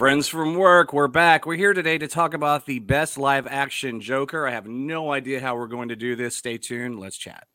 Friends 0.00 0.28
from 0.28 0.54
work, 0.54 0.94
we're 0.94 1.08
back. 1.08 1.44
We're 1.44 1.56
here 1.56 1.74
today 1.74 1.98
to 1.98 2.08
talk 2.08 2.32
about 2.32 2.64
the 2.64 2.78
best 2.78 3.18
live 3.18 3.46
action 3.46 4.00
Joker. 4.00 4.48
I 4.48 4.52
have 4.52 4.66
no 4.66 5.12
idea 5.12 5.42
how 5.42 5.56
we're 5.56 5.66
going 5.66 5.90
to 5.90 5.94
do 5.94 6.16
this. 6.16 6.34
Stay 6.34 6.56
tuned. 6.56 6.98
Let's 6.98 7.18
chat. 7.18 7.46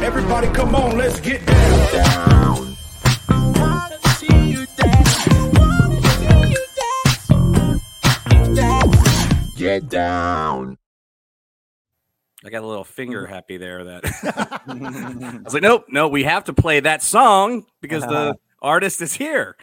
Everybody, 0.00 0.46
come 0.52 0.76
on, 0.76 0.96
let's 0.96 1.18
get 1.18 1.44
down. 1.44 2.76
Get 9.56 9.88
down. 9.88 10.78
I 12.44 12.50
got 12.50 12.62
a 12.62 12.66
little 12.66 12.84
finger 12.84 13.26
happy 13.26 13.56
there 13.56 13.84
that 13.84 14.04
I 14.66 15.40
was 15.42 15.54
like, 15.54 15.62
nope, 15.62 15.86
no, 15.88 16.08
we 16.08 16.24
have 16.24 16.44
to 16.44 16.52
play 16.52 16.78
that 16.80 17.02
song 17.02 17.64
because 17.80 18.02
the 18.02 18.36
artist 18.62 19.00
is 19.00 19.14
here. 19.14 19.56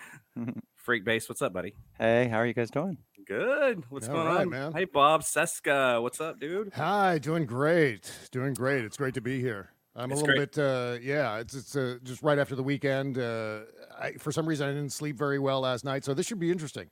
Freekbass, 0.86 1.30
what's 1.30 1.44
up, 1.44 1.54
buddy? 1.54 1.76
Hey, 2.00 2.28
how 2.28 2.38
are 2.38 2.46
you 2.48 2.54
guys 2.54 2.72
doing? 2.72 2.98
Good. 3.28 3.84
What's 3.90 4.08
All 4.10 4.16
going 4.16 4.28
right, 4.28 4.42
on, 4.42 4.50
man. 4.50 4.74
Hey, 4.74 4.86
Bob 4.86 5.22
Cesca, 5.22 6.02
what's 6.02 6.20
up, 6.20 6.40
dude? 6.40 6.74
Hi, 6.74 7.20
doing 7.20 7.46
great, 7.46 8.12
doing 8.32 8.56
great. 8.56 8.84
It's 8.84 8.98
great 8.98 9.14
to 9.14 9.22
be 9.22 9.40
here. 9.40 9.70
I'm 9.96 10.12
It's 10.12 10.22
a 10.22 10.24
little 10.24 10.38
great. 10.38 10.54
bit, 10.54 10.64
uh, 10.64 10.98
yeah. 11.02 11.38
It's 11.38 11.54
it's 11.54 11.76
uh, 11.76 11.98
just 12.04 12.24
right 12.24 12.40
after 12.40 12.56
the 12.56 12.64
weekend. 12.64 13.18
Uh, 13.20 13.60
I, 14.00 14.14
for 14.14 14.32
some 14.32 14.48
reason, 14.48 14.68
I 14.68 14.72
didn't 14.72 14.92
sleep 14.94 15.18
very 15.18 15.38
well 15.38 15.62
last 15.62 15.86
night, 15.86 16.04
so 16.04 16.14
this 16.14 16.26
should 16.26 16.40
be 16.40 16.50
interesting. 16.50 16.90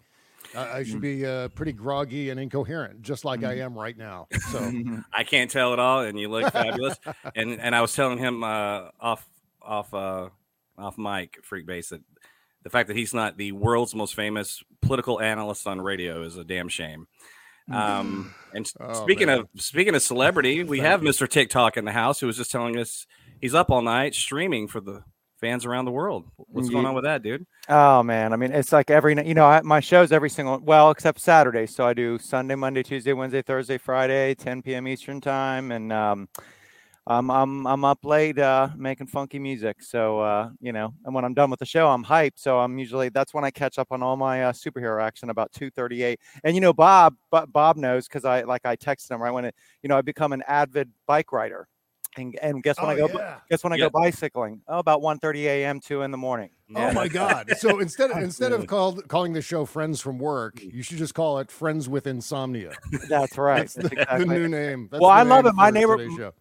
I 0.56 0.82
Mm. 0.82 0.86
should 0.86 1.02
be 1.02 1.26
uh, 1.26 1.48
pretty 1.50 1.74
groggy 1.74 2.30
and 2.32 2.40
incoherent, 2.40 3.02
just 3.02 3.24
like 3.26 3.44
I 3.44 3.60
am 3.60 3.78
right 3.78 3.98
now. 3.98 4.28
So 4.52 4.72
I 5.14 5.24
can't 5.24 5.50
tell 5.52 5.74
at 5.74 5.80
all, 5.80 6.02
and 6.02 6.20
you 6.20 6.30
look 6.30 6.52
fabulous. 6.52 6.98
and 7.36 7.60
and 7.62 7.76
I 7.76 7.82
was 7.82 7.94
telling 7.96 8.18
him 8.18 8.44
uh, 8.44 8.90
off 9.00 9.28
off 9.62 9.94
uh, 9.94 10.30
off 10.78 10.98
mic, 10.98 11.40
Freekbass, 11.50 11.90
that 11.90 12.02
the 12.64 12.70
fact 12.70 12.88
that 12.88 12.98
he's 12.98 13.14
not 13.14 13.38
the 13.38 13.52
world's 13.52 13.94
most 13.96 14.16
famous 14.16 14.64
political 14.82 15.22
analyst 15.22 15.68
on 15.68 15.80
radio 15.82 16.24
is 16.24 16.36
a 16.38 16.44
damn 16.44 16.68
shame. 16.70 17.08
Um, 17.72 18.34
and 18.54 18.72
Oh, 18.80 18.94
speaking 19.04 19.28
man. 19.28 19.40
of 19.40 19.48
speaking 19.58 19.94
of 19.94 20.02
celebrity, 20.02 20.64
we 20.64 20.80
have 20.80 21.02
Mr. 21.02 21.30
TikTok 21.30 21.78
in 21.78 21.86
the 21.86 21.92
house 21.92 22.20
who 22.20 22.26
was 22.28 22.38
just 22.38 22.50
telling 22.52 22.78
us 22.78 23.06
he's 23.40 23.54
up 23.54 23.70
all 23.70 23.84
night 23.84 24.16
streaming 24.16 24.68
for 24.68 24.82
the 24.82 25.04
fans 25.40 25.66
around 25.66 25.86
the 25.86 25.92
world. 25.92 26.26
What's 26.38 26.70
going 26.70 26.86
on 26.86 26.94
with 26.96 27.04
that, 27.04 27.24
dude? 27.24 27.46
Oh 27.68 28.04
man, 28.04 28.34
I 28.34 28.36
mean, 28.36 28.52
it's 28.52 28.72
like 28.72 28.90
every. 28.90 29.16
You 29.28 29.34
know, 29.34 29.46
I, 29.46 29.62
my 29.62 29.80
shows 29.80 30.12
every 30.12 30.30
single 30.30 30.60
well, 30.60 30.92
except 30.92 31.20
Saturday. 31.20 31.66
So 31.66 31.86
I 31.86 31.94
do 31.94 32.18
Sunday, 32.20 32.56
Monday, 32.56 32.84
Tuesday, 32.84 33.14
Wednesday, 33.14 33.42
Thursday, 33.42 33.78
Friday, 33.78 34.36
10 34.36 34.62
p.m. 34.62 34.88
Eastern 34.88 35.22
time, 35.22 35.72
and 35.72 35.92
um, 35.92 36.28
I'm 37.10 37.32
I'm 37.32 37.66
I'm 37.66 37.86
up 37.86 38.06
late 38.06 38.38
uh, 38.38 38.70
making 38.78 39.08
funky 39.08 39.40
music. 39.40 39.82
So 39.82 40.20
uh, 40.20 40.50
you 40.62 40.72
know, 40.72 40.94
and 41.06 41.16
when 41.16 41.26
I'm 41.26 41.34
done 41.34 41.50
with 41.50 41.60
the 41.60 41.66
show, 41.66 41.88
I'm 41.90 42.06
hyped. 42.06 42.38
So 42.38 42.60
I'm 42.60 42.78
usually 42.78 43.10
that's 43.10 43.34
when 43.34 43.44
I 43.44 43.50
catch 43.50 43.80
up 43.80 43.88
on 43.92 44.04
all 44.04 44.16
my 44.16 44.44
uh, 44.46 44.52
superhero 44.52 45.02
action 45.02 45.32
about 45.32 45.52
2:38. 45.54 46.18
And 46.44 46.54
you 46.54 46.62
know, 46.62 46.72
Bob, 46.74 47.16
but 47.32 47.52
Bob 47.52 47.78
knows 47.78 48.08
because 48.08 48.26
I 48.26 48.42
like 48.42 48.62
I 48.66 48.76
texted 48.76 49.12
him 49.12 49.22
right 49.22 49.32
when 49.32 49.46
it. 49.46 49.56
You 49.82 49.90
know, 49.90 49.98
I 49.98 50.02
become 50.02 50.34
an 50.34 50.44
avid 50.48 50.92
bike 51.08 51.32
rider, 51.32 51.68
and 52.18 52.38
and 52.42 52.64
guess 52.64 52.82
when 52.82 52.90
oh 52.90 52.92
I 52.92 52.96
go. 52.96 53.08
yeah. 53.08 53.40
Guess 53.50 53.64
when 53.64 53.74
I 53.74 53.78
Yep. 53.78 53.90
go 53.90 53.90
bicycling? 53.90 54.62
Oh, 54.68 54.80
about 54.80 55.02
1:30 55.02 55.46
a.m. 55.48 55.80
two 55.80 56.02
in 56.04 56.12
the 56.12 56.18
morning. 56.18 56.52
Oh 56.76 56.94
my 56.94 57.08
God! 57.08 57.52
So 57.58 57.80
instead 57.80 58.12
instead 58.24 58.52
of 58.52 58.68
called 58.68 59.08
calling 59.08 59.34
the 59.34 59.42
show 59.42 59.66
"Friends 59.66 60.00
from 60.02 60.20
Work," 60.20 60.56
Mm. 60.58 60.74
you 60.74 60.84
should 60.84 60.98
just 60.98 61.14
call 61.14 61.40
it 61.40 61.50
"Friends 61.50 61.90
with 61.90 62.06
Insomnia." 62.06 62.74
That's 63.08 63.38
right. 63.38 63.62
That's 63.62 63.74
That's 63.76 63.90
the, 63.90 64.00
exactly 64.02 64.26
the 64.26 64.34
new 64.34 64.48
name. 64.48 64.88
That's 64.92 65.02
well, 65.02 65.10
the 65.10 65.16
I 65.16 65.24
love 65.24 65.46
it. 65.46 65.56
My 65.56 65.72
neighbor, 65.72 65.98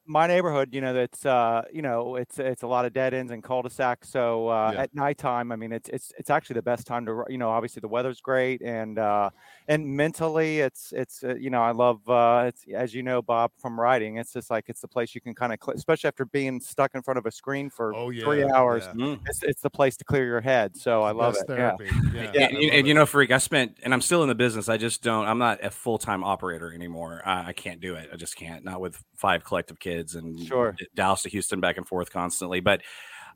my 0.07 0.27
neighborhood. 0.27 0.69
You 0.73 0.81
know, 0.81 0.93
that's 0.93 1.25
uh, 1.25 1.63
you 1.73 1.83
know, 1.83 2.17
it's 2.17 2.39
it's 2.39 2.63
a 2.63 2.67
lot 2.67 2.85
of 2.85 2.93
dead 2.93 3.15
ends 3.15 3.33
and 3.33 3.43
cul-de-sacs. 3.43 4.09
So 4.09 4.49
uh, 4.49 4.73
Yeah. 4.75 4.83
at 4.83 4.95
nighttime, 4.95 5.51
I 5.53 5.57
mean, 5.57 5.73
it's 5.73 5.89
it's 5.89 6.13
it's 6.19 6.31
actually 6.31 6.55
the 6.55 6.63
best 6.63 6.87
time 6.87 7.07
to 7.07 7.25
you 7.29 7.39
know. 7.39 7.49
Obviously, 7.51 7.81
the 7.81 7.89
weather's 7.89 8.21
great, 8.21 8.61
and 8.63 8.99
uh, 8.99 9.31
and 9.69 9.87
mentally, 9.87 10.61
it's 10.61 10.93
it's 10.93 11.25
uh, 11.25 11.35
you 11.37 11.51
know, 11.51 11.63
I 11.63 11.71
love 11.73 12.07
uh, 12.09 12.45
it's 12.49 12.65
as 12.75 12.95
you 12.95 13.03
know, 13.03 13.23
Bob 13.23 13.53
from 13.59 13.79
writing, 13.81 14.17
It's 14.17 14.33
just 14.33 14.51
like 14.51 14.65
it's 14.69 14.81
the 14.81 14.89
place 14.89 15.15
you 15.15 15.21
can 15.21 15.35
kind 15.35 15.53
of, 15.53 15.59
cl- 15.65 15.77
especially 15.77 16.09
after 16.09 16.25
being 16.27 16.61
stuck 16.61 16.95
in 16.95 17.03
front 17.03 17.19
of 17.19 17.27
a 17.27 17.31
screen 17.31 17.71
for 17.71 17.95
Oh 17.95 18.11
yeah. 18.11 18.25
three 18.25 18.45
hours. 18.51 18.85
yeah. 18.87 18.93
Mm. 19.07 19.21
It's 19.27 19.43
it's 19.43 19.63
the 19.63 19.71
place 19.71 19.97
to 19.99 20.05
clear 20.05 20.18
your 20.25 20.41
head. 20.41 20.77
So 20.77 21.03
I 21.03 21.13
love 21.13 21.35
Best 21.35 21.45
it. 21.49 21.59
Yeah. 21.59 21.77
therapy. 21.77 21.97
Yeah. 22.15 22.31
Yeah, 22.35 22.41
I 22.45 22.49
and, 22.49 22.59
you- 22.63 22.69
love 22.71 22.79
and 22.79 22.89
you 22.89 22.95
know, 22.95 23.07
freak. 23.07 23.31
I 23.31 23.39
spent, 23.39 23.79
and 23.83 23.93
I'm 23.95 24.01
still 24.01 24.23
in 24.23 24.29
the 24.29 24.35
business. 24.35 24.69
I 24.69 24.77
just 24.77 25.03
don't. 25.03 25.27
I'm 25.27 25.39
not 25.39 25.63
a 25.65 25.71
full 25.71 25.99
time 25.99 26.25
operator 26.25 26.73
anymore. 26.73 27.23
I, 27.25 27.49
I 27.49 27.53
can't 27.53 27.81
do 27.81 27.95
it. 27.95 28.09
I 28.13 28.17
just 28.17 28.37
can't. 28.37 28.65
Not 28.65 28.81
with 28.81 29.03
five 29.17 29.45
collective 29.45 29.79
kids 29.79 30.15
and 30.15 30.39
Sure. 30.41 30.73
D- 30.79 30.87
Dallas 30.95 31.23
to 31.23 31.29
Houston 31.29 31.61
back 31.61 31.77
and 31.77 31.87
forth 31.87 32.13
constantly. 32.13 32.61
But 32.61 32.83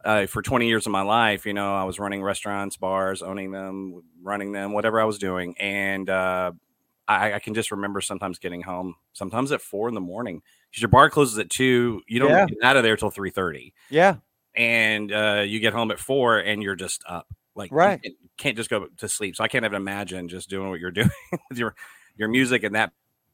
uh, 0.04 0.26
for 0.26 0.42
20 0.42 0.66
years 0.66 0.86
of 0.86 0.92
my 0.92 1.02
life, 1.02 1.46
you 1.46 1.52
know, 1.54 1.74
I 1.76 1.84
was 1.84 1.98
running 2.00 2.22
restaurants, 2.22 2.76
bars, 2.76 3.22
owning 3.22 3.52
them, 3.52 4.02
running 4.22 4.50
them, 4.52 4.72
whatever 4.72 5.00
I 5.00 5.04
was 5.04 5.16
doing, 5.18 5.54
and 5.58 6.10
uh, 6.10 6.50
I, 7.06 7.34
I 7.34 7.38
can 7.38 7.54
just 7.54 7.70
remember 7.70 8.00
sometimes 8.00 8.38
getting 8.40 8.62
home, 8.62 8.96
sometimes 9.12 9.52
at 9.52 9.60
four 9.60 9.88
in 9.88 9.94
the 9.94 10.00
morning, 10.00 10.42
because 10.70 10.82
your 10.82 10.88
bar 10.88 11.08
closes 11.08 11.38
at 11.38 11.50
two. 11.50 12.00
You 12.08 12.18
don't 12.18 12.30
Yeah. 12.30 12.46
get 12.46 12.58
out 12.64 12.76
of 12.76 12.82
there 12.82 12.96
till 12.96 13.10
three 13.10 13.30
thirty 13.30 13.74
yeah. 13.90 14.16
And 14.54 15.12
uh, 15.12 15.42
you 15.46 15.60
get 15.60 15.72
home 15.72 15.90
at 15.90 15.98
four 15.98 16.38
and 16.38 16.62
you're 16.62 16.74
just 16.76 17.02
up. 17.08 17.26
Like 17.54 17.70
Right. 17.72 18.02
can't, 18.02 18.14
can't 18.38 18.56
just 18.56 18.70
go 18.70 18.86
to 18.98 19.08
sleep. 19.08 19.36
So 19.36 19.44
I 19.44 19.48
can't 19.48 19.64
even 19.64 19.76
imagine 19.76 20.28
just 20.28 20.48
doing 20.48 20.68
what 20.70 20.80
you're 20.80 20.90
doing 21.02 21.10
with 21.50 21.58
your 21.58 21.74
your 22.16 22.28
music 22.28 22.62
and 22.62 22.74
that 22.74 22.92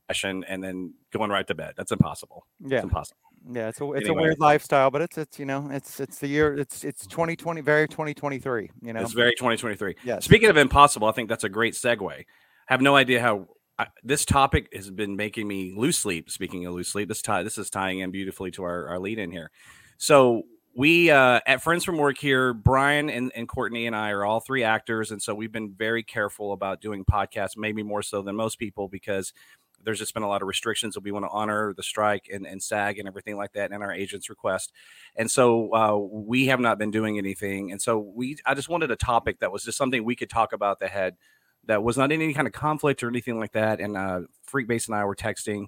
passion 0.08 0.44
and 0.48 0.62
then 0.62 0.94
going 1.12 1.30
right 1.30 1.46
to 1.46 1.54
bed. 1.54 1.74
That's 1.76 1.92
impossible. 1.92 2.46
Yeah. 2.60 2.76
It's 2.78 2.84
impossible. 2.84 3.18
Yeah, 3.52 3.68
it's 3.68 3.80
a 3.80 3.92
it's 3.92 4.06
Anyway. 4.08 4.18
a 4.18 4.22
weird 4.22 4.40
lifestyle, 4.40 4.90
but 4.90 5.00
it's 5.02 5.16
it's 5.16 5.38
you 5.38 5.44
know 5.46 5.68
it's 5.70 6.00
it's 6.00 6.18
the 6.18 6.26
year 6.26 6.56
it's 6.58 6.82
it's 6.84 7.06
2020 7.06 7.60
very 7.60 7.86
2023. 7.86 8.70
You 8.82 8.92
know, 8.92 9.00
It's 9.00 9.12
very 9.12 9.30
2023. 9.32 9.94
Yeah. 10.04 10.18
Speaking 10.18 10.50
of 10.50 10.56
impossible, 10.56 11.06
I 11.08 11.12
think 11.12 11.28
that's 11.28 11.44
a 11.44 11.48
great 11.48 11.74
segue. 11.74 12.10
I 12.12 12.24
have 12.66 12.80
no 12.82 12.96
idea 12.96 13.20
how 13.20 13.46
I, 13.78 13.86
this 14.02 14.24
topic 14.24 14.68
has 14.74 14.90
been 14.90 15.14
making 15.14 15.46
me 15.46 15.72
lose 15.76 15.96
sleep. 15.96 16.30
Speaking 16.30 16.66
of 16.66 16.74
lose 16.74 16.88
sleep, 16.88 17.08
this 17.08 17.22
tie 17.22 17.44
this 17.44 17.56
is 17.58 17.70
tying 17.70 18.00
in 18.00 18.10
beautifully 18.10 18.50
to 18.52 18.64
our, 18.64 18.88
our 18.88 18.98
lead 18.98 19.20
in 19.20 19.30
here. 19.30 19.52
So 19.98 20.42
we 20.74 21.10
uh, 21.10 21.40
at 21.46 21.62
Friends 21.62 21.84
from 21.84 21.96
Work 21.96 22.18
here, 22.18 22.54
Brian 22.54 23.10
and, 23.10 23.32
and 23.34 23.48
Courtney 23.48 23.86
and 23.86 23.96
I 23.96 24.10
are 24.10 24.24
all 24.24 24.40
three 24.40 24.62
actors, 24.62 25.10
and 25.10 25.20
so 25.20 25.34
we've 25.34 25.52
been 25.52 25.72
very 25.72 26.02
careful 26.02 26.52
about 26.52 26.80
doing 26.80 27.04
podcasts, 27.04 27.56
maybe 27.56 27.82
more 27.82 28.02
so 28.02 28.22
than 28.22 28.36
most 28.36 28.58
people, 28.58 28.88
because 28.88 29.32
there's 29.82 29.98
just 29.98 30.14
been 30.14 30.22
a 30.22 30.28
lot 30.28 30.42
of 30.42 30.48
restrictions 30.48 30.94
that 30.94 31.04
we 31.04 31.12
want 31.12 31.24
to 31.24 31.30
honor 31.30 31.72
the 31.72 31.82
strike 31.82 32.28
and, 32.32 32.46
and 32.46 32.62
SAG 32.62 32.98
and 32.98 33.08
everything 33.08 33.36
like 33.36 33.52
that, 33.52 33.70
and 33.70 33.82
our 33.82 33.92
agent's 33.92 34.28
request. 34.28 34.72
And 35.16 35.30
so 35.30 35.72
uh, 35.72 35.96
we 35.96 36.46
have 36.46 36.60
not 36.60 36.78
been 36.78 36.90
doing 36.90 37.18
anything. 37.18 37.70
And 37.70 37.80
so 37.80 37.98
we, 37.98 38.36
I 38.44 38.54
just 38.54 38.68
wanted 38.68 38.90
a 38.90 38.96
topic 38.96 39.38
that 39.40 39.52
was 39.52 39.64
just 39.64 39.78
something 39.78 40.04
we 40.04 40.16
could 40.16 40.30
talk 40.30 40.52
about 40.52 40.80
that 40.80 40.90
had 40.90 41.16
that 41.66 41.82
was 41.82 41.98
not 41.98 42.10
in 42.12 42.22
any 42.22 42.34
kind 42.34 42.46
of 42.46 42.52
conflict 42.52 43.02
or 43.02 43.08
anything 43.08 43.38
like 43.38 43.52
that. 43.52 43.80
And 43.80 43.96
uh, 43.96 44.20
Freekbass 44.50 44.86
and 44.88 44.96
I 44.96 45.04
were 45.04 45.16
texting, 45.16 45.66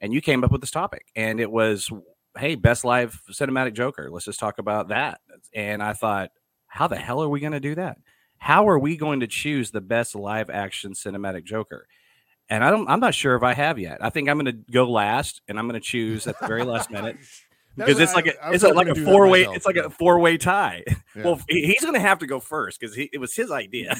and 0.00 0.12
you 0.12 0.20
came 0.20 0.44
up 0.44 0.52
with 0.52 0.60
this 0.60 0.70
topic, 0.70 1.06
and 1.16 1.40
it 1.40 1.50
was, 1.50 1.90
hey, 2.36 2.54
best 2.54 2.84
live 2.84 3.20
cinematic 3.30 3.74
Joker. 3.74 4.08
Let's 4.10 4.24
just 4.24 4.40
talk 4.40 4.58
about 4.58 4.88
that. 4.88 5.20
And 5.54 5.82
I 5.82 5.92
thought, 5.92 6.30
how 6.66 6.86
the 6.86 6.96
hell 6.96 7.22
are 7.22 7.28
we 7.28 7.40
going 7.40 7.52
to 7.52 7.60
do 7.60 7.74
that? 7.76 7.98
How 8.38 8.68
are 8.68 8.78
we 8.78 8.96
going 8.96 9.20
to 9.20 9.26
choose 9.26 9.70
the 9.70 9.80
best 9.80 10.14
live 10.14 10.50
action 10.50 10.92
cinematic 10.92 11.44
Joker? 11.44 11.88
And 12.50 12.64
I 12.64 12.70
don't, 12.70 12.88
I'm 12.88 13.00
not 13.00 13.14
sure 13.14 13.34
if 13.34 13.42
I 13.42 13.52
have 13.52 13.78
yet. 13.78 13.98
I 14.00 14.10
think 14.10 14.28
I'm 14.28 14.38
going 14.38 14.46
to 14.46 14.72
go 14.72 14.90
last, 14.90 15.42
and 15.48 15.58
I'm 15.58 15.68
going 15.68 15.80
to 15.80 15.86
choose 15.86 16.26
at 16.26 16.38
the 16.40 16.46
very 16.46 16.64
last 16.64 16.90
minute 16.90 17.16
because 17.76 17.98
it's 17.98 18.14
like 18.14 18.26
I- 18.26 18.46
I 18.46 18.50
a, 18.50 18.52
it's 18.54 18.64
a, 18.64 18.68
like 18.68 18.88
a 18.88 18.94
four 18.94 19.28
way. 19.28 19.42
It's 19.42 19.66
like 19.66 19.76
yeah. 19.76 19.86
a 19.86 19.90
four 19.90 20.18
way 20.18 20.36
tie. 20.36 20.84
Yeah. 21.16 21.24
Well, 21.24 21.40
he's 21.48 21.80
going 21.80 21.94
to 21.94 22.00
have 22.00 22.20
to 22.20 22.28
go 22.28 22.38
first 22.38 22.78
because 22.78 22.96
it 22.96 23.18
was 23.18 23.34
his 23.34 23.50
idea. 23.50 23.96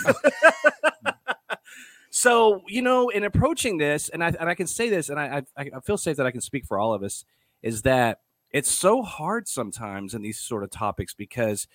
so 2.10 2.62
you 2.68 2.80
know, 2.80 3.08
in 3.08 3.24
approaching 3.24 3.78
this, 3.78 4.08
and 4.08 4.22
I 4.22 4.28
and 4.38 4.48
I 4.48 4.54
can 4.54 4.68
say 4.68 4.88
this, 4.88 5.08
and 5.08 5.18
I 5.18 5.42
I, 5.56 5.70
I 5.74 5.80
feel 5.80 5.96
safe 5.96 6.18
that 6.18 6.26
I 6.26 6.30
can 6.30 6.42
speak 6.42 6.64
for 6.64 6.78
all 6.78 6.94
of 6.94 7.02
us, 7.02 7.24
is 7.62 7.82
that 7.82 8.20
it's 8.50 8.70
so 8.70 9.02
hard 9.02 9.48
sometimes 9.48 10.14
in 10.14 10.22
these 10.22 10.38
sort 10.38 10.64
of 10.64 10.70
topics 10.70 11.14
because 11.14 11.66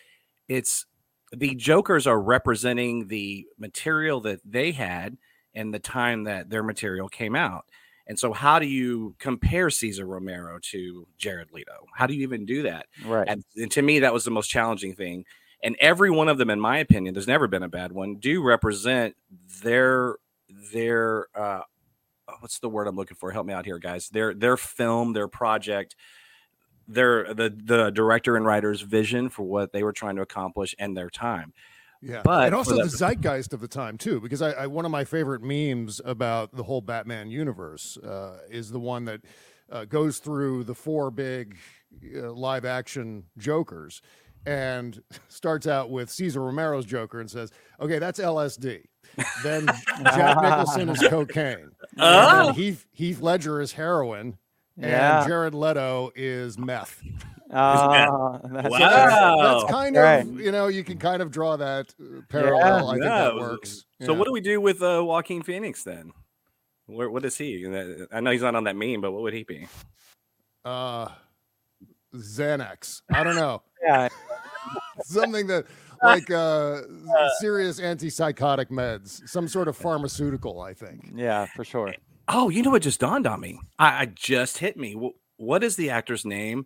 it's 0.47 0.85
the 1.31 1.55
jokers 1.55 2.07
are 2.07 2.21
representing 2.21 3.07
the 3.07 3.45
material 3.57 4.21
that 4.21 4.39
they 4.45 4.71
had 4.71 5.17
and 5.55 5.73
the 5.73 5.79
time 5.79 6.23
that 6.23 6.49
their 6.49 6.63
material 6.63 7.09
came 7.09 7.35
out. 7.35 7.65
And 8.05 8.19
so, 8.19 8.33
how 8.33 8.59
do 8.59 8.65
you 8.65 9.15
compare 9.17 9.69
Cesar 9.69 10.05
Romero 10.05 10.59
to 10.71 11.07
Jared 11.17 11.51
Leto? 11.53 11.85
How 11.95 12.05
do 12.05 12.13
you 12.13 12.23
even 12.23 12.45
do 12.45 12.63
that? 12.63 12.87
right? 13.05 13.27
And, 13.27 13.43
and 13.55 13.71
to 13.71 13.81
me, 13.81 13.99
that 13.99 14.13
was 14.13 14.25
the 14.25 14.31
most 14.31 14.49
challenging 14.49 14.93
thing. 14.93 15.25
And 15.63 15.77
every 15.79 16.11
one 16.11 16.27
of 16.27 16.37
them, 16.37 16.49
in 16.49 16.59
my 16.59 16.79
opinion, 16.79 17.13
there's 17.13 17.27
never 17.27 17.47
been 17.47 17.63
a 17.63 17.69
bad 17.69 17.93
one, 17.93 18.15
do 18.15 18.43
represent 18.43 19.15
their 19.61 20.17
their 20.73 21.27
uh, 21.33 21.61
what's 22.39 22.59
the 22.59 22.69
word 22.69 22.87
I'm 22.87 22.95
looking 22.95 23.17
for? 23.17 23.31
Help 23.31 23.45
me 23.47 23.53
out 23.53 23.65
here, 23.65 23.79
guys. 23.79 24.09
Their 24.09 24.33
their 24.33 24.57
film, 24.57 25.13
their 25.13 25.27
project, 25.27 25.95
their 26.87 27.33
the 27.33 27.49
the 27.55 27.89
director 27.91 28.35
and 28.35 28.45
writer's 28.45 28.81
vision 28.81 29.29
for 29.29 29.43
what 29.43 29.71
they 29.73 29.83
were 29.83 29.93
trying 29.93 30.15
to 30.17 30.21
accomplish 30.21 30.75
and 30.79 30.95
their 30.95 31.09
time. 31.09 31.53
Yeah, 32.01 32.21
But 32.23 32.47
and 32.47 32.55
also 32.55 32.75
the- 32.75 32.89
zeitgeist 32.89 33.53
of 33.53 33.61
the 33.61 33.67
time 33.69 33.97
too, 33.97 34.19
because 34.19 34.41
I, 34.41 34.51
I 34.51 34.67
one 34.67 34.83
of 34.85 34.91
my 34.91 35.05
favorite 35.05 35.41
memes 35.41 36.01
about 36.03 36.53
the 36.53 36.63
whole 36.63 36.81
Batman 36.81 37.31
universe 37.31 37.97
uh, 37.97 38.39
is 38.49 38.71
the 38.71 38.79
one 38.79 39.05
that 39.05 39.21
uh, 39.71 39.85
goes 39.85 40.19
through 40.19 40.65
the 40.65 40.75
four 40.75 41.11
big 41.11 41.57
uh, 42.17 42.31
live 42.33 42.65
action 42.65 43.23
Jokers 43.37 44.01
and 44.45 45.01
starts 45.29 45.65
out 45.65 45.89
with 45.91 46.09
Cesar 46.09 46.41
Romero's 46.41 46.85
Joker 46.85 47.21
and 47.21 47.31
says, 47.31 47.51
"Okay, 47.79 47.99
that's 47.99 48.19
LSD." 48.19 48.83
Then 49.41 49.67
Jack 50.03 50.41
Nicholson 50.41 50.89
is 50.89 50.99
cocaine. 51.07 51.69
And 51.97 52.01
Oh. 52.01 52.45
then 52.47 52.55
Heath 52.55 52.85
Heath 52.91 53.21
Ledger 53.21 53.61
is 53.61 53.73
heroin. 53.73 54.37
Yeah. 54.75 55.19
And 55.19 55.27
Jared 55.27 55.53
Leto 55.53 56.11
is 56.15 56.57
meth. 56.57 57.01
Uh, 57.51 58.39
that's 58.45 58.69
Wow. 58.69 58.79
it. 59.39 59.43
That's 59.43 59.71
kind 59.71 59.95
of 59.95 60.03
Right. 60.03 60.25
you 60.25 60.51
know 60.51 60.67
you 60.67 60.83
can 60.83 60.97
kind 60.97 61.21
of 61.21 61.29
draw 61.29 61.55
that 61.57 61.93
uh, 62.01 62.21
parallel. 62.29 62.89
I 62.89 62.93
think 62.93 63.03
that 63.03 63.35
works. 63.35 63.85
So 64.01 64.11
Yeah. 64.13 64.17
what 64.17 64.25
do 64.25 64.31
we 64.33 64.41
do 64.41 64.59
with 64.59 64.81
uh, 64.81 65.03
Joaquin 65.05 65.43
Phoenix 65.43 65.83
then? 65.83 66.11
Where, 66.87 67.09
what 67.09 67.23
is 67.25 67.37
he? 67.37 67.65
I 68.11 68.19
know 68.19 68.31
he's 68.31 68.41
not 68.41 68.55
on 68.55 68.63
that 68.65 68.75
meme, 68.75 69.01
but 69.01 69.11
what 69.11 69.21
would 69.21 69.33
he 69.33 69.43
be? 69.43 69.67
uh 70.65 71.09
Xanax. 72.15 73.01
I 73.11 73.23
don't 73.23 73.35
know. 73.35 73.61
Yeah. 73.85 74.07
Something 75.03 75.47
that 75.47 75.65
like 76.03 76.29
uh 76.31 76.81
serious 77.39 77.79
antipsychotic 77.79 78.69
meds, 78.69 79.27
some 79.27 79.47
sort 79.47 79.67
of 79.67 79.75
pharmaceutical, 79.77 80.61
I 80.61 80.73
think. 80.73 81.11
Yeah, 81.15 81.45
for 81.55 81.63
sure. 81.63 81.93
Oh, 82.27 82.49
you 82.49 82.61
know 82.63 82.69
what 82.71 82.81
just 82.83 82.99
dawned 82.99 83.27
on 83.27 83.39
me? 83.41 83.59
I, 83.79 84.01
I 84.01 84.05
just 84.05 84.59
hit 84.59 84.77
me. 84.77 85.11
What 85.37 85.63
is 85.63 85.75
the 85.75 85.89
actor's 85.89 86.23
name 86.25 86.65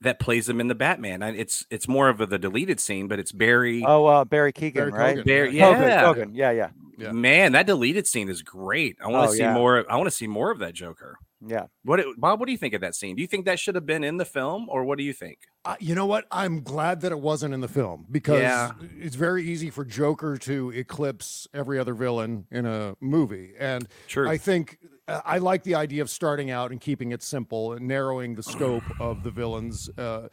that 0.00 0.18
plays 0.18 0.48
him 0.48 0.60
in 0.60 0.68
the 0.68 0.74
Batman? 0.74 1.22
I, 1.22 1.32
it's 1.32 1.66
it's 1.70 1.86
more 1.86 2.08
of 2.08 2.20
a, 2.20 2.26
the 2.26 2.38
deleted 2.38 2.80
scene, 2.80 3.06
but 3.08 3.18
it's 3.18 3.32
Barry. 3.32 3.84
Oh, 3.86 4.06
uh, 4.06 4.24
Barry 4.24 4.52
Keegan, 4.52 4.90
Barry 4.90 4.92
right? 4.92 5.16
Keoghan. 5.18 5.24
Barry, 5.26 5.56
Yeah. 5.56 5.74
Keoghan, 5.74 6.30
yeah, 6.32 6.50
yeah, 6.52 6.52
yeah, 6.52 6.68
yeah. 7.06 7.12
man, 7.12 7.52
that 7.52 7.66
deleted 7.66 8.06
scene 8.06 8.28
is 8.28 8.42
great. 8.42 8.96
I 9.04 9.08
want 9.08 9.24
to 9.24 9.28
Oh, 9.30 9.32
see 9.34 9.40
yeah. 9.40 9.52
more. 9.54 9.84
I 9.90 9.96
want 9.96 10.06
to 10.06 10.10
see 10.16 10.26
more 10.26 10.50
of 10.50 10.58
that 10.60 10.74
Joker. 10.74 11.16
Yeah. 11.46 11.66
What, 11.84 12.00
it- 12.00 12.06
Bob? 12.18 12.38
What 12.40 12.46
do 12.46 12.52
you 12.52 12.58
think 12.58 12.74
of 12.74 12.80
that 12.82 12.94
scene? 12.94 13.16
Do 13.16 13.22
you 13.22 13.28
think 13.28 13.44
that 13.46 13.58
should 13.58 13.74
have 13.74 13.86
been 13.86 14.04
in 14.04 14.16
the 14.16 14.24
film, 14.24 14.66
or 14.68 14.84
what 14.84 14.98
do 14.98 15.04
you 15.04 15.12
think? 15.12 15.38
Uh, 15.64 15.76
you 15.80 15.94
know 15.94 16.06
what? 16.06 16.24
I'm 16.30 16.62
glad 16.62 17.00
that 17.02 17.12
it 17.12 17.20
wasn't 17.20 17.54
in 17.54 17.60
the 17.60 17.68
film 17.68 18.06
because 18.10 18.40
Yeah. 18.40 18.72
it's 18.98 19.14
very 19.16 19.44
easy 19.44 19.70
for 19.70 19.84
Joker 19.84 20.36
to 20.38 20.70
eclipse 20.70 21.46
every 21.54 21.78
other 21.78 21.94
villain 21.94 22.46
in 22.50 22.66
a 22.66 22.94
movie. 23.00 23.52
And 23.58 23.86
True. 24.08 24.28
I 24.28 24.38
think 24.38 24.78
uh, 25.08 25.20
I 25.24 25.38
like 25.38 25.62
the 25.62 25.74
idea 25.76 26.02
of 26.02 26.10
starting 26.10 26.50
out 26.50 26.70
and 26.72 26.80
keeping 26.80 27.12
it 27.12 27.22
simple 27.22 27.72
and 27.74 27.86
narrowing 27.86 28.34
the 28.34 28.42
scope 28.42 28.84
of 29.00 29.22
the 29.22 29.30
villains. 29.30 29.88
Uh, 29.96 30.02
a- 30.02 30.30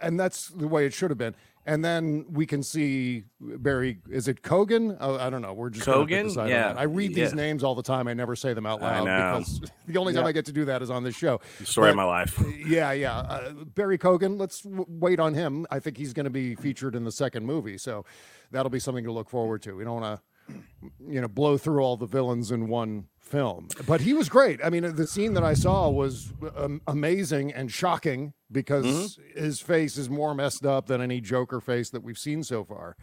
and 0.00 0.18
that's 0.18 0.48
the 0.48 0.68
way 0.68 0.86
it 0.86 0.92
should 0.92 1.10
have 1.10 1.18
been. 1.18 1.34
And 1.66 1.84
then 1.84 2.24
we 2.30 2.46
can 2.46 2.62
see 2.62 3.24
Barry. 3.38 3.98
Is 4.08 4.28
it 4.28 4.42
Kogan? 4.42 4.96
Oh, 4.98 5.18
I 5.18 5.28
don't 5.28 5.42
know. 5.42 5.52
We're 5.52 5.68
just 5.68 5.86
Kogan? 5.86 6.48
Yeah. 6.48 6.74
I 6.76 6.84
read 6.84 7.14
these 7.14 7.30
yeah. 7.30 7.34
names 7.34 7.62
all 7.62 7.74
the 7.74 7.82
time. 7.82 8.08
I 8.08 8.14
never 8.14 8.34
say 8.34 8.54
them 8.54 8.64
out 8.64 8.80
loud 8.80 9.04
because 9.04 9.60
the 9.86 9.98
only 9.98 10.14
time 10.14 10.24
I 10.24 10.32
get 10.32 10.46
to 10.46 10.52
do 10.52 10.64
that 10.64 10.80
is 10.80 10.90
on 10.90 11.04
this 11.04 11.14
show. 11.14 11.40
Story 11.62 11.90
of 11.90 11.96
my 11.96 12.04
life. 12.04 12.42
Yeah, 12.70 12.92
yeah. 12.92 13.16
Uh, 13.18 13.52
Barry 13.74 13.98
Cogan, 13.98 14.38
let's 14.38 14.60
w- 14.62 14.84
wait 14.88 15.18
on 15.18 15.34
him. 15.34 15.66
I 15.70 15.80
think 15.80 15.96
he's 15.96 16.12
going 16.12 16.24
to 16.24 16.30
be 16.30 16.54
featured 16.54 16.94
in 16.94 17.04
the 17.04 17.10
second 17.10 17.44
movie, 17.46 17.78
so 17.78 18.04
that'll 18.50 18.70
be 18.70 18.78
something 18.78 19.04
to 19.04 19.12
look 19.12 19.28
forward 19.28 19.62
to. 19.62 19.74
We 19.74 19.84
don't 19.84 20.00
want 20.00 20.16
to, 20.16 20.22
you 21.06 21.20
know, 21.20 21.28
blow 21.28 21.58
through 21.58 21.80
all 21.82 21.96
the 21.96 22.06
villains 22.06 22.50
in 22.50 22.68
one 22.68 23.06
film. 23.20 23.68
But 23.86 24.00
he 24.00 24.12
was 24.12 24.28
great. 24.28 24.60
I 24.64 24.70
mean, 24.70 24.94
the 24.96 25.06
scene 25.06 25.34
that 25.34 25.44
I 25.44 25.54
saw 25.54 25.88
was 25.88 26.32
um, 26.56 26.80
amazing 26.86 27.52
and 27.52 27.70
shocking 27.70 28.32
because 28.50 28.84
Mm-hmm. 28.86 29.40
his 29.40 29.60
face 29.60 29.96
is 29.96 30.10
more 30.10 30.34
messed 30.34 30.66
up 30.66 30.86
than 30.86 31.00
any 31.00 31.20
Joker 31.20 31.60
face 31.60 31.90
that 31.90 32.02
we've 32.02 32.18
seen 32.18 32.42
so 32.42 32.64
far. 32.64 32.96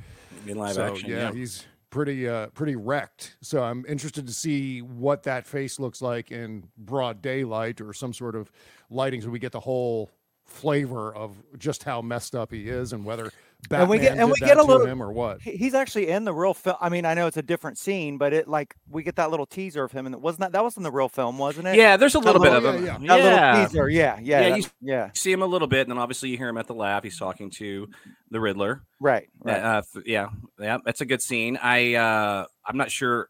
In 0.46 0.58
live 0.58 0.76
so, 0.76 0.84
action, 0.86 1.10
yeah, 1.10 1.18
yeah. 1.18 1.32
he's 1.34 1.66
pretty 1.90 2.28
uh 2.28 2.48
pretty 2.48 2.76
wrecked 2.76 3.38
so 3.42 3.64
i'm 3.64 3.86
interested 3.88 4.28
to 4.28 4.34
see 4.34 4.82
what 4.82 5.24
that 5.24 5.48
face 5.48 5.80
looks 5.80 6.02
like 6.02 6.32
in 6.32 6.62
broad 6.78 7.22
daylight 7.22 7.80
or 7.80 7.94
some 7.94 8.12
sort 8.12 8.36
of 8.36 8.52
lighting 8.90 9.22
so 9.22 9.30
we 9.30 9.40
get 9.40 9.54
the 9.54 9.60
whole 9.62 10.12
flavor 10.46 11.16
of 11.16 11.38
just 11.58 11.84
how 11.86 12.02
messed 12.02 12.36
up 12.36 12.52
he 12.52 12.68
is 12.68 12.92
and 12.92 13.06
whether 13.06 13.32
Batman 13.70 13.82
And 13.82 13.90
we 13.90 13.98
get- 14.00 14.12
and 14.12 14.20
did 14.20 14.26
we 14.28 14.34
that 14.40 14.46
get 14.46 14.58
a 14.58 14.64
little- 14.64 14.86
him 14.86 15.02
or 15.04 15.12
what 15.12 15.42
He's 15.42 15.74
actually 15.74 16.08
in 16.10 16.24
the 16.26 16.34
real 16.34 16.54
film. 16.54 16.78
I 16.80 16.90
mean, 16.90 17.06
I 17.06 17.16
know 17.16 17.28
it's 17.28 17.38
a 17.38 17.42
different 17.42 17.78
scene, 17.78 18.18
but 18.18 18.32
it 18.32 18.48
like 18.48 18.76
we 18.90 19.04
get 19.04 19.16
that 19.18 19.30
little 19.32 19.46
teaser 19.46 19.84
of 19.84 19.92
him, 19.92 20.06
and 20.06 20.16
it 20.16 20.22
wasn't 20.22 20.42
that 20.42 20.52
that 20.54 20.64
was 20.64 20.78
in 20.78 20.84
the 20.84 20.92
real 20.92 21.10
film, 21.10 21.38
wasn't 21.38 21.68
it? 21.68 21.76
Yeah, 21.76 21.98
there's 21.98 22.16
a 22.16 22.20
little 22.20 22.42
bit 22.42 22.54
of 22.54 22.64
yeah, 22.64 22.72
him. 22.72 22.84
yeah. 22.84 22.98
That 22.98 23.20
Yeah, 23.20 23.52
little 23.54 23.66
teaser. 23.68 23.90
Yeah, 23.90 24.20
yeah, 24.22 24.48
Yeah, 24.48 24.56
you- 24.56 24.64
yeah. 24.82 25.10
see 25.14 25.32
him 25.32 25.42
a 25.42 25.46
little 25.48 25.68
bit, 25.68 25.82
and 25.82 25.92
then 25.92 25.98
obviously 25.98 26.30
you 26.30 26.38
hear 26.38 26.50
him 26.50 26.58
at 26.58 26.68
the 26.68 26.76
lab. 26.76 27.04
He's 27.04 27.18
talking 27.20 27.50
to 27.58 27.88
the 28.32 28.40
Riddler. 28.40 28.84
Right, 29.02 29.28
right. 29.44 29.58
Uh, 29.62 29.82
yeah, 30.06 30.30
yeah, 30.60 30.78
that's 30.86 31.02
a 31.02 31.06
good 31.06 31.22
scene. 31.22 31.58
I 31.62 31.96
uh, 31.96 32.46
I'm 32.66 32.78
not 32.78 32.92
sure 32.92 33.30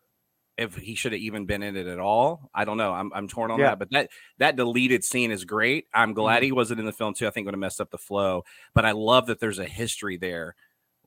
if 0.58 0.76
he 0.76 0.96
should 0.96 1.12
have 1.12 1.22
even 1.22 1.46
been 1.46 1.62
in 1.64 1.76
it 1.78 1.88
at 1.88 2.00
all. 2.00 2.50
I 2.54 2.66
don't 2.66 2.78
know. 2.78 2.92
I'm 2.94 3.12
I'm 3.14 3.28
torn 3.28 3.52
on 3.52 3.60
Yeah. 3.60 3.70
that. 3.70 3.80
But 3.80 3.92
that 3.92 4.10
that 4.40 4.56
deleted 4.56 5.04
scene 5.04 5.32
is 5.32 5.46
great. 5.46 5.86
I'm 5.94 6.14
glad 6.14 6.44
he 6.44 6.52
wasn't 6.52 6.80
in 6.80 6.86
the 6.86 6.92
film 6.92 7.14
too. 7.14 7.28
I 7.28 7.30
think 7.30 7.46
it 7.46 7.48
would 7.48 7.54
have 7.54 7.60
messed 7.60 7.80
up 7.82 7.92
the 7.92 7.98
flow. 7.98 8.44
But 8.74 8.86
I 8.86 8.92
love 8.92 9.28
that 9.28 9.40
there's 9.40 9.60
a 9.60 9.66
history 9.66 10.18
there 10.18 10.56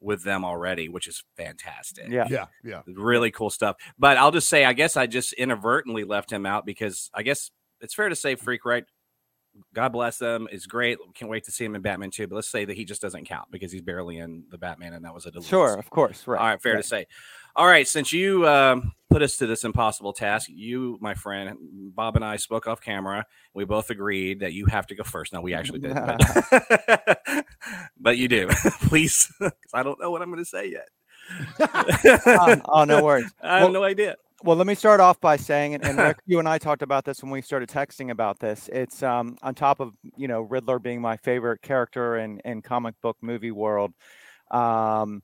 with 0.01 0.23
them 0.23 0.45
already, 0.45 0.89
which 0.89 1.07
is 1.07 1.23
fantastic. 1.37 2.09
yeah. 2.09 2.27
yeah 2.31 2.47
yeah 2.65 2.83
really 2.87 3.31
cool 3.31 3.51
stuff. 3.51 3.77
But 3.99 4.17
I'll 4.17 4.31
just 4.31 4.49
say, 4.49 4.65
I 4.65 4.73
guess 4.73 4.97
I 4.97 5.07
just 5.07 5.33
inadvertently 5.35 6.05
left 6.05 6.33
him 6.33 6.47
out 6.47 6.65
because 6.65 7.11
I 7.13 7.23
guess 7.23 7.51
it's 7.81 7.93
fair 7.95 8.09
to 8.09 8.17
say 8.17 8.35
Freak 8.37 8.65
Right. 8.65 8.85
God 9.75 9.89
bless 9.91 10.17
them 10.17 10.47
is 10.53 10.67
great. 10.67 10.99
Can't 11.15 11.31
wait 11.31 11.43
to 11.45 11.51
see 11.51 11.65
him 11.65 11.75
in 11.75 11.83
Batman 11.83 12.11
too. 12.13 12.29
But 12.29 12.37
let's 12.37 12.49
say 12.49 12.65
that 12.65 12.77
he 12.77 12.85
just 12.85 13.03
doesn't 13.03 13.25
count 13.27 13.51
because 13.51 13.73
he's 13.73 13.83
barely 13.83 14.19
in 14.19 14.45
the 14.49 14.57
Batman, 14.59 14.93
and 14.95 15.05
that 15.05 15.13
was 15.13 15.27
a 15.27 15.33
deleted 15.33 15.51
Sure, 15.51 15.75
of 15.77 15.91
course. 15.91 16.25
Right. 16.27 16.41
All 16.41 16.47
right, 16.47 16.63
fair 16.63 16.75
right. 16.75 16.83
to 16.83 16.89
say. 16.89 17.07
All 17.57 17.67
right, 17.67 17.87
since 17.87 18.13
you 18.13 18.49
um, 18.49 18.93
put 19.11 19.23
us 19.23 19.37
to 19.39 19.47
this 19.47 19.65
impossible 19.65 20.13
task, 20.13 20.49
you, 20.53 20.97
my 21.01 21.15
friend, 21.15 21.57
Bob 21.95 22.17
and 22.17 22.25
I 22.25 22.37
spoke 22.37 22.67
off 22.67 22.81
camera. 22.81 23.27
We 23.55 23.65
both 23.65 23.91
agreed 23.91 24.41
that 24.41 24.53
you 24.53 24.67
have 24.67 24.87
to 24.89 24.95
go 24.95 25.03
first. 25.03 25.33
No, 25.33 25.41
we 25.41 25.53
actually 25.55 25.81
did, 25.81 25.95
but, 25.95 26.21
but 28.01 28.17
you 28.19 28.29
do. 28.29 28.49
Please, 28.83 29.33
'cause 29.39 29.53
I 29.75 29.83
don't 29.83 30.01
know 30.01 30.11
what 30.11 30.23
I'm 30.23 30.31
going 30.31 30.43
to 30.43 30.49
say 30.49 30.71
yet. 30.71 30.89
oh, 32.27 32.57
oh, 32.67 32.85
no 32.85 33.03
worries. 33.05 33.31
I 33.43 33.55
have 33.59 33.63
Well- 33.65 33.73
no 33.73 33.85
idea. 33.85 34.17
Well, 34.43 34.57
let 34.57 34.67
me 34.67 34.75
start 34.75 35.01
off 35.01 35.21
by 35.21 35.37
saying, 35.37 35.75
and, 35.75 35.85
and 35.85 35.99
Rick, 35.99 36.17
you 36.25 36.39
and 36.39 36.49
I 36.49 36.57
talked 36.57 36.81
about 36.81 37.05
this 37.05 37.23
when 37.23 37.31
we 37.31 37.43
started 37.43 37.69
texting 37.69 38.11
about 38.11 38.39
this. 38.39 38.71
It's 38.73 39.03
um, 39.03 39.37
on 39.43 39.55
top 39.55 39.81
of 39.81 39.93
you 40.17 40.29
know 40.29 40.41
Riddler 40.41 40.79
being 40.79 40.99
my 41.03 41.19
favorite 41.19 41.61
character 41.61 42.17
in 42.17 42.41
in 42.47 42.63
comic 42.63 42.95
book 43.03 43.19
movie 43.21 43.51
world. 43.51 43.93
Um, 44.51 45.23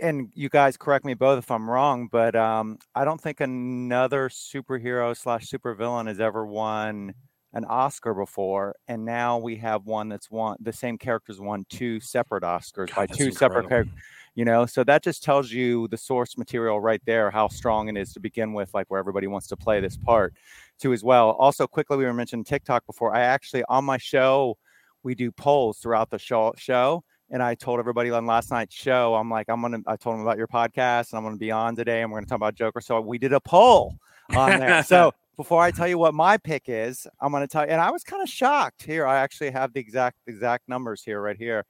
and 0.00 0.30
you 0.34 0.48
guys 0.48 0.76
correct 0.76 1.04
me 1.04 1.14
both 1.14 1.38
if 1.38 1.50
I'm 1.50 1.68
wrong, 1.68 2.08
but 2.10 2.34
um, 2.36 2.78
I 2.94 3.04
don't 3.04 3.20
think 3.20 3.40
another 3.40 4.28
superhero 4.28 5.16
slash 5.16 5.48
supervillain 5.48 6.06
has 6.06 6.20
ever 6.20 6.46
won 6.46 7.14
an 7.54 7.64
Oscar 7.64 8.14
before, 8.14 8.76
and 8.88 9.04
now 9.04 9.38
we 9.38 9.56
have 9.56 9.86
one 9.86 10.08
that's 10.08 10.30
won 10.30 10.56
the 10.60 10.72
same 10.72 10.98
characters 10.98 11.40
won 11.40 11.64
two 11.70 12.00
separate 12.00 12.42
Oscars 12.42 12.94
by 12.94 13.06
that's 13.06 13.18
two 13.18 13.30
separate 13.30 13.64
incredible. 13.64 13.68
characters 13.68 14.02
you 14.38 14.44
know 14.44 14.66
so 14.66 14.84
that 14.84 15.02
just 15.02 15.24
tells 15.24 15.50
you 15.50 15.88
the 15.88 15.96
source 15.96 16.38
material 16.38 16.80
right 16.80 17.02
there 17.06 17.28
how 17.28 17.48
strong 17.48 17.88
it 17.88 17.96
is 17.96 18.12
to 18.12 18.20
begin 18.20 18.52
with 18.52 18.72
like 18.72 18.86
where 18.88 19.00
everybody 19.00 19.26
wants 19.26 19.48
to 19.48 19.56
play 19.56 19.80
this 19.80 19.96
part 19.96 20.32
too 20.80 20.92
as 20.92 21.02
well 21.02 21.30
also 21.30 21.66
quickly 21.66 21.96
we 21.96 22.04
were 22.04 22.14
mentioning 22.14 22.44
tiktok 22.44 22.86
before 22.86 23.12
i 23.12 23.20
actually 23.20 23.64
on 23.68 23.84
my 23.84 23.98
show 23.98 24.56
we 25.02 25.12
do 25.16 25.32
polls 25.32 25.78
throughout 25.78 26.08
the 26.08 26.20
show 26.20 26.54
show 26.56 27.02
and 27.30 27.42
i 27.42 27.54
told 27.54 27.78
everybody 27.78 28.10
on 28.10 28.26
last 28.26 28.50
night's 28.50 28.74
show 28.74 29.14
i'm 29.14 29.30
like 29.30 29.48
i'm 29.48 29.60
gonna 29.60 29.78
i 29.86 29.96
told 29.96 30.14
them 30.14 30.22
about 30.22 30.36
your 30.36 30.46
podcast 30.46 31.10
and 31.10 31.18
i'm 31.18 31.24
gonna 31.24 31.36
be 31.36 31.50
on 31.50 31.74
today 31.76 32.02
and 32.02 32.10
we're 32.10 32.18
gonna 32.18 32.26
talk 32.26 32.36
about 32.36 32.54
joker 32.54 32.80
so 32.80 33.00
we 33.00 33.18
did 33.18 33.32
a 33.32 33.40
poll 33.40 33.96
on 34.34 34.58
there. 34.60 34.82
So 34.84 35.12
before 35.36 35.62
i 35.62 35.70
tell 35.70 35.88
you 35.88 35.98
what 35.98 36.14
my 36.14 36.36
pick 36.36 36.64
is 36.66 37.06
i'm 37.20 37.32
gonna 37.32 37.46
tell 37.46 37.64
you 37.64 37.70
and 37.70 37.80
i 37.80 37.90
was 37.90 38.02
kind 38.02 38.22
of 38.22 38.28
shocked. 38.28 38.82
Here 38.82 39.06
i 39.06 39.18
actually 39.18 39.50
have 39.50 39.72
the 39.72 39.80
exact 39.80 40.18
exact 40.26 40.68
numbers 40.68 41.02
here 41.02 41.20
right 41.20 41.36
here. 41.36 41.64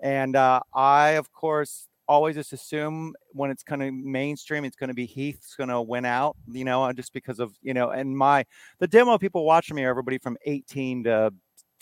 And 0.00 0.36
uh, 0.36 0.60
i 0.74 1.10
of 1.10 1.32
course 1.32 1.88
always 2.08 2.36
just 2.36 2.52
assume 2.52 3.14
when 3.32 3.50
it's 3.50 3.62
kind 3.62 3.82
of 3.82 3.92
mainstream, 3.94 4.64
it's 4.64 4.76
going 4.76 4.88
to 4.88 4.94
be 4.94 5.06
Heath's 5.06 5.54
going 5.54 5.70
to 5.70 5.80
win 5.80 6.04
out, 6.04 6.36
you 6.46 6.64
know, 6.64 6.92
just 6.92 7.12
because 7.12 7.40
of, 7.40 7.54
you 7.62 7.74
know, 7.74 7.90
and 7.90 8.16
my, 8.16 8.44
the 8.78 8.86
demo 8.86 9.18
people 9.18 9.44
watching 9.44 9.76
me 9.76 9.84
are 9.84 9.90
everybody 9.90 10.18
from 10.18 10.36
18 10.44 11.04
to 11.04 11.32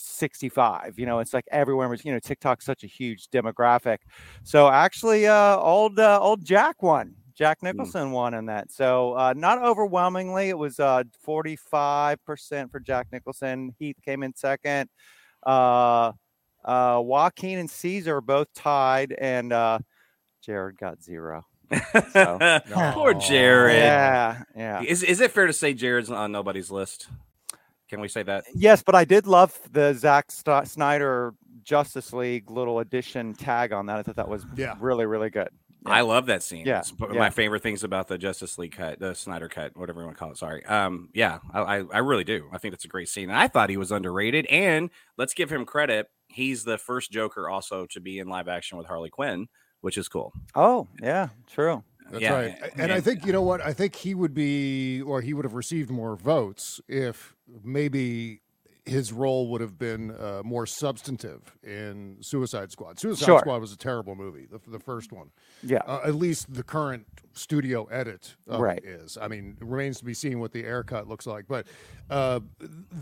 65, 0.02 0.98
you 0.98 1.06
know, 1.06 1.18
it's 1.18 1.32
like 1.32 1.44
everywhere, 1.50 1.92
you 2.02 2.12
know, 2.12 2.18
TikTok's 2.18 2.64
such 2.64 2.84
a 2.84 2.86
huge 2.86 3.28
demographic. 3.28 3.98
So 4.42 4.68
actually, 4.68 5.26
uh, 5.26 5.56
old, 5.58 5.98
uh, 5.98 6.18
old 6.20 6.44
Jack 6.44 6.82
won. 6.82 7.14
Jack 7.34 7.62
Nicholson 7.62 8.12
won 8.12 8.34
in 8.34 8.46
that. 8.46 8.70
So 8.70 9.14
uh, 9.14 9.32
not 9.34 9.58
overwhelmingly, 9.62 10.50
it 10.50 10.58
was 10.58 10.78
uh, 10.78 11.02
45% 11.26 12.70
for 12.70 12.80
Jack 12.80 13.08
Nicholson. 13.10 13.74
Heath 13.78 13.96
came 14.04 14.22
in 14.22 14.34
second. 14.34 14.90
Uh, 15.44 16.12
uh, 16.64 17.00
Joaquin 17.02 17.58
and 17.58 17.70
Cesar 17.70 18.20
both 18.20 18.52
tied, 18.54 19.12
and 19.12 19.52
uh, 19.52 19.78
Jared 20.42 20.78
got 20.78 21.02
zero. 21.02 21.44
So, 22.12 22.60
Poor 22.92 23.14
Jared. 23.14 23.76
yeah, 23.76 24.42
yeah. 24.54 24.82
Is 24.82 25.02
is 25.02 25.20
it 25.20 25.30
fair 25.32 25.46
to 25.46 25.52
say 25.52 25.74
Jared's 25.74 26.10
on 26.10 26.30
nobody's 26.30 26.70
list? 26.70 27.08
Can 27.92 28.00
we 28.00 28.08
say 28.08 28.22
that? 28.22 28.44
Yes, 28.54 28.82
but 28.82 28.94
I 28.94 29.04
did 29.04 29.26
love 29.26 29.58
the 29.70 29.92
Zack 29.92 30.32
St- 30.32 30.66
Snyder 30.66 31.34
Justice 31.62 32.14
League 32.14 32.50
little 32.50 32.78
addition 32.78 33.34
tag 33.34 33.70
on 33.74 33.84
that. 33.84 33.98
I 33.98 34.02
thought 34.02 34.16
that 34.16 34.30
was 34.30 34.46
Yeah. 34.56 34.76
really, 34.80 35.04
really 35.04 35.28
good. 35.28 35.50
I 35.84 36.00
love 36.00 36.24
that 36.26 36.42
scene. 36.42 36.64
Yeah, 36.64 36.78
It's 36.78 36.90
yeah. 36.98 37.08
my 37.18 37.28
favorite 37.28 37.62
things 37.62 37.84
about 37.84 38.08
the 38.08 38.16
Justice 38.16 38.56
League 38.56 38.72
cut, 38.72 38.98
the 38.98 39.12
Snyder 39.14 39.46
cut, 39.50 39.76
whatever 39.76 40.00
you 40.00 40.06
want 40.06 40.16
to 40.16 40.18
call 40.20 40.30
it. 40.30 40.38
Sorry. 40.38 40.64
Um, 40.64 41.10
yeah, 41.12 41.40
I, 41.52 41.60
I, 41.60 41.84
I 41.92 41.98
really 41.98 42.24
do. 42.24 42.48
I 42.50 42.56
think 42.56 42.72
that's 42.72 42.86
a 42.86 42.88
great 42.88 43.10
scene. 43.10 43.28
And 43.28 43.38
I 43.38 43.46
thought 43.46 43.68
he 43.68 43.76
was 43.76 43.92
underrated. 43.92 44.46
And 44.46 44.88
let's 45.18 45.34
give 45.34 45.52
him 45.52 45.66
credit. 45.66 46.08
He's 46.28 46.64
the 46.64 46.78
first 46.78 47.12
Joker 47.12 47.46
also 47.50 47.84
to 47.90 48.00
be 48.00 48.18
in 48.20 48.26
live 48.28 48.48
action 48.48 48.78
with 48.78 48.86
Harley 48.86 49.10
Quinn, 49.10 49.48
which 49.82 49.98
is 49.98 50.08
cool. 50.08 50.32
Oh, 50.54 50.88
yeah, 51.02 51.28
true. 51.46 51.84
That's 52.10 52.22
Yeah, 52.22 52.32
right. 52.34 52.58
And 52.76 52.92
I 52.92 53.00
think 53.00 53.24
you 53.26 53.32
know 53.32 53.42
what? 53.42 53.60
I 53.60 53.72
think 53.72 53.94
he 53.94 54.14
would 54.14 54.34
be, 54.34 55.02
or 55.02 55.20
he 55.20 55.34
would 55.34 55.44
have 55.44 55.54
received 55.54 55.88
more 55.90 56.16
votes 56.16 56.80
if 56.88 57.34
maybe 57.64 58.40
his 58.84 59.12
role 59.12 59.48
would 59.48 59.60
have 59.60 59.78
been 59.78 60.10
uh, 60.10 60.42
more 60.44 60.66
substantive 60.66 61.56
in 61.62 62.16
Suicide 62.20 62.72
Squad. 62.72 62.98
Suicide 62.98 63.24
Sure. 63.26 63.38
Squad 63.38 63.60
was 63.60 63.72
a 63.72 63.76
terrible 63.76 64.16
movie, 64.16 64.46
the, 64.50 64.58
the 64.68 64.80
first 64.80 65.12
one. 65.12 65.30
Yeah. 65.62 65.82
Uh, 65.86 66.00
at 66.04 66.16
least 66.16 66.52
the 66.52 66.64
current 66.64 67.06
studio 67.32 67.84
edit 67.84 68.34
Right. 68.48 68.82
is. 68.84 69.16
I 69.20 69.28
mean, 69.28 69.56
it 69.60 69.64
remains 69.64 69.98
to 69.98 70.04
be 70.04 70.14
seen 70.14 70.40
what 70.40 70.50
the 70.50 70.64
Ayer 70.64 70.82
cut 70.82 71.06
looks 71.06 71.26
like. 71.28 71.46
But 71.46 71.68
uh, 72.10 72.40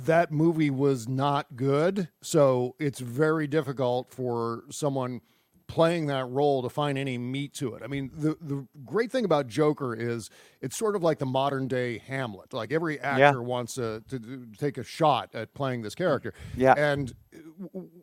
that 0.05 0.31
movie 0.31 0.69
was 0.69 1.09
not 1.09 1.57
good. 1.57 2.09
So 2.21 2.75
it's 2.79 3.01
very 3.01 3.47
difficult 3.47 4.11
for 4.11 4.65
someone 4.71 5.23
playing 5.71 6.07
that 6.07 6.29
role 6.29 6.63
to 6.65 6.69
find 6.69 6.99
any 6.99 7.17
meat 7.17 7.55
to 7.55 7.75
it. 7.75 7.83
I 7.85 7.87
mean, 7.87 8.11
the, 8.13 8.37
the 8.41 8.67
great 8.85 9.13
thing 9.13 9.25
about 9.25 9.47
Joker 9.47 9.95
is 9.95 10.29
it's 10.61 10.77
sort 10.77 10.97
of 10.97 11.03
like 11.05 11.19
the 11.21 11.27
modern 11.27 11.69
day 11.69 11.99
Hamlet. 11.99 12.53
Like 12.53 12.73
every 12.73 12.99
actor 12.99 13.41
wants 13.41 13.75
to, 13.75 14.03
to, 14.09 14.19
to 14.19 14.47
take 14.59 14.79
a 14.79 14.83
shot 14.83 15.31
at 15.33 15.55
playing 15.55 15.83
this 15.83 15.95
character. 15.95 16.35
Yeah. 16.57 16.75
And 16.77 17.15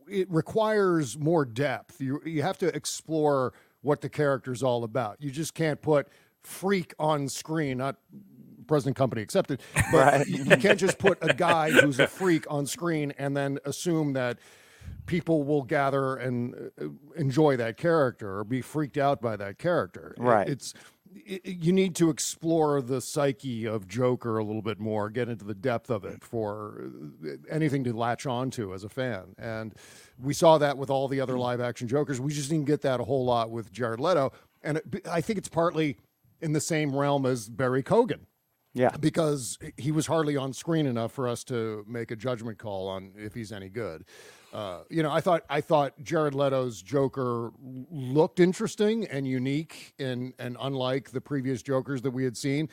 it 0.08 0.32
requires 0.32 1.20
more 1.20 1.44
depth. 1.44 2.00
You 2.00 2.22
you 2.26 2.42
have 2.42 2.58
to 2.60 2.74
explore 2.74 3.52
what 3.82 4.00
the 4.00 4.08
character's 4.10 4.64
all 4.64 4.86
about. 4.86 5.18
You 5.20 5.30
just 5.30 5.54
can't 5.54 5.82
put 5.82 6.08
freak 6.44 6.94
on 6.98 7.28
screen, 7.28 7.80
not 7.80 7.98
present 8.66 8.96
company 8.96 9.22
accepted, 9.22 9.62
but 9.92 10.14
Right. 10.14 10.28
you, 10.28 10.44
you 10.46 10.58
can't 10.58 10.80
just 10.80 11.00
put 11.00 11.18
a 11.22 11.34
guy 11.34 11.72
who's 11.72 12.00
a 12.00 12.08
freak 12.08 12.46
on 12.50 12.66
screen 12.66 13.14
and 13.18 13.36
then 13.36 13.60
assume 13.66 14.14
that 14.14 14.40
people 15.08 15.44
will 15.44 15.64
gather 15.64 16.16
and 16.16 16.72
uh, 16.80 16.86
enjoy 17.16 17.58
that 17.58 17.78
character 17.78 18.38
or 18.38 18.44
be 18.44 18.62
freaked 18.62 18.98
out 18.98 19.20
by 19.22 19.36
that 19.36 19.58
character. 19.58 20.14
Right. 20.18 20.48
it's 20.48 20.74
it, 21.26 21.46
you 21.46 21.74
need 21.74 21.96
to 21.96 22.10
explore 22.10 22.82
the 22.82 23.02
psyche 23.02 23.66
of 23.66 23.88
Joker 23.88 24.38
a 24.38 24.44
little 24.44 24.62
bit 24.62 24.80
more, 24.80 25.10
get 25.10 25.30
into 25.30 25.46
the 25.46 25.56
depth 25.56 25.90
of 25.90 26.06
it 26.06 26.24
for 26.24 26.92
uh, 27.26 27.30
anything 27.50 27.84
to 27.86 27.94
latch 27.94 28.26
onto 28.26 28.74
as 28.74 28.84
a 28.84 28.90
fan. 28.90 29.36
And 29.38 29.74
we 30.22 30.34
saw 30.34 30.58
that 30.60 30.78
with 30.78 30.90
all 30.90 31.08
the 31.08 31.22
other 31.22 31.38
live 31.38 31.60
action 31.62 31.88
Jokers. 31.88 32.20
We 32.22 32.34
just 32.34 32.50
didn't 32.50 32.66
get 32.66 32.82
that 32.82 33.00
a 33.00 33.04
whole 33.04 33.26
lot 33.26 33.50
with 33.50 33.72
Jared 33.72 34.00
Leto. 34.00 34.32
And 34.62 34.78
it, 34.78 35.08
I 35.10 35.22
think 35.22 35.40
it's 35.40 35.50
partly 35.50 35.98
in 36.42 36.54
the 36.54 36.62
same 36.62 36.96
realm 36.96 37.26
as 37.26 37.50
Barry 37.50 37.82
Cogan 37.82 38.28
Yeah. 38.74 38.92
because 39.00 39.58
he 39.78 39.92
was 39.92 40.06
hardly 40.08 40.38
on 40.38 40.54
screen 40.54 40.86
enough 40.86 41.12
for 41.12 41.28
us 41.28 41.44
to 41.46 41.84
make 41.88 42.12
a 42.12 42.16
judgment 42.16 42.60
call 42.60 42.88
on 42.88 43.12
if 43.18 43.34
he's 43.34 43.52
any 43.52 43.70
good. 43.70 44.06
Uh, 44.54 44.82
you 44.90 45.02
know, 45.04 45.12
I 45.12 45.20
thought 45.20 45.44
I 45.50 45.62
thought 45.62 45.94
Jared 46.04 46.34
Leto's 46.36 46.82
Joker 46.82 47.52
looked 47.60 48.40
interesting 48.40 49.06
and 49.08 49.28
unique 49.28 49.94
and 50.00 50.34
and 50.40 50.58
unlike 50.60 51.12
the 51.12 51.22
previous 51.22 51.62
Jokers 51.64 52.02
that 52.04 52.12
we 52.12 52.24
had 52.24 52.38
seen. 52.38 52.70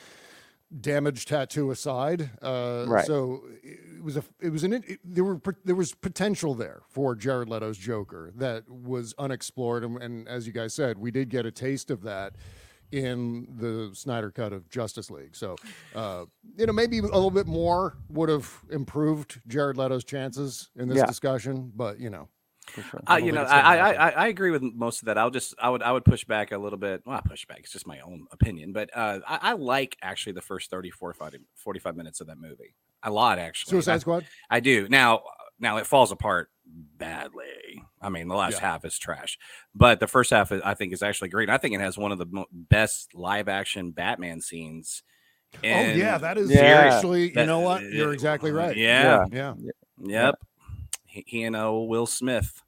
Damage 0.81 1.25
tattoo 1.27 1.69
aside, 1.71 2.31
uh, 2.41 2.85
Right. 2.87 3.05
so 3.05 3.43
it 3.63 4.03
was 4.03 4.17
a 4.17 4.23
it 4.41 4.49
was 4.49 4.63
an 4.63 4.73
it, 4.73 4.99
there 5.03 5.23
were 5.23 5.39
there 5.63 5.75
was 5.75 5.93
potential 5.93 6.55
there 6.55 6.81
for 6.89 7.13
Jared 7.15 7.47
Leto's 7.47 7.77
Joker 7.77 8.31
that 8.35 8.67
was 8.69 9.13
unexplored, 9.19 9.83
and, 9.83 10.01
and 10.01 10.27
as 10.27 10.47
you 10.47 10.51
guys 10.53 10.73
said, 10.73 10.97
we 10.97 11.11
did 11.11 11.29
get 11.29 11.45
a 11.45 11.51
taste 11.51 11.91
of 11.91 12.01
that 12.01 12.33
in 12.95 13.45
the 13.57 13.91
Snyder 13.93 14.31
cut 14.31 14.53
of 14.53 14.69
Justice 14.69 15.11
League. 15.11 15.35
So, 15.35 15.55
uh, 15.93 16.25
you 16.57 16.65
know, 16.65 16.71
maybe 16.73 16.99
a 16.99 17.01
little 17.01 17.29
bit 17.29 17.45
more 17.45 17.97
would 18.09 18.29
have 18.29 18.49
improved 18.71 19.41
Jared 19.47 19.77
Leto's 19.77 20.05
chances 20.05 20.69
in 20.77 20.87
this 20.87 20.97
Yeah. 20.97 21.05
discussion, 21.05 21.71
but 21.75 21.99
you 21.99 22.09
know, 22.09 22.29
For 22.73 22.83
sure. 22.83 23.01
Uh, 23.09 23.17
you 23.17 23.33
know, 23.33 23.43
I, 23.43 23.59
I. 23.77 23.91
I 23.91 24.09
I 24.09 24.27
agree 24.27 24.51
with 24.51 24.61
most 24.63 25.01
of 25.01 25.07
that. 25.07 25.17
I'll 25.17 25.29
just 25.29 25.53
I 25.59 25.69
would 25.69 25.83
I 25.83 25.91
would 25.91 26.05
push 26.05 26.23
back 26.23 26.51
a 26.53 26.57
little 26.57 26.79
bit. 26.79 27.01
Well, 27.05 27.15
not 27.15 27.25
push 27.25 27.45
back. 27.45 27.59
It's 27.59 27.71
just 27.73 27.85
my 27.85 27.99
own 27.99 28.27
opinion, 28.31 28.71
but 28.71 28.89
uh, 28.95 29.19
I, 29.27 29.39
I 29.41 29.53
like 29.53 29.97
actually 30.01 30.33
the 30.33 30.41
first 30.41 30.69
30, 30.71 30.89
45, 30.91 31.35
45 31.55 31.95
minutes 31.97 32.21
of 32.21 32.27
that 32.27 32.37
movie 32.39 32.75
a 33.03 33.11
lot. 33.11 33.39
Actually, 33.39 33.71
Suicide 33.71 33.95
I, 33.95 33.97
Squad. 33.99 34.25
I 34.49 34.59
do 34.61 34.87
now. 34.89 35.23
Now 35.59 35.77
it 35.77 35.85
falls 35.87 36.11
apart 36.11 36.49
badly. 36.65 37.83
I 38.01 38.09
mean, 38.09 38.27
the 38.27 38.35
last 38.35 38.53
Yeah. 38.53 38.59
half 38.71 38.85
is 38.85 38.97
trash, 38.97 39.37
but 39.73 39.99
the 39.99 40.07
first 40.07 40.31
half 40.31 40.51
I 40.51 40.73
think 40.73 40.93
is 40.93 41.01
actually 41.03 41.29
great. 41.29 41.49
I 41.49 41.57
think 41.57 41.75
it 41.75 41.81
has 41.81 41.97
one 41.97 42.11
of 42.11 42.17
the 42.17 42.45
best 42.51 43.13
live 43.15 43.47
action 43.47 43.91
Batman 43.91 44.41
scenes. 44.41 45.03
oh 45.63 45.67
yeah, 45.67 46.17
that 46.17 46.37
is 46.37 46.49
Yeah. 46.51 46.59
seriously. 46.89 47.31
You 47.33 47.45
know 47.45 47.59
what? 47.61 47.83
You're 47.83 48.13
exactly 48.13 48.51
right. 48.51 48.75
Yeah, 48.75 49.25
yeah. 49.31 49.53
Yep. 50.03 50.35
He, 51.05 51.23
he 51.27 51.43
and 51.43 51.55
uh, 51.55 51.71
Will 51.71 52.05
Smith. 52.05 52.61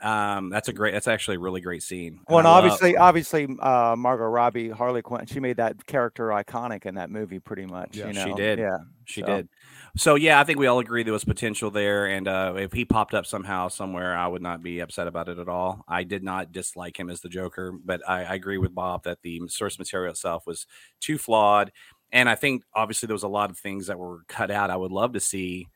Um, 0.00 0.50
that's 0.50 0.68
a 0.68 0.72
great. 0.72 0.92
That's 0.92 1.08
actually 1.08 1.36
a 1.36 1.40
really 1.40 1.60
great 1.60 1.82
scene. 1.82 2.20
Well, 2.28 2.38
and 2.38 2.46
I 2.46 2.50
love- 2.50 2.64
obviously, 2.64 2.96
obviously, 2.96 3.48
uh, 3.60 3.94
Margot 3.96 4.24
Robbie, 4.24 4.68
Harley 4.68 5.02
Quinn, 5.02 5.24
she 5.26 5.40
made 5.40 5.56
that 5.56 5.86
character 5.86 6.28
iconic 6.28 6.84
in 6.84 6.96
that 6.96 7.10
movie, 7.10 7.38
pretty 7.38 7.64
much. 7.64 7.96
Yeah, 7.96 8.08
you 8.08 8.14
she 8.14 8.34
did. 8.34 8.58
Yeah, 8.58 8.78
she 9.06 9.20
so- 9.22 9.26
did. 9.26 9.48
So 9.96 10.14
yeah, 10.14 10.38
I 10.38 10.44
think 10.44 10.58
we 10.58 10.66
all 10.66 10.78
agree 10.78 11.04
there 11.04 11.12
was 11.14 11.24
potential 11.24 11.70
there, 11.70 12.04
and 12.04 12.28
uh, 12.28 12.54
if 12.58 12.72
he 12.74 12.84
popped 12.84 13.14
up 13.14 13.24
somehow 13.24 13.68
somewhere, 13.68 14.14
I 14.14 14.26
would 14.26 14.42
not 14.42 14.62
be 14.62 14.80
upset 14.80 15.06
about 15.06 15.30
it 15.30 15.38
at 15.38 15.48
all. 15.48 15.82
I 15.88 16.04
did 16.04 16.22
not 16.22 16.52
dislike 16.52 17.00
him 17.00 17.08
as 17.08 17.22
the 17.22 17.30
Joker, 17.30 17.72
but 17.82 18.06
I, 18.06 18.24
I 18.24 18.34
agree 18.34 18.58
with 18.58 18.74
Bob 18.74 19.04
that 19.04 19.22
the 19.22 19.40
source 19.48 19.78
material 19.78 20.10
itself 20.10 20.46
was 20.46 20.66
too 21.00 21.16
flawed, 21.16 21.72
and 22.12 22.28
I 22.28 22.34
think 22.34 22.62
obviously 22.74 23.06
there 23.06 23.14
was 23.14 23.22
a 23.22 23.28
lot 23.28 23.48
of 23.48 23.58
things 23.58 23.86
that 23.86 23.98
were 23.98 24.20
cut 24.28 24.50
out. 24.50 24.68
I 24.68 24.76
would 24.76 24.92
love 24.92 25.14
to 25.14 25.20
see. 25.20 25.68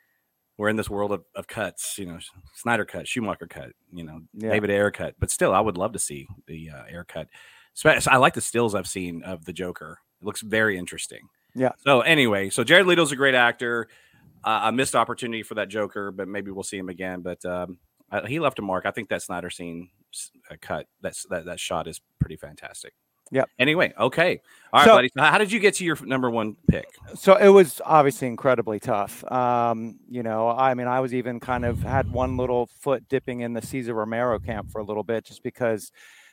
We're 0.60 0.68
in 0.68 0.76
this 0.76 0.90
world 0.90 1.10
of, 1.10 1.24
of 1.34 1.46
cuts, 1.46 1.96
you 1.98 2.04
know, 2.04 2.18
Snyder 2.54 2.84
cut, 2.84 3.08
Schumacher 3.08 3.46
cut, 3.46 3.70
you 3.90 4.04
know, 4.04 4.20
Yeah. 4.34 4.50
David 4.50 4.70
Ayer 4.70 4.90
cut, 4.90 5.14
but 5.18 5.30
still, 5.30 5.54
I 5.54 5.60
would 5.60 5.78
love 5.78 5.94
to 5.94 5.98
see 5.98 6.28
the 6.46 6.68
uh, 6.68 6.82
Ayer 6.86 7.02
cut. 7.04 7.28
Spe- 7.72 8.06
I 8.06 8.18
like 8.18 8.34
the 8.34 8.42
stills 8.42 8.74
I've 8.74 8.86
seen 8.86 9.22
of 9.22 9.46
the 9.46 9.54
Joker. 9.54 10.00
It 10.20 10.26
looks 10.26 10.42
very 10.42 10.76
interesting. 10.76 11.22
Yeah. 11.54 11.70
So 11.78 12.02
anyway, 12.02 12.50
so 12.50 12.62
Jared 12.62 12.86
Leto's 12.86 13.10
a 13.10 13.16
great 13.16 13.34
actor. 13.34 13.88
Uh, 14.44 14.64
a 14.64 14.72
missed 14.72 14.94
opportunity 14.94 15.42
for 15.42 15.54
that 15.54 15.70
Joker, 15.70 16.10
but 16.10 16.28
maybe 16.28 16.50
we'll 16.50 16.62
see 16.62 16.76
him 16.76 16.90
again. 16.90 17.22
But 17.22 17.42
um, 17.46 17.78
uh, 18.12 18.26
he 18.26 18.38
left 18.38 18.58
a 18.58 18.62
mark. 18.62 18.84
I 18.84 18.90
think 18.90 19.08
that 19.08 19.22
Snyder 19.22 19.48
scene 19.48 19.88
uh, 20.50 20.56
cut 20.60 20.88
that's 21.00 21.24
that 21.30 21.46
that 21.46 21.58
shot 21.58 21.88
is 21.88 22.02
pretty 22.18 22.36
fantastic. 22.36 22.92
Yep. 23.32 23.48
Anyway, 23.60 23.92
okay, 23.98 24.40
all 24.72 24.80
right, 24.80 24.84
So- 24.86 24.94
buddy. 24.96 25.08
So 25.16 25.22
how 25.22 25.38
did 25.38 25.52
you 25.52 25.60
get 25.60 25.74
to 25.74 25.84
your 25.84 25.96
number 26.04 26.28
one 26.30 26.56
pick? 26.68 26.88
so 27.14 27.36
it 27.36 27.48
was 27.48 27.80
obviously 27.84 28.26
incredibly 28.28 28.80
tough. 28.80 29.22
Um, 29.30 29.98
you 30.08 30.22
know, 30.22 30.48
I 30.48 30.74
mean, 30.74 30.88
I 30.88 31.00
was 31.00 31.14
even 31.14 31.38
kind 31.38 31.64
of 31.64 31.80
had 31.82 32.10
one 32.10 32.36
little 32.36 32.66
foot 32.66 33.08
dipping 33.08 33.40
in 33.40 33.52
the 33.52 33.62
Cesar 33.62 33.94
Romero 33.94 34.38
camp 34.40 34.70
for 34.70 34.80
a 34.80 34.84
little 34.84 35.04
bit, 35.04 35.24
just 35.24 35.42
because, 35.44 35.92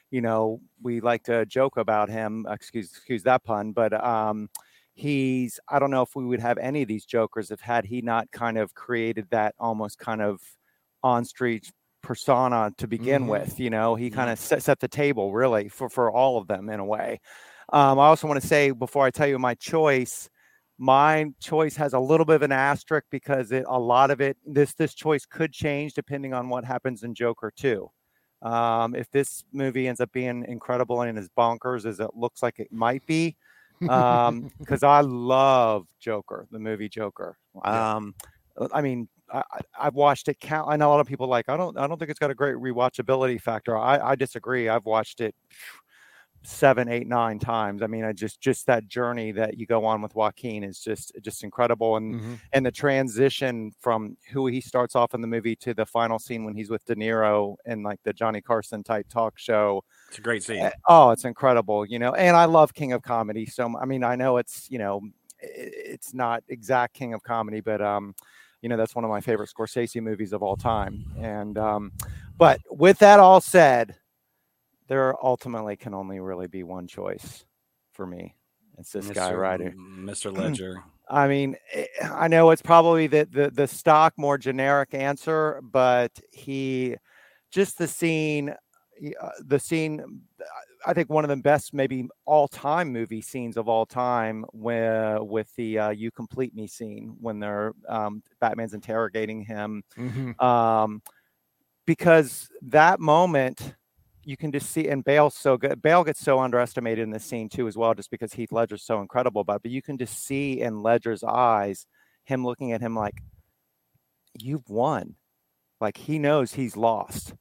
you 0.10 0.22
know, 0.22 0.60
we 0.82 1.00
like 1.00 1.24
to 1.25 1.46
joke 1.46 1.77
about 1.77 2.10
him. 2.10 2.46
Excuse, 2.50 2.89
excuse 2.92 3.24
that 3.24 3.44
pun, 3.44 3.74
but 3.74 3.94
um, 4.04 4.50
he's. 4.94 5.60
I 5.70 5.77
don't 5.77 5.92
know 5.92 6.01
if 6.01 6.16
we 6.16 6.25
would 6.25 6.39
have 6.42 6.58
any 6.58 6.82
of 6.82 6.88
these 6.88 7.06
jokers 7.06 7.51
if 7.51 7.60
had 7.60 7.86
he 7.86 8.01
not 8.01 8.32
kind 8.32 8.58
of 8.58 8.74
created 8.74 9.27
that 9.30 9.54
almost 9.60 10.00
kind 10.00 10.22
of 10.22 10.42
on 11.04 11.24
street 11.25 11.72
persona 12.01 12.72
to 12.77 12.88
begin 12.88 13.24
Mhm. 13.25 13.30
with. 13.30 13.60
You 13.60 13.70
know, 13.70 13.96
he 13.96 14.10
kind 14.10 14.30
of 14.30 14.39
set, 14.39 14.63
set 14.63 14.80
the 14.80 14.88
table 14.88 15.34
really 15.34 15.70
for 15.70 15.89
for 15.89 16.12
all 16.12 16.38
of 16.38 16.48
them 16.48 16.70
in 16.70 16.80
a 16.80 16.86
way. 16.86 17.20
Um, 17.74 18.00
I 18.00 18.08
also 18.08 18.27
want 18.27 18.42
to 18.42 18.48
say 18.48 18.72
before 18.72 19.06
I 19.06 19.12
tell 19.12 19.27
you 19.27 19.38
my 19.39 19.56
choice, 19.56 20.30
my 20.77 21.25
choice 21.39 21.75
has 21.75 21.94
a 21.94 22.00
little 22.00 22.25
bit 22.25 22.36
of 22.36 22.42
an 22.44 22.51
asterisk 22.51 23.08
because 23.10 23.51
it 23.51 23.66
a 23.68 23.80
lot 23.80 24.12
of 24.12 24.22
it 24.22 24.38
this 24.46 24.74
this 24.75 24.94
choice 24.94 25.25
could 25.25 25.51
change 25.51 25.94
depending 25.94 26.34
on 26.34 26.50
what 26.50 26.63
happens 26.63 27.04
in 27.04 27.13
Joker 27.16 27.51
2. 27.56 27.89
Um, 28.44 28.94
if 28.96 29.10
this 29.10 29.44
movie 29.51 29.88
ends 29.88 30.00
up 30.00 30.12
being 30.12 30.46
incredible 30.48 31.01
and 31.01 31.18
as 31.18 31.27
bonkers 31.30 31.86
as 31.86 32.00
it 32.00 32.12
looks 32.16 32.44
like 32.44 32.60
it 32.60 32.72
might 32.72 33.04
be, 33.08 33.36
um, 33.89 34.51
because 34.60 34.84
I 34.84 35.01
love 35.01 35.88
Joker, 36.00 36.48
the 36.51 36.60
movie 36.60 36.88
Joker. 36.89 37.38
Um, 37.63 38.13
I 38.72 38.82
mean, 38.82 39.10
I, 39.34 39.43
I've 39.79 39.96
watched 39.96 40.27
it 40.29 40.39
count. 40.39 40.69
I 40.69 40.75
know 40.77 40.89
a 40.89 40.91
lot 40.91 41.00
of 41.00 41.07
people 41.07 41.27
like. 41.27 41.50
I 41.50 41.57
don't. 41.57 41.77
I 41.77 41.88
don't 41.88 41.98
think 41.98 42.10
it's 42.12 42.19
got 42.19 42.31
a 42.31 42.36
great 42.36 42.55
rewatchability 42.55 43.41
factor. 43.41 43.77
I, 43.77 44.00
I 44.12 44.15
disagree. 44.15 44.69
I've 44.69 44.86
watched 44.86 45.22
it 45.22 45.36
seven, 46.43 46.88
eight, 46.88 47.07
nine 47.07 47.39
times. 47.39 47.81
I 47.81 47.88
mean, 47.88 48.05
I 48.05 48.13
just 48.13 48.39
just 48.39 48.65
that 48.67 48.88
journey 48.88 49.31
that 49.34 49.57
you 49.57 49.65
go 49.65 49.84
on 49.84 50.01
with 50.01 50.15
Joaquin 50.15 50.63
is 50.63 50.79
just 50.79 51.12
just 51.22 51.43
incredible, 51.43 51.98
and 51.98 52.15
Mhm. 52.22 52.39
and 52.53 52.65
the 52.65 52.72
transition 52.72 53.72
from 53.81 54.15
who 54.31 54.48
he 54.48 54.62
starts 54.62 54.96
off 54.96 55.13
in 55.13 55.19
the 55.22 55.27
movie 55.27 55.55
to 55.57 55.74
the 55.74 55.86
final 55.86 56.19
scene 56.19 56.46
when 56.46 56.55
he's 56.55 56.69
with 56.69 56.86
De 56.86 56.96
Niro 56.96 57.55
in 57.65 57.84
like 57.84 58.00
the 58.03 58.13
Johnny 58.13 58.41
Carson 58.41 58.84
type 58.84 59.07
talk 59.10 59.38
show. 59.38 59.84
It's 60.07 60.19
a 60.19 60.22
great 60.22 60.43
scene. 60.43 60.62
Uh, 60.63 60.72
Oh, 60.88 61.10
it's 61.12 61.25
incredible, 61.25 61.86
you 61.86 62.00
know. 62.00 62.13
And 62.13 62.38
I 62.38 62.46
love 62.46 62.74
King 62.74 62.93
of 62.93 63.01
Comedy. 63.01 63.46
So 63.46 63.74
I 63.77 63.86
mean, 63.86 64.03
I 64.03 64.15
know 64.15 64.38
it's 64.38 64.72
you 64.72 64.77
know, 64.79 65.01
it's 65.39 66.13
not 66.13 66.43
exact 66.48 66.93
King 66.93 67.13
of 67.13 67.24
Comedy, 67.24 67.60
but 67.60 67.81
um, 67.81 68.15
you 68.67 68.69
know, 68.69 68.75
that's 68.75 68.95
one 68.95 69.05
of 69.05 69.09
my 69.09 69.21
favorite 69.21 69.50
Scorsese 69.50 70.01
movies 70.01 70.33
of 70.33 70.43
all 70.43 70.57
time. 70.57 71.05
And 71.17 71.57
um, 71.57 71.93
but 72.38 72.59
with 72.69 73.00
that 73.00 73.17
all 73.17 73.39
said, 73.39 73.95
there 74.89 75.15
ultimately 75.25 75.77
can 75.77 75.93
only 75.93 76.19
really 76.19 76.47
be 76.47 76.63
one 76.63 76.86
choice 76.86 77.45
for 77.93 78.05
me. 78.05 78.36
It's 78.77 78.91
this 78.91 79.09
guy 79.09 79.33
right 79.33 79.57
here. 79.57 79.74
Mr. 79.77 80.38
Ledger. 80.38 80.83
I 81.09 81.29
mean, 81.29 81.55
eh, 81.71 81.86
I 82.03 82.27
know 82.27 82.50
it's 82.50 82.62
probably 82.62 83.07
the, 83.07 83.25
the 83.31 83.51
the 83.51 83.69
stock 83.69 84.13
more 84.17 84.38
generic 84.38 84.93
answer, 84.93 85.62
but 85.63 86.12
he 86.33 86.97
just 87.50 87.77
the 87.77 87.88
scene, 87.88 88.50
uh, 88.50 89.29
the 89.45 89.59
scene. 89.59 90.24
I 90.88 90.94
think 90.94 91.10
one 91.10 91.25
of 91.25 91.29
the 91.29 91.36
best, 91.36 91.74
maybe 91.74 92.08
all 92.25 92.48
time 92.48 92.94
movie 92.94 93.22
scenes 93.22 93.58
of 93.58 93.67
all 93.67 93.86
time, 93.86 94.46
where 94.53 95.22
with 95.22 95.53
the 95.58 95.77
uh, 95.79 95.89
"You 95.89 96.12
Complete 96.12 96.56
Me" 96.56 96.65
scene 96.67 97.15
when 97.20 97.39
they're 97.39 97.74
um, 97.89 98.24
Batman's 98.39 98.74
interrogating 98.74 99.41
him, 99.41 99.84
Mhm. 99.98 100.41
um, 100.41 101.01
because 101.86 102.50
that 102.62 103.00
moment 103.00 103.75
you 104.24 104.38
can 104.38 104.51
just 104.51 104.72
see, 104.72 104.88
and 104.89 105.03
Bale's 105.03 105.36
so 105.36 105.58
good. 105.58 105.82
Bale 105.82 106.03
gets 106.03 106.20
so 106.22 106.39
underestimated 106.39 107.03
in 107.03 107.12
this 107.12 107.24
scene 107.25 107.50
too, 107.50 107.67
as 107.67 107.77
well, 107.77 107.94
just 107.94 108.12
because 108.12 108.34
Heath 108.34 108.51
Ledger's 108.51 108.84
so 108.84 109.01
incredible 109.01 109.41
about. 109.41 109.58
It. 109.58 109.63
But 109.63 109.72
you 109.72 109.82
can 109.82 109.98
just 109.98 110.24
see 110.25 110.62
in 110.62 110.82
Ledger's 110.82 111.24
eyes 111.24 111.86
him 112.25 112.46
looking 112.46 112.72
at 112.74 112.82
him 112.82 112.96
like, 112.96 113.22
"You've 114.39 114.70
won," 114.70 115.15
like 115.82 115.98
he 115.98 116.20
knows 116.20 116.53
he's 116.53 116.77
lost. 116.77 117.34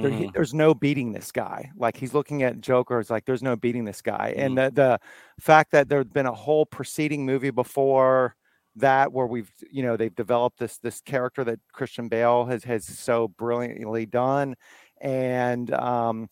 There, 0.00 0.10
he, 0.10 0.26
Mhm. 0.26 0.34
there's 0.34 0.54
no 0.54 0.74
beating 0.74 1.12
this 1.12 1.30
guy. 1.30 1.70
Like 1.76 1.96
he's 1.96 2.14
looking 2.14 2.42
at 2.42 2.60
Joker, 2.60 2.98
it's 3.00 3.10
like 3.10 3.24
there's 3.24 3.42
no 3.42 3.56
beating 3.56 3.84
this 3.84 4.02
guy. 4.02 4.34
And 4.36 4.56
Mm-hmm. 4.56 4.58
the 4.58 4.70
the 4.74 5.00
fact 5.40 5.70
that 5.72 5.88
there's 5.88 6.06
been 6.06 6.26
a 6.26 6.32
whole 6.34 6.66
preceding 6.66 7.24
movie 7.26 7.50
before 7.50 8.34
that 8.76 9.12
where 9.12 9.26
we've 9.26 9.52
you 9.70 9.82
know 9.82 9.96
they've 9.96 10.14
developed 10.14 10.58
this 10.58 10.78
this 10.78 11.00
character 11.02 11.44
that 11.44 11.60
Christian 11.72 12.08
Bale 12.08 12.46
has 12.46 12.64
has 12.64 12.84
so 12.86 13.28
brilliantly 13.28 14.06
done, 14.06 14.56
and 15.00 15.70
um, 15.72 16.28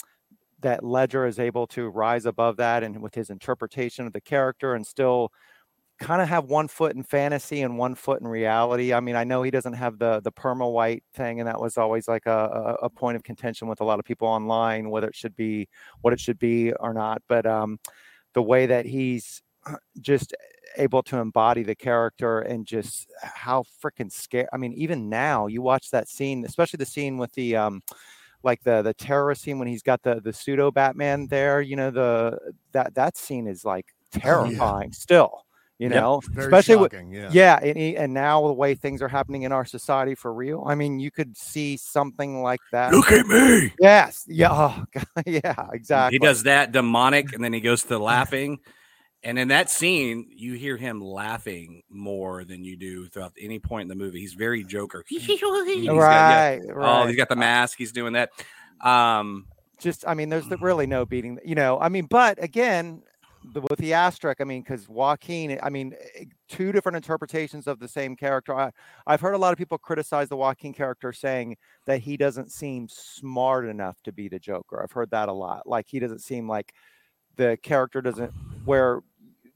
that 0.61 0.85
Ledger 0.85 1.26
is 1.26 1.38
able 1.38 1.67
to 1.69 1.88
rise 1.88 2.26
above 2.26 2.57
that 2.59 2.83
and 2.83 3.00
with 3.02 3.14
his 3.14 3.31
interpretation 3.31 4.07
of 4.07 4.12
the 4.12 4.21
character 4.21 4.75
and 4.75 4.87
still 4.87 5.33
kind 6.00 6.23
of 6.23 6.28
have 6.28 6.47
one 6.47 6.66
foot 6.66 6.97
in 6.97 7.02
fantasy 7.02 7.61
and 7.61 7.76
one 7.76 7.95
foot 7.95 8.21
in 8.21 8.26
reality. 8.26 8.92
I 8.92 9.00
mean, 9.00 9.16
I 9.16 9.25
know 9.25 9.42
he 9.42 9.50
doesn't 9.50 9.75
have 9.75 9.99
the 9.99 10.21
the 10.21 10.33
perma 10.33 10.71
white 10.71 11.04
thing, 11.14 11.40
and 11.40 11.47
that 11.47 11.61
was 11.61 11.76
always 11.76 12.09
like 12.09 12.26
a, 12.26 12.76
a, 12.83 12.88
point 12.88 13.16
of 13.16 13.23
contention 13.23 13.69
with 13.69 13.80
a 13.80 13.85
lot 13.85 13.99
of 13.99 14.04
people 14.04 14.26
online, 14.26 14.90
whether 14.90 15.09
it 15.09 15.14
should 15.14 15.37
be 15.37 15.69
what 16.00 16.12
it 16.14 16.19
should 16.19 16.38
be 16.38 16.73
or 16.73 16.95
not. 16.95 17.23
But 17.28 17.47
um, 17.47 17.78
the 18.33 18.42
way 18.42 18.66
that 18.66 18.87
he's 18.87 19.42
just 20.00 20.35
able 20.76 21.02
to 21.02 21.19
embody 21.19 21.62
the 21.62 21.75
character 21.75 22.40
and 22.40 22.66
just 22.66 23.11
how 23.23 23.64
freaking 23.83 24.11
scary. 24.11 24.47
I 24.52 24.57
mean, 24.57 24.73
even 24.73 25.09
now 25.09 25.49
you 25.49 25.61
watch 25.61 25.90
that 25.90 26.09
scene, 26.09 26.45
especially 26.47 26.78
the 26.78 26.87
scene 26.87 27.19
with 27.19 27.33
the 27.35 27.57
um, 27.57 27.83
like 28.42 28.62
the 28.62 28.80
the 28.80 28.95
terrorist 28.95 29.42
scene 29.42 29.59
when 29.59 29.69
he's 29.69 29.83
got 29.83 30.02
the 30.02 30.21
the 30.23 30.33
pseudo 30.33 30.71
Batman 30.71 31.26
there. 31.26 31.61
You 31.61 31.76
know, 31.76 31.90
the 31.90 32.38
that 32.73 32.95
that 32.95 33.19
scene 33.19 33.47
is 33.47 33.66
like 33.66 33.87
terrifying 34.12 34.92
still. 34.92 35.45
You 35.80 35.88
Yep. 35.88 35.94
know, 35.94 36.20
Very 36.32 36.44
especially 36.46 36.76
with 36.76 36.92
yeah. 37.10 37.30
yeah, 37.32 37.56
and, 37.56 37.78
and 37.96 38.12
now 38.12 38.46
the 38.46 38.52
way 38.52 38.75
things 38.75 39.00
are 39.00 39.08
happening 39.08 39.42
in 39.44 39.50
our 39.52 39.64
society 39.64 40.14
for 40.14 40.30
real. 40.30 40.62
I 40.66 40.75
mean, 40.75 41.00
you 41.00 41.10
could 41.10 41.38
see 41.38 41.78
something 41.78 42.42
like 42.42 42.60
that. 42.70 42.92
Look 42.92 43.10
at 43.10 43.26
me. 43.26 43.72
Yes, 43.80 44.25
yeah, 44.28 44.49
oh, 44.52 44.84
God, 44.92 45.06
yeah, 45.25 45.68
exactly. 45.72 46.16
He 46.16 46.18
does 46.18 46.42
that 46.42 46.72
demonic, 46.72 47.32
and 47.32 47.42
then 47.42 47.54
he 47.54 47.60
goes 47.62 47.82
to 47.84 47.99
laughing. 48.12 48.58
And 49.22 49.38
in 49.38 49.49
that 49.49 49.70
scene, 49.70 50.26
you 50.30 50.52
hear 50.52 50.76
him 50.76 51.00
laughing 51.00 51.82
more 51.88 52.44
than 52.44 52.62
you 52.62 52.76
do 52.76 53.06
throughout 53.08 53.32
any 53.40 53.58
point 53.58 53.82
in 53.82 53.88
the 53.88 53.94
movie. 53.94 54.20
He's 54.20 54.34
very 54.34 54.62
Joker. 54.64 55.02
He's 55.08 55.26
got- 55.40 55.66
yeah. 55.66 55.90
right, 55.94 56.60
Oh, 56.75 57.06
he's 57.06 57.16
got 57.16 57.30
the 57.30 57.37
mask. 57.37 57.78
He's 57.78 57.92
doing 57.92 58.12
that. 58.12 58.28
Um, 58.82 59.46
just 59.78 60.06
i 60.06 60.12
mean 60.12 60.28
there's 60.28 60.44
really 60.60 60.87
no 60.87 61.06
beating 61.06 61.38
you 61.42 61.54
know 61.54 61.78
i 61.80 61.88
mean 61.88 62.04
but 62.04 62.42
again 62.44 63.00
the, 63.52 63.60
with 63.60 63.78
the 63.78 63.93
asterisk 63.93 64.41
i 64.41 64.45
mean 64.45 64.62
because 64.62 64.88
joaquin 64.88 65.58
i 65.62 65.71
mean 65.71 65.95
eh, 66.15 66.25
two 66.49 66.73
different 66.73 66.97
interpretations 66.97 67.67
of 67.67 67.78
the 67.78 67.88
same 67.88 68.15
character. 68.17 68.54
I, 68.54 68.71
i've 69.06 69.21
heard 69.21 69.34
a 69.34 69.38
lot 69.38 69.52
of 69.52 69.58
people 69.58 69.78
criticize 69.78 70.28
the 70.28 70.36
joaquin 70.36 70.73
character 70.73 71.12
saying 71.12 71.56
that 71.86 72.00
he 72.00 72.17
doesn't 72.17 72.52
seem 72.52 72.88
smart 72.88 73.67
enough 73.67 74.00
to 74.02 74.12
be 74.12 74.28
the 74.28 74.38
joker. 74.38 74.82
I've 74.82 74.93
heard 74.93 75.10
that 75.10 75.28
a 75.28 75.32
lot. 75.32 75.67
Like 75.67 75.86
he 75.88 75.99
doesn't 75.99 76.21
seem 76.21 76.49
like 76.49 76.73
the 77.36 77.58
character 77.62 78.02
doesn't 78.02 78.32
where 78.65 79.00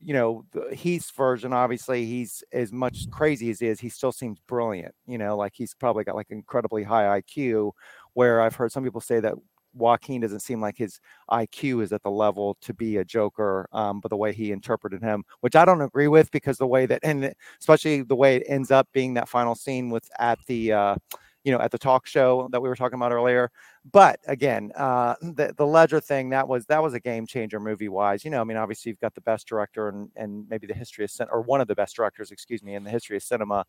you 0.00 0.14
know 0.14 0.44
the 0.52 0.74
heath's 0.74 1.10
version 1.10 1.52
obviously 1.52 2.04
he's 2.04 2.42
as 2.52 2.72
much 2.72 3.10
crazy 3.10 3.50
as 3.50 3.60
he 3.60 3.66
is 3.66 3.80
he 3.80 3.88
still 3.88 4.12
seems 4.12 4.38
brilliant 4.46 4.94
you 5.06 5.18
know? 5.18 5.36
Like 5.36 5.52
he's 5.54 5.74
probably 5.74 6.04
got 6.04 6.16
like 6.16 6.30
incredibly 6.30 6.82
high 6.82 7.20
iq 7.20 7.72
where 8.12 8.40
i've 8.40 8.54
heard 8.54 8.70
some 8.70 8.84
people 8.84 9.00
say 9.00 9.20
that 9.20 9.34
Joaquin 9.74 10.20
doesn't 10.20 10.40
seem 10.40 10.60
like 10.60 10.78
his 10.78 11.00
IQ 11.30 11.82
is 11.82 11.92
at 11.92 12.02
the 12.02 12.10
level 12.10 12.56
to 12.62 12.74
be 12.74 12.96
a 12.98 13.04
Joker, 13.04 13.68
um, 13.72 14.00
but 14.00 14.08
the 14.10 14.16
way 14.16 14.32
he 14.32 14.52
interpreted 14.52 15.02
him, 15.02 15.24
which 15.40 15.56
I 15.56 15.64
don't 15.64 15.80
agree 15.82 16.08
with, 16.08 16.30
because 16.30 16.58
the 16.58 16.66
way 16.66 16.86
that, 16.86 17.00
and 17.02 17.34
especially 17.60 18.02
the 18.02 18.16
way 18.16 18.36
it 18.36 18.44
ends 18.46 18.70
up 18.70 18.88
being 18.92 19.14
that 19.14 19.28
final 19.28 19.54
scene 19.54 19.90
with 19.90 20.08
at 20.18 20.38
the, 20.46 20.72
uh, 20.72 20.96
you 21.44 21.52
know, 21.52 21.60
at 21.60 21.70
the 21.70 21.78
talk 21.78 22.06
show 22.06 22.48
that 22.52 22.60
we 22.60 22.68
were 22.68 22.74
talking 22.76 22.96
about 22.96 23.12
earlier. 23.12 23.50
But 23.92 24.18
again, 24.26 24.72
uh, 24.76 25.14
the 25.20 25.54
the 25.56 25.66
Ledger 25.66 26.00
thing 26.00 26.30
that 26.30 26.48
was 26.48 26.64
that 26.66 26.82
was 26.82 26.94
a 26.94 27.00
game 27.00 27.26
changer 27.26 27.60
movie 27.60 27.88
wise. 27.88 28.24
You 28.24 28.30
know, 28.30 28.40
I 28.40 28.44
mean, 28.44 28.56
obviously 28.56 28.90
you've 28.90 29.00
got 29.00 29.14
the 29.14 29.20
best 29.20 29.46
director 29.46 29.88
and 29.88 30.08
and 30.16 30.48
maybe 30.48 30.66
the 30.66 30.74
history 30.74 31.04
of 31.04 31.10
cin- 31.10 31.28
or 31.30 31.42
one 31.42 31.60
of 31.60 31.68
the 31.68 31.74
best 31.74 31.94
directors, 31.94 32.30
excuse 32.30 32.62
me, 32.62 32.74
in 32.74 32.82
the 32.82 32.90
history 32.90 33.16
of 33.16 33.22
cinema, 33.22 33.66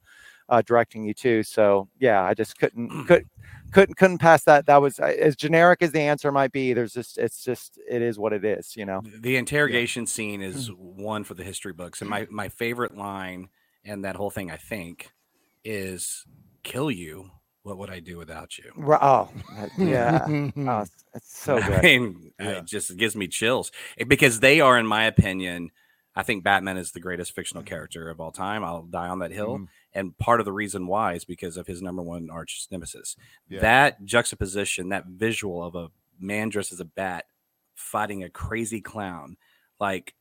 uh, 0.48 0.62
directing 0.62 1.04
you 1.04 1.14
too. 1.14 1.44
So 1.44 1.90
yeah, 2.00 2.24
I 2.24 2.34
just 2.34 2.58
couldn't 2.58 3.06
could 3.08 3.28
couldn't 3.72 3.96
couldn't 3.96 4.20
pass 4.20 4.44
that. 4.46 4.66
That 4.68 4.82
was 4.82 5.00
as 5.00 5.36
generic 5.36 5.82
as 5.82 5.92
the 5.92 6.00
answer 6.02 6.32
might 6.32 6.54
be. 6.54 6.74
There's 6.74 6.94
just 6.94 7.18
it's 7.18 7.44
just 7.44 7.78
it 7.90 8.02
is 8.02 8.18
what 8.18 8.32
it 8.32 8.46
is. 8.46 8.76
You 8.78 8.86
know. 8.86 9.02
the 9.20 9.36
interrogation 9.36 10.08
scene 10.08 10.42
is 10.42 10.72
one 10.78 11.24
for 11.26 11.34
the 11.34 11.44
history 11.44 11.74
books. 11.74 12.02
And 12.02 12.10
my, 12.10 12.28
my 12.30 12.50
favorite 12.50 12.96
line 12.96 13.50
and 13.84 14.04
that 14.06 14.16
whole 14.16 14.32
thing, 14.32 14.50
I 14.50 14.58
think, 14.58 15.12
is 15.64 16.26
kill 16.64 16.90
you. 16.90 17.32
What 17.66 17.80
would 17.80 17.90
I 17.90 18.00
do 18.00 18.18
without 18.20 18.60
you? 18.60 18.72
Ri- 18.78 18.98
Oh 19.02 19.28
yeah. 19.80 20.24
oh, 20.30 20.82
it's, 20.82 21.04
it's 21.16 21.36
so 21.40 21.58
I 21.58 21.82
mean, 21.82 22.32
Yeah. 22.40 22.60
it 22.60 22.66
just 22.66 22.96
gives 22.96 23.16
me 23.16 23.28
chills 23.28 23.72
Eh, 23.98 24.04
because 24.04 24.40
they 24.40 24.62
are, 24.62 24.78
in 24.78 24.86
my 24.86 25.06
opinion, 25.06 25.72
I 26.16 26.22
think 26.22 26.44
Batman 26.44 26.78
is 26.78 26.92
the 26.92 27.00
greatest 27.00 27.34
fictional 27.34 27.64
character 27.64 28.08
of 28.10 28.20
all 28.22 28.32
time. 28.32 28.64
I'll 28.64 28.84
die 28.84 29.08
on 29.08 29.18
that 29.20 29.32
hill. 29.32 29.58
Mhm. 29.58 29.68
And 29.94 30.16
part 30.20 30.40
of 30.40 30.46
the 30.46 30.52
reason 30.54 30.86
why 30.86 31.14
is 31.14 31.26
because 31.26 31.58
of 31.58 31.66
his 31.66 31.82
number 31.82 32.04
one 32.04 32.30
arch 32.30 32.68
nemesis. 32.70 33.16
Yeah. 33.50 33.62
That 33.62 34.06
juxtaposition, 34.06 34.90
that 34.90 35.08
visual 35.08 35.64
of 35.64 35.74
a 35.74 35.90
man 36.20 36.50
dressed 36.50 36.72
as 36.72 36.80
a 36.80 36.86
bat 36.86 37.26
fighting 37.74 38.24
a 38.24 38.30
crazy 38.30 38.80
clown, 38.80 39.38
like 39.80 40.14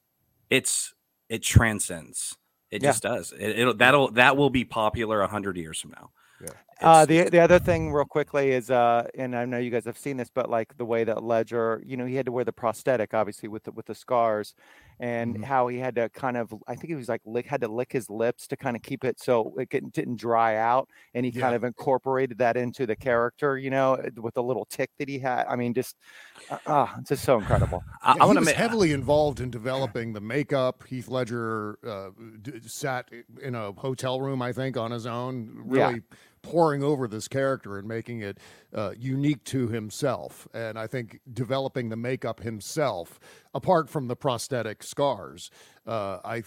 it's 0.49 0.95
it 1.29 1.43
transcends. 1.43 2.39
It 2.71 2.83
Yeah. 2.83 2.89
just 2.89 3.03
does. 3.03 3.33
It, 3.33 3.59
it'll 3.59 3.75
that'll 3.75 4.11
that 4.13 4.39
will 4.39 4.51
be 4.51 4.65
popular 4.65 5.21
a 5.21 5.29
hundred 5.29 5.59
years 5.59 5.79
from 5.79 5.91
now. 5.91 6.11
Yeah. 6.45 6.51
Uh, 6.81 7.07
the 7.07 7.31
the 7.31 7.39
other 7.39 7.59
thing, 7.61 7.93
real 7.93 8.05
quickly, 8.05 8.51
is 8.51 8.69
uh, 8.71 9.07
and 9.15 9.35
I 9.37 9.45
know 9.45 9.59
you 9.59 9.71
guys 9.71 9.85
have 9.85 9.97
seen 9.97 10.17
this, 10.17 10.29
but 10.29 10.51
like 10.51 10.77
the 10.77 10.85
way 10.85 11.05
that 11.05 11.23
Ledger, 11.23 11.81
you 11.87 11.97
know, 11.97 12.05
he 12.05 12.17
had 12.17 12.27
to 12.27 12.33
wear 12.33 12.45
the 12.45 12.53
prosthetic, 12.53 13.15
obviously 13.15 13.49
with 13.49 13.63
the 13.63 13.71
with 13.73 13.87
the 13.87 13.95
scars, 13.95 14.55
and 14.99 15.37
Mhm. 15.37 15.45
how 15.45 15.69
he 15.69 15.79
had 15.79 15.95
to 15.95 16.09
kind 16.11 16.37
of, 16.37 16.53
I 16.67 16.75
think 16.75 16.89
he 16.89 16.95
was 16.97 17.09
like 17.09 17.23
lick 17.25 17.47
had 17.47 17.61
to 17.61 17.69
lick 17.69 17.93
his 17.93 18.11
lips 18.11 18.49
to 18.49 18.57
kind 18.57 18.75
of 18.77 18.83
keep 18.83 19.05
it 19.05 19.21
so 19.21 19.55
it 19.57 19.71
didn't- 19.71 19.95
didn't 19.95 20.17
dry 20.17 20.57
out, 20.57 20.89
and 21.15 21.25
he 21.25 21.31
kind 21.33 21.55
of 21.55 21.63
incorporated 21.63 22.39
that 22.39 22.57
into 22.57 22.87
the 22.87 22.97
character, 22.97 23.57
you 23.57 23.71
know, 23.71 23.95
uh, 23.95 24.11
with 24.21 24.35
the 24.35 24.43
little 24.43 24.65
tick 24.67 24.91
that 24.99 25.09
he 25.09 25.21
had. 25.21 25.47
I 25.47 25.55
mean, 25.55 25.75
just 25.75 25.97
uh, 26.51 26.59
ah, 26.67 26.97
it's 26.99 27.09
just 27.11 27.25
so 27.25 27.39
incredible. 27.39 27.85
I, 28.03 28.17
Yeah, 28.17 28.25
I 28.25 28.29
he 28.33 28.37
was 28.37 28.47
make 28.47 28.57
heavily 28.57 28.93
involved 28.93 29.39
in 29.41 29.49
developing 29.49 30.13
the 30.13 30.21
makeup. 30.21 30.83
Heath 30.89 31.07
Ledger 31.09 31.79
uh, 31.87 32.11
d- 32.43 32.61
sat 32.67 33.09
in 33.41 33.55
a 33.55 33.73
hotel 33.73 34.21
room, 34.21 34.43
I 34.43 34.53
think, 34.53 34.77
on 34.77 34.91
his 34.91 35.07
own, 35.07 35.71
Yeah. 35.73 35.95
Pouring 36.45 36.85
over 36.85 37.09
this 37.09 37.27
character 37.27 37.79
and 37.79 37.89
making 37.89 38.21
it 38.21 38.39
uh, 38.73 38.93
unique 38.97 39.43
to 39.45 39.69
himself. 39.69 40.47
And 40.55 40.79
I 40.79 40.87
think 40.87 41.21
developing 41.33 41.89
the 41.89 41.97
makeup 41.97 42.41
himself, 42.41 43.19
apart 43.55 43.89
from 43.89 44.07
the 44.07 44.15
prosthetic 44.15 44.83
scars, 44.83 45.51
uh, 45.87 46.19
I 46.25 46.43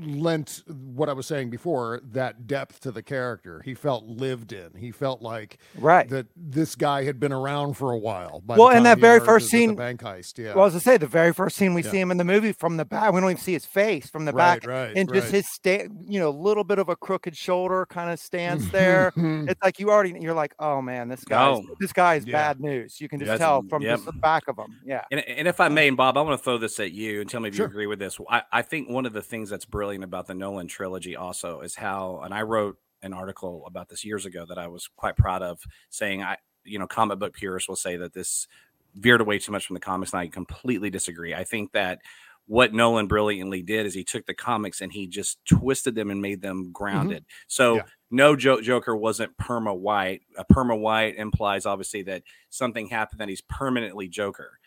lent 0.00 0.62
what 0.66 1.08
I 1.08 1.12
was 1.12 1.26
saying 1.26 1.50
before 1.50 2.00
that 2.12 2.46
depth 2.46 2.80
to 2.80 2.90
the 2.92 3.02
character. 3.02 3.62
He 3.64 3.74
felt 3.74 4.04
lived 4.04 4.52
in. 4.52 4.70
He 4.76 4.90
felt 4.90 5.22
like 5.22 5.58
Right. 5.76 6.08
that 6.10 6.26
this 6.36 6.74
guy 6.74 7.04
had 7.04 7.18
been 7.18 7.32
around 7.32 7.74
for 7.74 7.92
a 7.92 7.98
while. 7.98 8.40
By 8.44 8.56
Well, 8.56 8.68
the 8.68 8.76
and 8.76 8.86
that 8.86 8.98
very 8.98 9.20
first 9.20 9.44
with 9.44 9.52
the 9.52 9.58
scene- 9.58 9.74
bank 9.74 10.00
heist, 10.02 10.38
yeah. 10.38 10.54
Well, 10.54 10.66
as 10.66 10.76
I 10.76 10.78
say, 10.78 10.96
the 10.96 11.06
very 11.06 11.32
first 11.32 11.56
scene 11.56 11.74
we 11.74 11.82
Yeah. 11.82 11.90
see 11.90 12.00
him 12.00 12.10
in 12.10 12.16
the 12.18 12.24
movie 12.24 12.52
from 12.52 12.76
the 12.76 12.84
back, 12.84 13.12
we 13.12 13.20
don't 13.20 13.30
even 13.30 13.42
see 13.42 13.52
his 13.54 13.64
face 13.66 14.08
from 14.10 14.24
the 14.24 14.32
Right, 14.32 14.60
back, 14.62 14.68
right, 14.68 14.92
and 14.96 15.08
just 15.12 15.26
right. 15.26 15.34
his 15.34 15.48
sta- 15.48 15.88
you 16.06 16.20
know, 16.20 16.30
little 16.30 16.64
bit 16.64 16.78
of 16.78 16.88
a 16.88 16.96
crooked 16.96 17.36
shoulder 17.36 17.86
kind 17.88 18.10
of 18.10 18.18
stance 18.20 18.62
mm-hmm. 18.64 18.72
there. 18.72 19.12
Mm-hmm. 19.16 19.48
it's 19.48 19.62
like 19.62 19.78
you 19.80 19.90
already 19.90 20.14
you're 20.20 20.34
like, 20.34 20.54
oh 20.58 20.80
man, 20.82 21.08
this 21.08 21.24
guy, 21.24 21.48
Oh. 21.48 21.64
this 21.80 21.92
guy 21.92 22.16
is 22.16 22.26
Yeah. 22.26 22.32
bad 22.32 22.60
news. 22.60 23.00
You 23.00 23.08
can 23.08 23.18
just 23.18 23.28
That's- 23.28 23.40
tell 23.40 23.62
from 23.68 23.82
yep. 23.82 23.94
just 23.96 24.06
the 24.06 24.12
back 24.12 24.48
of 24.48 24.58
him. 24.58 24.76
Yeah, 24.84 25.04
And, 25.10 25.20
and 25.20 25.48
if 25.48 25.60
I 25.60 25.68
may, 25.68 25.88
and 25.88 25.96
Bob, 25.96 26.16
I 26.16 26.20
want 26.22 26.38
to 26.38 26.42
throw 26.44 26.58
this 26.58 26.78
at 26.80 26.92
you 26.92 27.20
and 27.20 27.28
tell 27.30 27.40
me 27.40 27.48
if 27.48 27.54
Sure. 27.54 27.66
you 27.66 27.70
agree 27.70 27.86
with 27.86 27.98
this. 27.98 28.18
I, 28.28 28.42
I 28.52 28.62
think 28.62 28.88
one 28.88 29.06
of 29.06 29.12
the 29.12 29.22
things 29.22 29.37
that's 29.46 29.64
brilliant 29.64 30.04
about 30.04 30.26
the 30.26 30.34
Nolan 30.34 30.68
trilogy 30.68 31.16
also 31.16 31.60
is 31.60 31.74
how, 31.74 32.20
and 32.24 32.34
I 32.34 32.42
wrote 32.42 32.78
an 33.02 33.12
article 33.12 33.64
about 33.66 33.88
this 33.88 34.04
years 34.04 34.26
ago 34.26 34.44
that 34.48 34.58
I 34.58 34.66
was 34.68 34.88
quite 34.96 35.16
proud 35.16 35.42
of, 35.42 35.60
saying 35.90 36.22
I, 36.22 36.36
you 36.64 36.78
know, 36.78 36.86
comic 36.86 37.18
book 37.18 37.34
purists 37.34 37.68
will 37.68 37.76
say 37.76 37.96
that 37.96 38.12
this 38.12 38.48
veered 38.94 39.20
away 39.20 39.38
too 39.38 39.52
much 39.52 39.66
from 39.66 39.74
the 39.74 39.80
comics, 39.80 40.12
and 40.12 40.20
I 40.20 40.26
completely 40.26 40.90
disagree. 40.90 41.34
I 41.34 41.44
think 41.44 41.72
that 41.72 42.00
what 42.48 42.72
Nolan 42.72 43.06
brilliantly 43.06 43.62
did 43.62 43.86
is 43.86 43.94
he 43.94 44.04
took 44.04 44.26
the 44.26 44.34
comics 44.34 44.80
and 44.80 44.90
he 44.90 45.06
just 45.06 45.38
twisted 45.44 45.94
them 45.94 46.10
and 46.10 46.20
made 46.20 46.40
them 46.40 46.64
mm-hmm. 46.64 46.72
grounded. 46.72 47.24
So 47.46 47.76
Yeah. 47.76 47.82
no 48.10 48.36
jo- 48.36 48.62
Joker 48.62 48.96
wasn't 48.96 49.36
perma 49.36 49.76
white. 49.76 50.22
A 50.36 50.44
perma 50.46 50.78
white 50.78 51.16
implies 51.16 51.66
obviously 51.66 52.02
that 52.04 52.22
something 52.48 52.88
happened 52.88 53.20
that 53.20 53.28
he's 53.28 53.42
permanently 53.42 54.08
Joker 54.08 54.58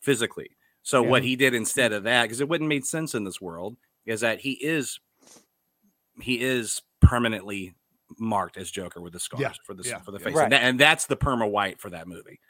physically. 0.00 0.56
So 0.82 1.02
Yeah. 1.02 1.10
what 1.10 1.24
he 1.24 1.36
did 1.36 1.52
instead 1.52 1.92
of 1.92 2.04
that, 2.04 2.22
because 2.22 2.40
it 2.40 2.48
wouldn't 2.48 2.68
make 2.68 2.86
sense 2.86 3.14
in 3.14 3.24
this 3.24 3.40
world, 3.40 3.76
is 4.06 4.20
that 4.20 4.40
he 4.40 4.52
is 4.52 5.00
he 6.20 6.40
is 6.40 6.80
permanently 7.00 7.74
marked 8.18 8.56
as 8.56 8.70
Joker 8.70 9.00
with 9.00 9.12
the 9.12 9.20
scars 9.20 9.40
Yeah. 9.42 9.52
for 9.64 9.74
the 9.74 9.82
Yeah. 9.86 9.98
for 9.98 10.12
the 10.12 10.18
Yeah. 10.18 10.24
face, 10.24 10.34
Right. 10.34 10.44
and, 10.44 10.52
that, 10.52 10.62
and 10.62 10.80
that's 10.80 11.06
the 11.06 11.16
perma 11.16 11.50
white 11.50 11.80
for 11.80 11.90
that 11.90 12.08
movie. 12.08 12.40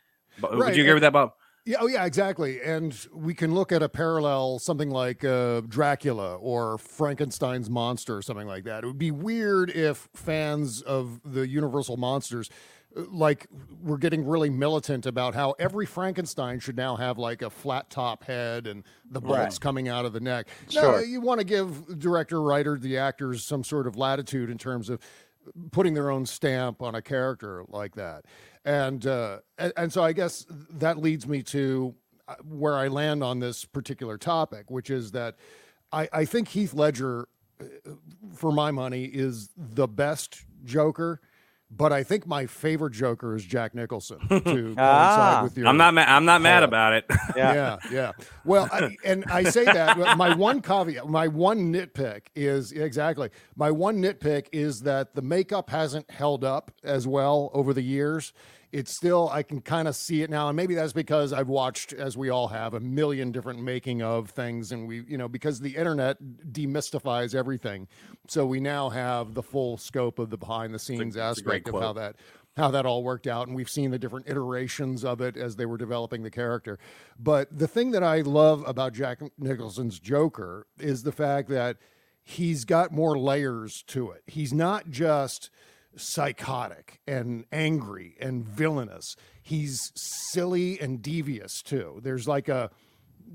But, 0.41 0.53
Right, 0.53 0.59
Would 0.69 0.77
you 0.77 0.83
agree 0.83 0.91
and- 0.91 0.95
with 0.97 1.03
that, 1.03 1.13
Bob? 1.13 1.33
Yeah, 1.65 1.79
oh 1.81 1.89
yeah, 1.89 2.05
exactly. 2.05 2.63
And 2.63 2.95
we 3.13 3.35
can 3.35 3.53
look 3.53 3.73
at 3.73 3.83
a 3.83 3.89
parallel, 3.89 4.61
something 4.61 4.89
like 4.91 5.25
uh, 5.25 5.63
Dracula 5.63 6.37
or 6.37 6.79
Frankenstein's 6.79 7.69
monster, 7.69 8.17
or 8.19 8.23
something 8.23 8.47
like 8.47 8.63
that. 8.65 8.85
It 8.85 8.87
would 8.87 8.99
be 8.99 9.11
weird 9.11 9.71
if 9.71 10.09
fans 10.15 10.81
of 10.83 11.21
the 11.25 11.49
Universal 11.49 11.97
monsters, 11.97 12.49
like, 12.97 13.47
we're 13.83 13.99
getting 13.99 14.27
really 14.27 14.49
militant 14.51 15.05
about 15.07 15.35
how 15.35 15.55
every 15.59 15.85
Frankenstein 15.87 16.59
should 16.59 16.77
now 16.77 16.97
have 16.97 17.19
like 17.19 17.43
a 17.43 17.51
flat 17.51 17.91
top 17.91 18.25
head 18.25 18.67
and 18.67 18.83
the 19.11 19.21
bolts 19.21 19.37
Right. 19.39 19.61
coming 19.61 19.89
out 19.89 20.05
of 20.07 20.13
the 20.13 20.21
neck. 20.21 20.49
No, 20.75 20.81
Sure. 20.81 21.05
you 21.05 21.21
want 21.21 21.39
to 21.41 21.45
give 21.47 21.99
director, 21.99 22.41
writer, 22.41 22.79
the 22.79 22.97
actors 22.99 23.45
some 23.45 23.63
sort 23.63 23.87
of 23.87 23.97
latitude 23.97 24.49
in 24.51 24.59
terms 24.59 24.89
of 24.89 24.99
putting 25.71 25.95
their 25.95 26.11
own 26.11 26.27
stamp 26.27 26.83
on 26.83 26.95
a 26.97 27.01
character 27.03 27.63
like 27.69 27.95
that 27.95 28.25
and 28.65 29.07
uh 29.07 29.39
and, 29.59 29.73
and 29.77 29.93
so 29.93 30.03
i 30.03 30.13
guess 30.13 30.45
that 30.69 30.99
leads 30.99 31.25
me 31.29 31.41
to 31.41 31.95
uh, 32.27 32.35
where 32.49 32.75
i 32.75 32.89
land 32.89 33.23
on 33.23 33.39
this 33.39 33.65
particular 33.65 34.19
topic 34.19 34.69
which 34.73 34.91
is 34.91 35.13
that 35.13 35.37
i 35.93 36.09
i 36.13 36.25
think 36.25 36.49
heath 36.49 36.75
ledger 36.75 37.29
uh, 37.61 37.65
for 38.35 38.51
my 38.51 38.73
money 38.73 39.05
is 39.05 39.51
the 39.57 39.87
best 39.87 40.43
joker 40.65 41.21
but 41.71 41.93
i 41.93 42.03
think 42.03 42.27
my 42.27 42.47
favorite 42.47 42.93
joker 42.93 43.35
is 43.35 43.45
jack 43.45 43.75
nicholson 43.75 44.19
to 44.29 44.75
Ah. 44.79 45.41
with 45.45 45.57
your 45.59 45.67
I'm 45.67 45.77
not. 45.77 45.95
Ma- 45.95 46.05
I'm 46.07 46.25
not 46.25 46.41
mad 46.43 46.61
Paul. 46.61 46.65
about 46.69 46.93
it. 46.93 47.05
Yeah. 47.37 47.55
yeah, 47.55 47.77
yeah. 47.93 48.13
Well, 48.45 48.69
I, 48.73 48.97
and 49.05 49.25
I 49.27 49.43
say 49.45 49.65
that 49.65 50.17
my 50.17 50.35
one 50.35 50.63
caveat, 50.63 51.09
my 51.09 51.29
one 51.29 51.73
nitpick 51.73 52.23
is 52.35 52.73
exactly 52.73 53.31
my 53.57 53.71
one 53.71 53.99
nitpick 54.01 54.47
is 54.53 54.83
that 54.83 55.15
the 55.15 55.23
makeup 55.23 55.69
hasn't 55.71 56.11
held 56.11 56.45
up 56.45 56.71
as 56.85 57.07
well 57.07 57.51
over 57.53 57.75
the 57.75 57.83
years. 57.83 58.33
It's 58.77 58.95
still 58.95 59.31
I 59.31 59.43
can 59.43 59.63
kind 59.63 59.89
of 59.89 59.97
see 59.97 60.21
it 60.21 60.29
now, 60.29 60.49
and 60.49 60.57
maybe 60.57 60.75
that's 60.75 60.93
because 60.93 61.33
I've 61.33 61.49
watched, 61.49 61.95
as 61.95 62.15
we 62.15 62.29
all 62.29 62.49
have, 62.49 62.75
a 62.75 62.81
million 62.81 63.33
different 63.33 63.63
making 63.63 64.03
of 64.03 64.29
things, 64.29 64.71
and 64.71 64.87
we, 64.87 65.03
you 65.09 65.17
know, 65.17 65.29
because 65.29 65.61
the 65.61 65.77
internet 65.77 66.19
demystifies 66.53 67.35
everything, 67.35 67.89
so 68.29 68.45
we 68.45 68.61
now 68.61 68.91
have 68.91 69.33
the 69.33 69.43
full 69.43 69.79
scope 69.79 70.19
of 70.19 70.29
the 70.29 70.37
behind 70.37 70.75
the 70.75 70.79
scenes 70.79 71.17
a 71.17 71.23
aspect 71.23 71.69
of 71.69 71.81
how 71.81 71.95
that 71.95 72.17
how 72.59 72.71
that 72.71 72.85
all 72.85 73.03
worked 73.03 73.27
out 73.27 73.47
and 73.47 73.57
we've 73.57 73.69
seen 73.69 73.91
the 73.91 73.99
different 73.99 74.29
iterations 74.29 75.05
of 75.05 75.21
it 75.21 75.37
as 75.37 75.57
they 75.57 75.67
were 75.67 75.77
developing 75.77 76.23
the 76.23 76.31
character. 76.31 76.79
But 77.19 77.59
the 77.59 77.69
thing 77.69 77.91
that 77.91 78.03
i 78.03 78.21
love 78.23 78.65
about 78.67 78.95
jack 78.95 79.21
nicholson's 79.39 79.99
joker 79.99 80.67
is 80.79 81.03
the 81.03 81.13
fact 81.13 81.49
that 81.51 81.77
he's 82.23 82.65
got 82.65 82.93
more 82.93 83.19
layers 83.19 83.83
to 83.89 84.11
it. 84.11 84.23
He's 84.27 84.53
not 84.53 84.91
just 84.91 85.51
psychotic 85.97 87.01
and 87.07 87.45
angry 87.53 88.17
and 88.21 88.45
villainous 88.45 89.17
he's 89.43 89.93
silly 89.95 90.79
and 90.81 91.03
devious 91.03 91.63
too 91.63 92.01
there's 92.03 92.29
like 92.29 92.49
a 92.49 92.71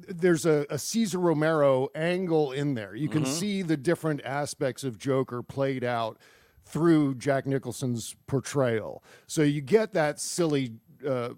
there's 0.08 0.46
a, 0.46 0.66
a 0.70 0.78
Cesar 0.78 1.20
Romero 1.20 1.90
angle 1.96 2.52
in 2.52 2.76
there. 2.76 2.96
You 2.96 3.10
can 3.10 3.26
see 3.26 3.62
the 3.62 3.78
different 3.78 4.22
aspects 4.24 4.84
of 4.84 4.98
Joker 4.98 5.44
played 5.44 5.84
out 5.84 6.18
through 6.66 7.16
Jack 7.16 7.46
Nicholson's 7.46 8.16
portrayal. 8.28 9.04
So 9.28 9.42
you 9.42 9.62
get 9.62 9.94
that 9.94 10.20
silly 10.20 10.74
uh, 11.08 11.30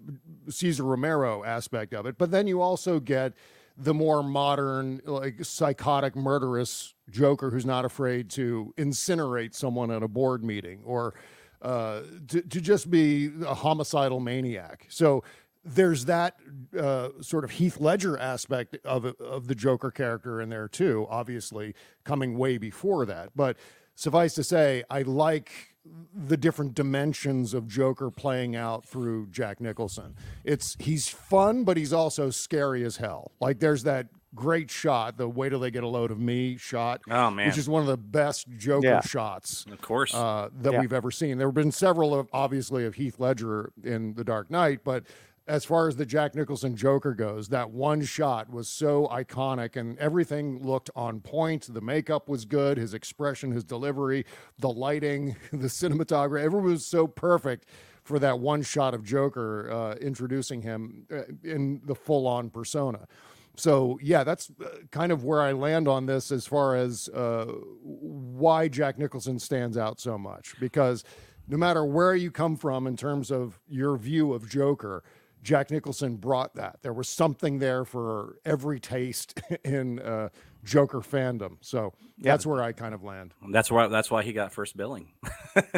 Cesar 0.48 0.84
Romero 0.84 1.42
aspect 1.44 1.94
of 1.94 2.06
it, 2.06 2.18
but 2.18 2.30
then 2.30 2.46
you 2.46 2.60
also 2.60 3.00
get 3.00 3.32
the 3.76 3.94
more 3.94 4.22
modern, 4.22 5.00
like 5.04 5.44
psychotic, 5.44 6.14
murderous 6.14 6.94
Joker 7.10 7.50
who's 7.50 7.66
not 7.66 7.84
afraid 7.84 8.30
to 8.30 8.72
incinerate 8.76 9.54
someone 9.54 9.90
at 9.90 10.02
a 10.02 10.08
board 10.08 10.44
meeting 10.44 10.80
or 10.84 11.14
uh, 11.62 12.02
to, 12.28 12.42
to 12.42 12.60
just 12.60 12.90
be 12.90 13.30
a 13.46 13.54
homicidal 13.54 14.20
maniac. 14.20 14.86
So 14.90 15.24
there's 15.64 16.04
that 16.04 16.36
uh, 16.78 17.08
sort 17.20 17.42
of 17.44 17.52
Heath 17.52 17.80
Ledger 17.80 18.18
aspect 18.18 18.76
of 18.84 19.04
of 19.04 19.48
the 19.48 19.54
Joker 19.54 19.90
character 19.90 20.40
in 20.40 20.50
there 20.50 20.68
too. 20.68 21.06
Obviously, 21.08 21.74
coming 22.04 22.36
way 22.36 22.58
before 22.58 23.06
that, 23.06 23.30
but 23.34 23.56
suffice 23.94 24.34
to 24.34 24.44
say, 24.44 24.84
I 24.90 25.02
like 25.02 25.73
the 26.14 26.36
different 26.36 26.74
dimensions 26.74 27.52
of 27.54 27.68
Joker 27.68 28.10
playing 28.10 28.56
out 28.56 28.84
through 28.84 29.26
Jack 29.28 29.60
Nicholson. 29.60 30.14
It's 30.44 30.76
he's 30.78 31.08
fun, 31.08 31.64
but 31.64 31.76
he's 31.76 31.92
also 31.92 32.30
scary 32.30 32.84
as 32.84 32.96
hell. 32.96 33.32
Like 33.40 33.60
there's 33.60 33.82
that 33.82 34.08
great 34.34 34.70
shot, 34.70 35.16
the 35.16 35.28
"Wait 35.28 35.50
till 35.50 35.60
they 35.60 35.70
get 35.70 35.84
a 35.84 35.88
load 35.88 36.10
of 36.10 36.18
me" 36.18 36.56
shot, 36.56 37.02
Oh 37.10 37.30
man, 37.30 37.46
which 37.48 37.58
is 37.58 37.68
one 37.68 37.82
of 37.82 37.88
the 37.88 37.96
best 37.98 38.48
Joker 38.56 38.86
Yeah. 38.86 39.00
shots 39.00 39.64
of 39.70 39.80
course. 39.80 40.14
uh, 40.14 40.48
that 40.62 40.72
Yeah. 40.72 40.80
we've 40.80 40.92
ever 40.92 41.10
seen. 41.10 41.38
There 41.38 41.46
have 41.48 41.54
been 41.54 41.70
several 41.72 42.14
of 42.18 42.28
obviously 42.32 42.84
of 42.86 42.94
Heath 42.94 43.20
Ledger 43.20 43.70
in 43.82 44.14
The 44.14 44.24
Dark 44.24 44.50
Knight, 44.50 44.80
but 44.84 45.04
as 45.46 45.64
far 45.64 45.88
as 45.88 45.96
the 45.96 46.06
Jack 46.06 46.34
Nicholson 46.34 46.74
Joker 46.74 47.14
goes, 47.14 47.48
that 47.48 47.70
one 47.70 48.02
shot 48.02 48.50
was 48.50 48.68
so 48.68 49.06
iconic 49.08 49.76
and 49.76 49.98
everything 49.98 50.62
looked 50.62 50.90
on 50.96 51.20
point. 51.20 51.72
The 51.72 51.82
makeup 51.82 52.28
was 52.28 52.44
good, 52.44 52.78
his 52.78 52.94
expression, 52.94 53.50
his 53.50 53.64
delivery, 53.64 54.24
the 54.58 54.70
lighting, 54.70 55.36
the 55.52 55.68
cinematography, 55.68 56.42
everyone 56.42 56.70
was 56.70 56.86
so 56.86 57.06
perfect 57.06 57.66
for 58.02 58.18
that 58.18 58.38
one 58.38 58.62
shot 58.62 58.94
of 58.94 59.02
Joker 59.02 59.70
uh, 59.70 59.94
introducing 59.96 60.62
him 60.62 61.06
uh, 61.10 61.22
in 61.42 61.80
the 61.84 61.94
full 61.94 62.26
on 62.26 62.50
persona. 62.50 63.06
So 63.56 63.98
yeah, 64.02 64.24
that's 64.24 64.50
uh, 64.62 64.68
kind 64.90 65.12
of 65.12 65.24
where 65.24 65.40
I 65.40 65.52
land 65.52 65.88
on 65.88 66.06
this 66.06 66.32
as 66.32 66.46
far 66.46 66.74
as 66.76 67.08
uh, 67.10 67.46
why 67.82 68.68
Jack 68.68 68.98
Nicholson 68.98 69.38
stands 69.38 69.76
out 69.76 70.00
so 70.00 70.18
much. 70.18 70.54
Because 70.58 71.04
no 71.46 71.56
matter 71.56 71.84
where 71.84 72.14
you 72.14 72.30
come 72.30 72.56
from 72.56 72.86
in 72.86 72.96
terms 72.96 73.30
of 73.30 73.60
your 73.68 73.96
view 73.96 74.32
of 74.32 74.48
Joker, 74.48 75.04
Jack 75.44 75.70
Nicholson 75.70 76.16
brought 76.16 76.54
that. 76.56 76.78
There 76.82 76.92
was 76.92 77.08
something 77.08 77.60
there 77.60 77.84
for 77.84 78.38
every 78.44 78.80
taste 78.80 79.40
in 79.64 80.00
uh, 80.00 80.30
Joker 80.64 81.00
fandom. 81.00 81.58
So 81.60 81.92
that's 82.18 82.44
where 82.46 82.62
I 82.62 82.72
kind 82.72 82.94
of 82.94 83.04
land. 83.04 83.34
that's 83.50 83.70
why. 83.70 83.86
That's 83.88 84.10
why 84.10 84.22
he 84.24 84.32
got 84.32 84.52
first 84.52 84.76
billing. 84.76 85.12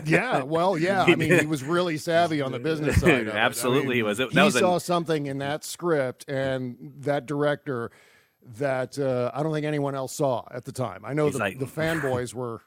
Yeah, 0.07 0.43
well, 0.43 0.79
yeah. 0.79 1.03
I 1.03 1.17
mean, 1.17 1.39
he 1.39 1.45
was 1.45 1.63
really 1.63 1.99
savvy 1.99 2.41
on 2.41 2.51
the 2.51 2.59
business 2.59 2.97
side. 3.01 3.23
Of 3.23 3.29
it. 3.29 3.35
I 3.35 3.39
Absolutely, 3.41 3.89
mean, 3.89 3.97
he 3.97 4.03
was. 4.05 4.21
It- 4.21 4.33
he 4.33 4.39
was 4.41 4.57
a- 4.57 4.61
saw 4.61 4.79
something 4.79 5.27
in 5.27 5.37
that 5.39 5.65
script 5.65 6.25
and 6.31 6.95
that 7.01 7.27
director 7.27 7.91
that 8.59 8.99
uh, 8.99 9.31
I 9.35 9.43
don't 9.43 9.53
think 9.53 9.67
anyone 9.67 9.95
else 9.95 10.15
saw 10.15 10.45
at 10.51 10.65
the 10.65 10.73
time. 10.73 11.05
I 11.05 11.13
know 11.13 11.29
the, 11.29 11.37
like- 11.39 11.59
the 11.59 11.67
fanboys 11.67 12.33
were. 12.33 12.63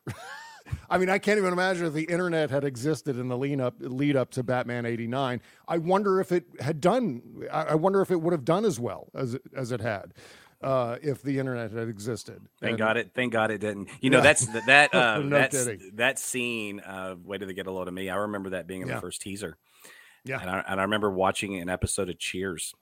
I 0.89 0.97
mean, 0.97 1.09
I 1.09 1.17
can't 1.17 1.37
even 1.37 1.53
imagine 1.53 1.85
if 1.85 1.93
the 1.93 2.03
internet 2.05 2.49
had 2.49 2.63
existed 2.63 3.17
in 3.17 3.27
the 3.27 3.37
lead 3.37 3.59
up 3.61 3.75
lead 3.79 4.15
up 4.15 4.31
to 4.31 4.43
Batman 4.43 4.85
'89. 4.85 5.41
I 5.67 5.77
wonder 5.77 6.19
if 6.19 6.31
it 6.31 6.45
had 6.59 6.81
done. 6.81 7.21
I 7.51 7.75
wonder 7.75 8.01
if 8.01 8.11
it 8.11 8.21
would 8.21 8.33
have 8.33 8.45
done 8.45 8.65
as 8.65 8.79
well 8.79 9.09
as 9.13 9.33
it, 9.35 9.41
as 9.55 9.71
it 9.71 9.81
had 9.81 10.13
uh, 10.61 10.97
if 11.01 11.21
the 11.21 11.39
internet 11.39 11.71
had 11.71 11.87
existed. 11.87 12.41
Thank 12.59 12.71
And- 12.71 12.77
God 12.79 12.97
it. 12.97 13.11
Thank 13.15 13.31
God 13.33 13.51
it 13.51 13.59
didn't. 13.59 13.89
You 14.01 14.09
know, 14.09 14.17
Yeah. 14.17 14.23
that's 14.23 14.45
that. 14.65 14.93
Uh, 14.93 15.19
No 15.19 15.29
that's 15.37 15.65
kidding. 15.65 15.91
that 15.95 16.19
scene. 16.19 16.79
Uh, 16.81 17.15
Way 17.23 17.37
did 17.37 17.47
they 17.49 17.53
get 17.53 17.67
a 17.67 17.71
load 17.71 17.87
of 17.87 17.93
me? 17.93 18.09
I 18.09 18.15
remember 18.17 18.49
that 18.51 18.67
being 18.67 18.81
in 18.81 18.87
Yeah. 18.87 18.95
the 18.95 19.01
first 19.01 19.21
teaser. 19.21 19.57
Yeah. 20.25 20.41
and 20.41 20.49
I, 20.49 20.63
and 20.67 20.79
I 20.81 20.83
remember 20.83 21.09
watching 21.09 21.55
an 21.55 21.69
episode 21.69 22.09
of 22.09 22.19
Cheers. 22.19 22.73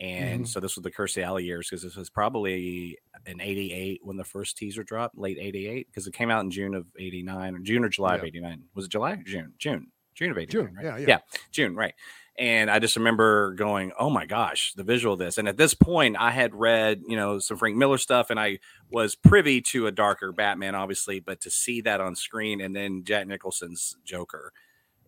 And 0.00 0.44
Mhm. 0.44 0.48
so 0.48 0.60
this 0.60 0.76
was 0.76 0.82
the 0.82 0.90
Kirstie 0.90 1.22
Alley 1.22 1.44
years 1.44 1.68
because 1.68 1.82
this 1.82 1.94
was 1.94 2.08
probably 2.08 2.98
in 3.26 3.40
'88 3.40 4.00
when 4.02 4.16
the 4.16 4.24
first 4.24 4.56
teaser 4.56 4.82
dropped, 4.82 5.18
late 5.18 5.36
'88 5.38 5.88
because 5.88 6.06
it 6.06 6.14
came 6.14 6.30
out 6.30 6.42
in 6.42 6.50
June 6.50 6.74
of 6.74 6.86
'89 6.98 7.54
or 7.54 7.58
June 7.58 7.84
or 7.84 7.90
July 7.90 8.14
of 8.16 8.24
'89. 8.24 8.62
Was 8.74 8.86
it 8.86 8.90
July? 8.92 9.16
June? 9.26 9.52
June? 9.58 9.92
June 10.14 10.30
of 10.30 10.38
'89? 10.38 10.66
June, 10.66 10.74
right? 10.74 10.84
yeah, 10.84 10.96
yeah. 10.96 11.06
yeah, 11.08 11.18
June, 11.52 11.76
right? 11.76 11.94
And 12.38 12.70
I 12.70 12.78
just 12.78 12.96
remember 12.96 13.52
going, 13.54 13.92
"Oh 13.98 14.08
my 14.08 14.24
gosh, 14.24 14.72
the 14.74 14.84
visual 14.84 15.12
of 15.12 15.18
this!" 15.18 15.36
And 15.36 15.46
at 15.46 15.58
this 15.58 15.74
point, 15.74 16.16
I 16.18 16.30
had 16.30 16.54
read, 16.54 17.02
you 17.06 17.16
know, 17.16 17.38
some 17.38 17.58
Frank 17.58 17.76
Miller 17.76 17.98
stuff, 17.98 18.30
and 18.30 18.40
I 18.40 18.60
was 18.90 19.14
privy 19.14 19.60
to 19.62 19.86
a 19.86 19.92
darker 19.92 20.32
Batman, 20.32 20.74
obviously, 20.74 21.20
but 21.20 21.42
to 21.42 21.50
see 21.50 21.82
that 21.82 22.00
on 22.00 22.14
screen 22.14 22.62
and 22.62 22.74
then 22.74 23.04
Jack 23.04 23.26
Nicholson's 23.26 23.96
Joker 24.04 24.54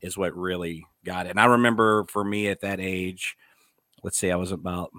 is 0.02 0.18
what 0.18 0.36
really 0.36 0.84
got 1.04 1.24
it. 1.26 1.30
And 1.30 1.40
I 1.40 1.46
remember 1.46 2.04
for 2.08 2.22
me 2.24 2.48
at 2.48 2.60
that 2.60 2.80
age, 2.80 3.36
let's 4.02 4.18
see, 4.18 4.30
I 4.30 4.36
was 4.36 4.52
about 4.52 4.90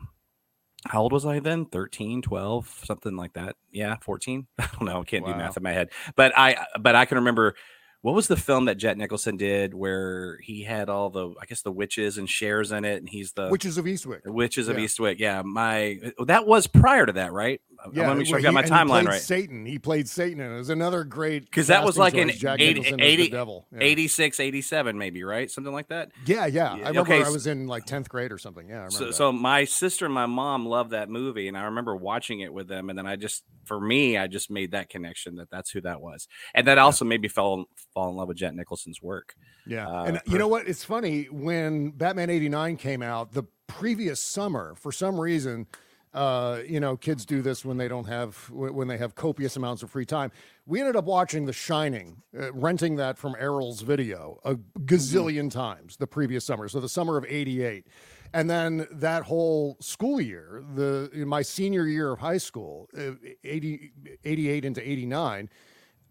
how 0.85 1.01
old 1.01 1.13
was 1.13 1.25
I 1.25 1.39
then? 1.39 1.65
13, 1.65 2.21
12, 2.21 2.81
something 2.83 3.15
like 3.15 3.33
that. 3.33 3.55
Yeah, 3.71 3.95
14. 4.01 4.47
I 4.59 4.69
don't 4.73 4.85
know. 4.85 5.01
I 5.01 5.03
can't 5.03 5.25
do 5.25 5.33
math 5.33 5.57
in 5.57 5.63
my 5.63 5.71
head. 5.71 5.89
But 6.15 6.37
I 6.37 6.65
but 6.79 6.95
I 6.95 7.05
can 7.05 7.17
remember 7.17 7.55
what 8.03 8.13
was 8.13 8.27
the 8.27 8.35
film 8.35 8.65
that 8.65 8.75
Jack 8.75 8.97
Nicholson 8.97 9.37
did 9.37 9.73
where 9.73 10.37
he 10.41 10.61
had 10.61 10.89
all 10.89 11.09
the 11.09 11.29
I 11.41 11.45
guess 11.45 11.61
the 11.61 11.71
witches 11.71 12.17
and 12.17 12.29
shares 12.29 12.73
in 12.73 12.83
it, 12.83 12.97
and 12.97 13.07
he's 13.07 13.31
the 13.31 13.47
Witches 13.47 13.77
of 13.77 13.85
Eastwick. 13.85 14.23
the 14.23 14.33
witches 14.33 14.67
of 14.67 14.77
yeah. 14.77 14.85
Eastwick. 14.85 15.19
Yeah, 15.19 15.41
my 15.41 15.99
oh, 16.19 16.25
that 16.25 16.45
was 16.45 16.67
prior 16.67 17.05
to 17.05 17.13
that, 17.13 17.31
right? 17.31 17.61
I 17.83 17.87
want 17.87 17.95
to 17.95 18.15
make 18.15 18.27
sure 18.27 18.37
I 18.37 18.41
got 18.41 18.53
my 18.53 18.63
he- 18.63 18.69
timeline 18.69 19.05
right. 19.05 19.21
Satan. 19.21 19.65
He 19.65 19.77
played 19.77 20.07
Satan, 20.07 20.39
and 20.41 20.53
it 20.53 20.57
was 20.57 20.69
another 20.69 21.03
great 21.03 21.45
Because 21.45 21.67
that 21.67 21.83
was 21.83 21.97
like 21.97 22.13
in 22.13 22.29
choice, 22.29 22.37
Jack 22.37 22.61
80, 22.61 22.95
80 22.97 23.29
devil. 23.29 23.67
Yeah. 23.73 23.79
86, 23.81 24.39
87, 24.39 24.97
maybe, 24.97 25.23
right? 25.23 25.51
Something 25.51 25.73
like 25.73 25.89
that. 25.89 26.11
Yeah, 26.25 26.45
yeah. 26.45 26.75
Yeah, 26.75 26.85
I 26.85 26.87
remember 26.89 27.01
okay, 27.01 27.23
I 27.23 27.29
was 27.29 27.45
in 27.45 27.67
like 27.67 27.85
tenth 27.85 28.07
grade 28.07 28.31
or 28.31 28.37
something. 28.37 28.69
Yeah, 28.69 28.87
So, 28.87 29.07
that. 29.07 29.15
so 29.15 29.31
my 29.33 29.65
sister 29.65 30.05
and 30.05 30.13
my 30.13 30.27
mom 30.27 30.65
loved 30.65 30.91
that 30.91 31.09
movie, 31.09 31.49
and 31.49 31.57
I 31.57 31.63
remember 31.63 31.93
watching 31.95 32.39
it 32.39 32.53
with 32.53 32.69
them. 32.69 32.89
And 32.89 32.97
then 32.97 33.05
I 33.05 33.17
just, 33.17 33.43
for 33.65 33.81
me, 33.81 34.17
I 34.17 34.27
just 34.27 34.49
made 34.49 34.71
that 34.71 34.87
connection 34.89 35.35
that 35.35 35.49
that's 35.49 35.69
who 35.69 35.81
that 35.81 35.99
was, 35.99 36.27
and 36.53 36.67
that 36.67 36.77
also 36.77 37.03
made 37.03 37.21
me 37.21 37.27
fall 37.27 37.65
fall 37.93 38.09
in 38.09 38.15
love 38.15 38.27
with 38.27 38.37
Jack 38.37 38.53
Nicholson's 38.53 39.01
work. 39.01 39.35
Yeah. 39.65 39.87
Uh, 39.87 40.03
and 40.05 40.21
you 40.25 40.37
know 40.37 40.47
what? 40.47 40.67
It's 40.67 40.83
funny 40.83 41.25
when 41.25 41.91
Batman 41.91 42.29
89 42.29 42.77
came 42.77 43.01
out, 43.01 43.33
the 43.33 43.43
previous 43.67 44.21
summer, 44.21 44.75
for 44.75 44.91
some 44.91 45.19
reason, 45.19 45.67
uh, 46.13 46.59
you 46.67 46.79
know, 46.79 46.95
kids 46.95 47.25
do 47.25 47.41
this 47.41 47.65
when 47.65 47.77
they 47.77 47.87
don't 47.87 48.07
have, 48.07 48.49
when 48.51 48.87
they 48.87 48.97
have 48.97 49.15
copious 49.15 49.55
amounts 49.55 49.81
of 49.81 49.89
free 49.89 50.05
time. 50.05 50.31
We 50.65 50.79
ended 50.79 50.95
up 50.95 51.05
watching 51.05 51.45
The 51.45 51.53
Shining, 51.53 52.21
uh, 52.37 52.53
renting 52.53 52.97
that 52.97 53.17
from 53.17 53.35
Errol's 53.39 53.81
video 53.81 54.39
a 54.43 54.55
gazillion 54.81 55.49
times 55.49 55.97
the 55.97 56.07
previous 56.07 56.45
summer. 56.45 56.67
So 56.67 56.79
the 56.79 56.89
summer 56.89 57.17
of 57.17 57.25
88. 57.27 57.87
And 58.35 58.49
then 58.49 58.87
that 58.91 59.23
whole 59.23 59.77
school 59.79 60.19
year, 60.19 60.63
the 60.75 61.09
in 61.13 61.27
my 61.27 61.43
senior 61.43 61.85
year 61.85 62.11
of 62.11 62.19
high 62.19 62.37
school, 62.37 62.89
uh, 62.97 63.11
80, 63.43 63.91
88 64.23 64.65
into 64.65 64.87
89, 64.87 65.49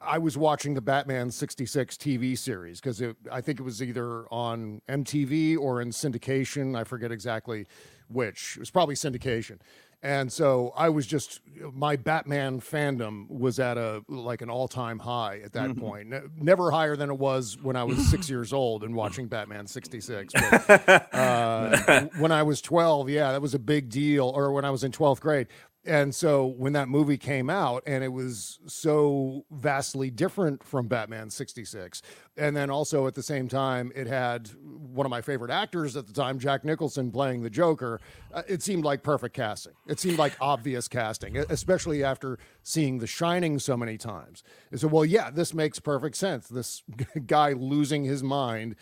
I 0.05 0.19
was 0.19 0.37
watching 0.37 0.75
the 0.75 0.81
Batman 0.81 1.31
66 1.31 1.97
TV 1.97 2.37
series 2.37 2.81
because 2.81 3.03
I 3.31 3.41
think 3.41 3.61
it 3.61 3.63
was 3.63 3.83
either 3.83 4.27
on 4.33 4.83
MTV 4.89 5.57
or 5.59 5.81
in 5.81 5.91
syndication. 5.91 6.77
I 6.77 6.85
forget 6.85 7.13
exactly 7.13 7.67
which. 8.09 8.57
It 8.57 8.61
was 8.61 8.71
probably 8.71 8.95
syndication. 8.95 9.59
And 10.05 10.33
so 10.33 10.73
I 10.77 10.89
was 10.89 11.07
just 11.07 11.41
my 11.73 11.95
Batman 11.95 12.61
fandom 12.61 13.31
was 13.31 13.61
at 13.61 13.79
a 13.79 14.03
like 14.09 14.43
an 14.43 14.51
all-time 14.51 14.99
high 14.99 15.41
at 15.45 15.53
that 15.53 15.77
point. 15.77 16.09
Ne- 16.09 16.23
Never 16.41 16.73
higher 16.73 16.97
than 16.97 17.09
it 17.09 17.19
was 17.19 17.57
when 17.63 17.77
I 17.77 17.85
was 17.85 18.11
6 18.11 18.29
years 18.29 18.53
old 18.53 18.83
and 18.83 18.97
watching 18.97 19.29
Batman 19.29 19.69
66. 19.69 20.35
But, 20.35 21.15
uh, 21.15 22.07
when 22.19 22.33
I 22.33 22.43
was 22.43 22.61
12, 22.61 23.11
yeah, 23.11 23.31
that 23.31 23.41
was 23.41 23.55
a 23.55 23.61
big 23.61 23.91
deal 23.91 24.29
or 24.29 24.51
when 24.53 24.65
I 24.65 24.71
was 24.71 24.83
in 24.83 24.91
12th 24.91 25.21
grade. 25.21 25.47
And 25.85 26.15
so 26.15 26.47
when 26.47 26.75
that 26.75 26.89
movie 26.89 27.19
came 27.19 27.51
out 27.51 27.83
and 27.87 28.05
it 28.05 28.13
was 28.13 28.61
so 28.67 29.45
vastly 29.51 30.11
different 30.11 30.63
from 30.63 30.87
Batman 30.87 31.29
66, 31.29 32.03
and 32.37 32.57
then 32.57 32.71
also 32.71 33.09
at 33.09 33.15
the 33.15 33.23
same 33.23 33.49
time, 33.49 33.91
it 33.97 34.07
had 34.07 34.49
one 34.63 35.05
of 35.05 35.11
my 35.11 35.21
favorite 35.21 35.51
actors 35.51 35.97
at 35.97 36.07
the 36.07 36.13
time, 36.13 36.39
Jack 36.39 36.65
Nicholson, 36.65 37.11
playing 37.11 37.43
the 37.43 37.51
Joker, 37.51 38.01
uh, 38.33 38.43
it 38.47 38.63
seemed 38.63 38.85
like 38.85 39.03
perfect 39.03 39.35
casting. 39.35 39.73
It 39.89 39.99
seemed 39.99 40.19
like 40.19 40.37
obvious 40.41 40.87
casting, 40.87 41.37
especially 41.37 42.05
after 42.05 42.39
seeing 42.63 42.99
The 42.99 43.09
Shining 43.09 43.59
so 43.59 43.77
many 43.77 43.99
times. 43.99 44.45
And 44.71 44.79
so, 44.79 44.87
well, 44.87 45.05
yeah, 45.05 45.31
this 45.31 45.53
makes 45.53 45.81
perfect 45.81 46.17
sense. 46.17 46.47
This 46.47 46.85
guy 47.27 47.55
losing 47.55 48.05
his 48.05 48.23
mind, 48.23 48.77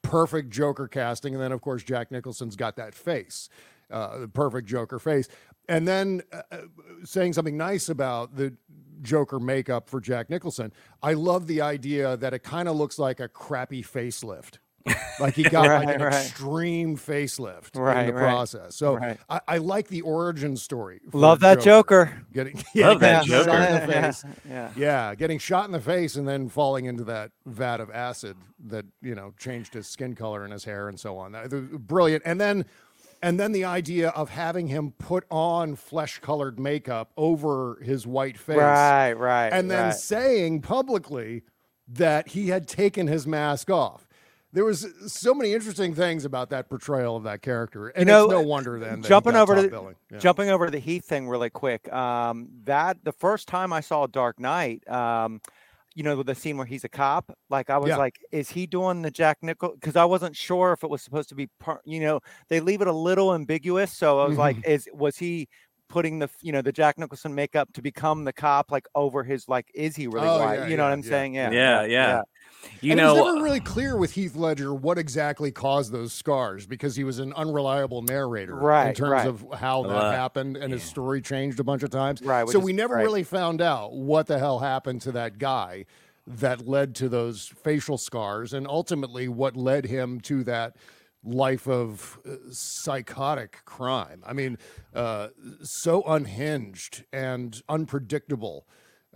perfect 0.00 0.48
Joker 0.48 0.88
casting. 0.88 1.34
And 1.34 1.42
then, 1.42 1.52
of 1.52 1.60
course, 1.60 1.82
Jack 1.82 2.10
Nicholson's 2.10 2.56
got 2.56 2.76
that 2.76 2.94
face 2.94 3.50
uh, 3.90 4.18
the 4.18 4.28
perfect 4.28 4.68
Joker 4.68 4.98
face. 4.98 5.28
And 5.68 5.86
then 5.86 6.22
uh, 6.32 6.42
uh, 6.50 6.56
saying 7.04 7.32
something 7.32 7.56
nice 7.56 7.88
about 7.88 8.36
the 8.36 8.54
Joker 9.02 9.38
makeup 9.40 9.88
for 9.88 10.00
Jack 10.00 10.30
Nicholson. 10.30 10.72
I 11.02 11.12
love 11.14 11.46
the 11.46 11.60
idea 11.60 12.16
that 12.16 12.32
it 12.34 12.42
kind 12.42 12.68
of 12.68 12.76
looks 12.76 12.98
like 12.98 13.20
a 13.20 13.28
crappy 13.28 13.82
facelift. 13.82 14.58
like 15.18 15.34
he 15.34 15.42
got 15.42 15.66
like 15.84 15.96
an 15.96 16.00
right. 16.02 16.14
extreme 16.14 16.96
facelift 16.96 17.74
in 17.74 18.06
the 18.06 18.12
right, 18.12 18.14
process. 18.14 18.76
So 18.76 18.94
right. 18.96 19.18
I, 19.28 19.40
I 19.48 19.58
like 19.58 19.88
the 19.88 20.02
origin 20.02 20.56
story. 20.56 21.00
Love 21.12 21.40
that 21.40 21.60
Joker. 21.60 22.24
Getting, 22.32 22.62
Love 22.76 23.00
that 23.00 23.26
getting 23.26 23.44
shot 23.44 23.46
Joker. 23.46 23.62
in 23.64 23.86
the 23.86 23.92
face. 23.92 24.24
Yeah. 24.48 24.70
Yeah, 24.76 25.14
getting 25.16 25.38
shot 25.40 25.64
in 25.64 25.72
the 25.72 25.80
face 25.80 26.14
and 26.14 26.28
then 26.28 26.48
falling 26.48 26.84
into 26.84 27.02
that 27.04 27.32
vat 27.46 27.80
of 27.80 27.90
acid 27.90 28.36
that 28.66 28.86
you 29.02 29.16
know 29.16 29.34
changed 29.38 29.74
his 29.74 29.88
skin 29.88 30.14
color 30.14 30.44
and 30.44 30.52
his 30.52 30.62
hair 30.64 30.88
and 30.88 31.00
so 31.00 31.18
on. 31.18 31.32
That- 31.32 31.50
that- 31.50 31.86
Brilliant. 31.88 32.22
And 32.24 32.40
then, 32.40 32.64
and 33.26 33.40
then 33.40 33.50
the 33.50 33.64
idea 33.64 34.10
of 34.10 34.30
having 34.30 34.68
him 34.68 34.92
put 34.98 35.24
on 35.30 35.74
flesh-colored 35.74 36.60
makeup 36.60 37.10
over 37.16 37.78
his 37.82 38.06
white 38.06 38.38
face, 38.38 38.56
Right, 38.56 39.14
right. 39.14 39.48
and 39.52 39.68
then 39.70 39.86
right. 39.86 39.94
saying 39.94 40.62
publicly 40.62 41.42
that 41.88 42.28
he 42.28 42.48
had 42.48 42.68
taken 42.68 43.08
his 43.08 43.26
mask 43.26 43.68
off. 43.68 44.06
There 44.52 44.64
was 44.64 44.86
so 45.08 45.34
many 45.34 45.52
interesting 45.52 45.92
things 45.92 46.24
about 46.24 46.50
that 46.50 46.68
portrayal 46.70 47.16
of 47.16 47.24
that 47.24 47.42
character, 47.42 47.88
and 47.88 48.06
know, 48.06 48.24
it's 48.24 48.32
no 48.32 48.42
wonder 48.42 48.78
then 48.78 49.00
that 49.00 49.08
jumping 49.08 49.34
over 49.34 49.56
to 49.60 49.68
billing. 49.68 49.96
Yeah. 50.10 50.18
jumping 50.18 50.48
over 50.48 50.66
to 50.66 50.70
the 50.70 50.78
Heath 50.78 51.04
thing 51.04 51.28
really 51.28 51.50
quick. 51.50 51.92
Um, 51.92 52.48
that 52.64 52.98
the 53.04 53.12
first 53.12 53.48
time 53.48 53.72
I 53.72 53.80
saw 53.80 54.06
Dark 54.06 54.38
Knight, 54.38 54.88
um, 54.88 55.40
you 55.96 56.04
know, 56.04 56.22
the 56.22 56.36
scene 56.36 56.58
where 56.58 56.66
he's 56.66 56.84
a 56.84 56.90
cop, 56.90 57.32
like 57.50 57.70
I 57.70 57.78
was 57.78 57.90
Yeah. 57.90 57.98
like, 57.98 58.20
is 58.32 58.50
he 58.50 58.66
doing 58.68 59.02
the 59.02 59.10
Jack 59.10 59.38
Nichol? 59.42 59.74
Because 59.74 59.96
I 59.96 60.04
wasn't 60.06 60.36
sure 60.36 60.72
if 60.74 60.84
it 60.84 60.90
was 60.90 61.02
supposed 61.02 61.30
to 61.30 61.36
be, 61.36 61.48
par- 61.60 61.82
you 61.86 62.00
know, 62.00 62.20
they 62.50 62.60
leave 62.60 62.82
it 62.82 62.88
a 62.88 62.92
little 62.92 63.34
ambiguous. 63.34 63.92
So 63.92 64.20
I 64.20 64.26
was 64.26 64.38
like, 64.38 64.58
Mm-hmm. 64.58 64.66
is 64.66 64.88
was 64.94 65.18
he 65.18 65.48
putting 65.88 66.20
the, 66.20 66.28
you 66.42 66.52
know, 66.52 66.62
the 66.62 66.72
Jack 66.72 66.98
Nicholson 66.98 67.34
makeup 67.34 67.72
to 67.74 67.82
become 67.82 68.24
the 68.24 68.32
cop, 68.34 68.70
like 68.72 68.86
over 68.94 69.24
his, 69.24 69.48
like, 69.48 69.70
is 69.74 69.96
he 69.96 70.06
really 70.08 70.28
Oh, 70.28 70.42
yeah, 70.44 70.68
you 70.68 70.76
know 70.76 70.84
what 70.84 70.92
I'm 70.92 71.02
yeah. 71.02 71.02
saying? 71.02 71.34
Yeah, 71.34 71.54
Yeah, 71.54 71.84
yeah. 71.84 72.20
You 72.80 72.92
and 72.92 72.98
know, 72.98 73.16
it 73.16 73.20
was 73.20 73.34
never 73.34 73.44
really 73.44 73.60
clear 73.60 73.96
with 73.96 74.12
Heath 74.12 74.36
Ledger 74.36 74.74
what 74.74 74.98
exactly 74.98 75.50
caused 75.50 75.92
those 75.92 76.12
scars 76.12 76.66
because 76.66 76.94
he 76.94 77.04
was 77.04 77.18
an 77.18 77.32
unreliable 77.32 78.02
narrator 78.02 78.54
in 78.88 78.94
terms 78.94 79.10
right. 79.10 79.26
of 79.26 79.46
how 79.58 79.82
that 79.84 79.90
Uh, 79.90 80.12
happened, 80.12 80.56
and 80.56 80.72
his 80.72 80.82
story 80.82 81.22
changed 81.22 81.58
a 81.58 81.64
bunch 81.64 81.82
of 81.82 81.90
times. 81.90 82.20
Right, 82.22 82.46
So 82.48 82.58
is 82.58 82.64
we 82.64 82.72
never 82.72 82.96
right. 82.96 83.02
really 83.02 83.22
found 83.22 83.62
out 83.62 83.94
what 83.94 84.26
the 84.26 84.38
hell 84.38 84.58
happened 84.58 85.00
to 85.02 85.12
that 85.12 85.38
guy 85.38 85.86
that 86.26 86.66
led 86.66 86.94
to 86.96 87.08
those 87.08 87.46
facial 87.46 87.98
scars, 87.98 88.52
and 88.52 88.66
ultimately 88.66 89.28
what 89.28 89.56
led 89.56 89.86
him 89.86 90.20
to 90.22 90.44
that 90.44 90.76
life 91.24 91.66
of 91.66 92.18
uh, 92.28 92.34
psychotic 92.52 93.64
crime. 93.64 94.22
I 94.24 94.32
mean, 94.32 94.58
uh, 94.94 95.28
so 95.62 96.02
unhinged 96.02 97.04
and 97.12 97.60
unpredictable 97.68 98.66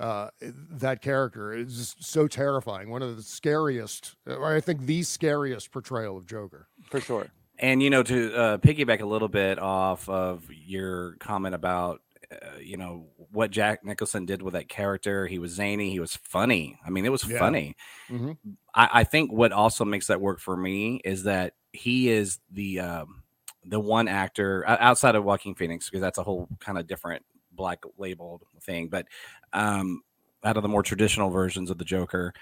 uh, 0.00 0.30
that 0.40 1.02
character 1.02 1.52
is 1.52 1.94
so 2.00 2.26
terrifying. 2.26 2.90
One 2.90 3.02
of 3.02 3.16
the 3.16 3.22
scariest, 3.22 4.16
or 4.26 4.54
I 4.56 4.60
think 4.60 4.86
the 4.86 5.02
scariest 5.02 5.70
portrayal 5.70 6.16
of 6.16 6.26
Joker. 6.26 6.68
for 6.90 7.00
sure. 7.00 7.26
And 7.58 7.82
you 7.82 7.90
know, 7.90 8.02
to 8.02 8.34
uh, 8.34 8.58
piggyback 8.58 9.00
a 9.02 9.06
little 9.06 9.28
bit 9.28 9.58
off 9.58 10.08
of 10.08 10.44
your 10.50 11.16
comment 11.16 11.54
about, 11.54 12.00
uh, 12.32 12.56
you 12.58 12.78
know, 12.78 13.08
what 13.32 13.50
Jack 13.50 13.84
Nicholson 13.84 14.24
did 14.24 14.40
with 14.40 14.54
that 14.54 14.68
character, 14.70 15.26
he 15.26 15.38
was 15.38 15.52
zany, 15.52 15.90
he 15.90 16.00
was 16.00 16.16
funny. 16.16 16.78
I 16.86 16.88
mean, 16.88 17.04
it 17.04 17.12
was 17.12 17.28
Yeah. 17.28 17.38
funny. 17.38 17.76
Mhm. 18.08 18.38
I, 18.74 18.88
I 19.00 19.04
think 19.04 19.30
what 19.30 19.52
also 19.52 19.84
makes 19.84 20.06
that 20.06 20.20
work 20.22 20.40
for 20.40 20.56
me 20.56 21.02
is 21.04 21.24
that 21.24 21.52
he 21.72 22.08
is 22.08 22.38
the 22.50 22.80
um, 22.80 23.22
the 23.66 23.78
one 23.78 24.08
actor 24.08 24.64
outside 24.66 25.14
of 25.14 25.24
Joaquin 25.24 25.54
Phoenix 25.54 25.90
because 25.90 26.00
that's 26.00 26.16
a 26.18 26.22
whole 26.22 26.48
kind 26.60 26.78
of 26.78 26.86
different 26.86 27.22
black 27.60 27.84
labeled 27.98 28.42
thing, 28.62 28.88
but 28.88 29.06
um, 29.52 30.00
out 30.44 30.56
of 30.56 30.62
the 30.62 30.68
more 30.68 30.82
traditional 30.82 31.28
versions 31.28 31.68
of 31.70 31.76
the 31.76 31.84
Joker, 31.84 32.32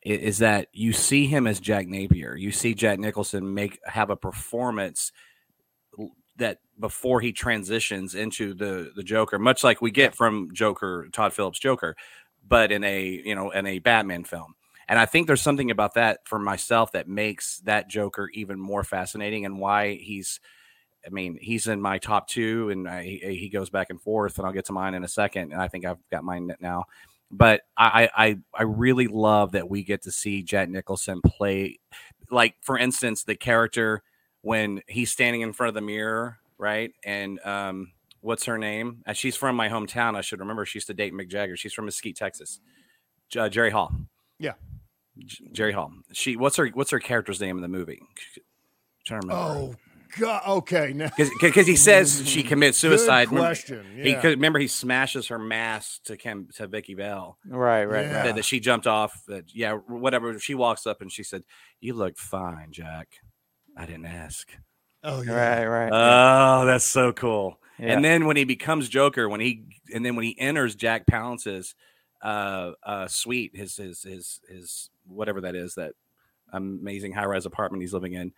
is 0.00 0.38
that 0.38 0.68
you 0.72 0.94
see 0.94 1.26
him 1.26 1.46
as 1.46 1.60
Jack 1.60 1.86
Napier. 1.86 2.34
You 2.34 2.50
see 2.50 2.72
Jack 2.74 2.98
Nicholson 2.98 3.52
make 3.52 3.78
have 3.84 4.08
a 4.08 4.16
performance 4.16 5.12
that 6.36 6.60
before 6.80 7.20
he 7.20 7.30
transitions 7.30 8.14
into 8.14 8.54
the 8.54 8.90
the 8.96 9.02
Joker, 9.02 9.38
much 9.38 9.62
like 9.62 9.82
we 9.82 9.90
get 9.90 10.14
from 10.14 10.48
Joker 10.54 11.08
Todd 11.12 11.34
Phillips 11.34 11.58
Joker, 11.58 11.94
but 12.48 12.72
in 12.72 12.82
a 12.84 13.02
you 13.02 13.34
know 13.34 13.50
in 13.50 13.66
a 13.66 13.80
Batman 13.80 14.24
film. 14.24 14.54
And 14.88 14.98
I 14.98 15.04
think 15.04 15.26
there's 15.26 15.42
something 15.42 15.70
about 15.70 15.94
that 15.94 16.20
for 16.26 16.38
myself 16.38 16.92
that 16.92 17.08
makes 17.08 17.58
that 17.60 17.88
Joker 17.88 18.30
even 18.32 18.58
more 18.58 18.84
fascinating 18.84 19.44
and 19.44 19.58
why 19.58 19.94
he's 19.94 20.40
I 21.06 21.10
mean, 21.10 21.38
he's 21.40 21.66
in 21.66 21.80
my 21.80 21.98
top 21.98 22.28
two, 22.28 22.70
and 22.70 22.88
I, 22.88 23.02
he, 23.02 23.18
he 23.38 23.48
goes 23.48 23.70
back 23.70 23.90
and 23.90 24.00
forth, 24.00 24.38
and 24.38 24.46
I'll 24.46 24.52
get 24.52 24.66
to 24.66 24.72
mine 24.72 24.94
in 24.94 25.04
a 25.04 25.08
second. 25.08 25.52
And 25.52 25.60
I 25.60 25.68
think 25.68 25.84
I've 25.84 25.98
got 26.10 26.24
mine 26.24 26.54
now. 26.60 26.84
But 27.30 27.62
I, 27.76 28.08
I, 28.16 28.38
I 28.54 28.62
really 28.62 29.06
love 29.08 29.52
that 29.52 29.68
we 29.68 29.82
get 29.82 30.02
to 30.02 30.12
see 30.12 30.42
Jack 30.42 30.68
Nicholson 30.68 31.20
play, 31.20 31.78
like 32.30 32.54
for 32.62 32.78
instance, 32.78 33.24
the 33.24 33.34
character 33.34 34.02
when 34.42 34.82
he's 34.88 35.10
standing 35.10 35.40
in 35.40 35.52
front 35.52 35.68
of 35.68 35.74
the 35.74 35.80
mirror, 35.80 36.38
right? 36.58 36.92
And 37.04 37.40
um, 37.44 37.92
what's 38.20 38.44
her 38.44 38.58
name? 38.58 39.02
Uh, 39.06 39.14
she's 39.14 39.36
from 39.36 39.56
my 39.56 39.68
hometown. 39.68 40.16
I 40.16 40.20
should 40.20 40.40
remember. 40.40 40.64
She 40.64 40.76
used 40.76 40.86
to 40.88 40.94
date 40.94 41.12
Mick 41.12 41.28
Jagger. 41.28 41.56
She's 41.56 41.72
from 41.72 41.86
Mesquite, 41.86 42.16
Texas. 42.16 42.60
Uh, 43.36 43.48
Jerry 43.48 43.70
Hall. 43.70 43.92
Yeah. 44.38 44.52
J- 45.18 45.48
Jerry 45.50 45.72
Hall. 45.72 45.92
She. 46.12 46.36
What's 46.36 46.56
her 46.56 46.68
What's 46.68 46.90
her 46.90 47.00
character's 47.00 47.40
name 47.40 47.56
in 47.56 47.62
the 47.62 47.68
movie? 47.68 48.00
trying 49.04 49.22
to 49.22 49.26
remember. 49.26 49.60
Oh 49.60 49.74
God. 50.18 50.42
Okay. 50.46 50.92
Now, 50.94 51.10
because 51.40 51.66
he 51.66 51.76
says 51.76 52.22
she 52.26 52.42
commits 52.42 52.78
suicide. 52.78 53.28
Good 53.28 53.38
question. 53.38 53.86
He 53.96 54.10
Yeah. 54.10 54.20
could 54.20 54.30
remember 54.30 54.58
he 54.58 54.68
smashes 54.68 55.28
her 55.28 55.38
mask 55.38 56.04
to 56.04 56.16
Kim 56.16 56.48
to 56.56 56.66
Vicki 56.66 56.94
Vale. 56.94 57.38
Right, 57.46 57.84
right, 57.84 58.06
Yeah. 58.06 58.22
That, 58.24 58.36
that 58.36 58.44
she 58.44 58.60
jumped 58.60 58.86
off. 58.86 59.22
That 59.28 59.54
yeah, 59.54 59.74
whatever. 59.74 60.38
She 60.38 60.54
walks 60.54 60.86
up 60.86 61.00
and 61.00 61.10
she 61.12 61.22
said, 61.22 61.42
"You 61.80 61.94
look 61.94 62.16
fine, 62.18 62.68
Jack." 62.72 63.08
I 63.76 63.86
didn't 63.86 64.06
ask. 64.06 64.48
oh 65.02 65.22
yeah. 65.22 65.62
Right, 65.62 65.66
right. 65.66 65.90
Oh, 65.92 66.64
that's 66.66 66.84
so 66.84 67.12
cool. 67.12 67.58
Yeah. 67.78 67.92
And 67.94 68.04
then 68.04 68.26
when 68.26 68.36
he 68.36 68.44
becomes 68.44 68.88
Joker, 68.88 69.28
when 69.28 69.40
he 69.40 69.64
and 69.92 70.04
then 70.06 70.14
when 70.16 70.24
he 70.24 70.38
enters 70.38 70.74
Jack 70.76 71.06
Palance's 71.06 71.74
uh 72.22 72.72
uh 72.84 73.06
suite, 73.08 73.54
his 73.54 73.76
his 73.76 74.02
his 74.02 74.40
his 74.48 74.90
whatever 75.06 75.40
that 75.42 75.54
is, 75.56 75.74
that 75.74 75.92
amazing 76.52 77.12
high 77.12 77.24
rise 77.26 77.46
apartment 77.46 77.82
he's 77.82 77.92
living 77.92 78.12
in, 78.12 78.32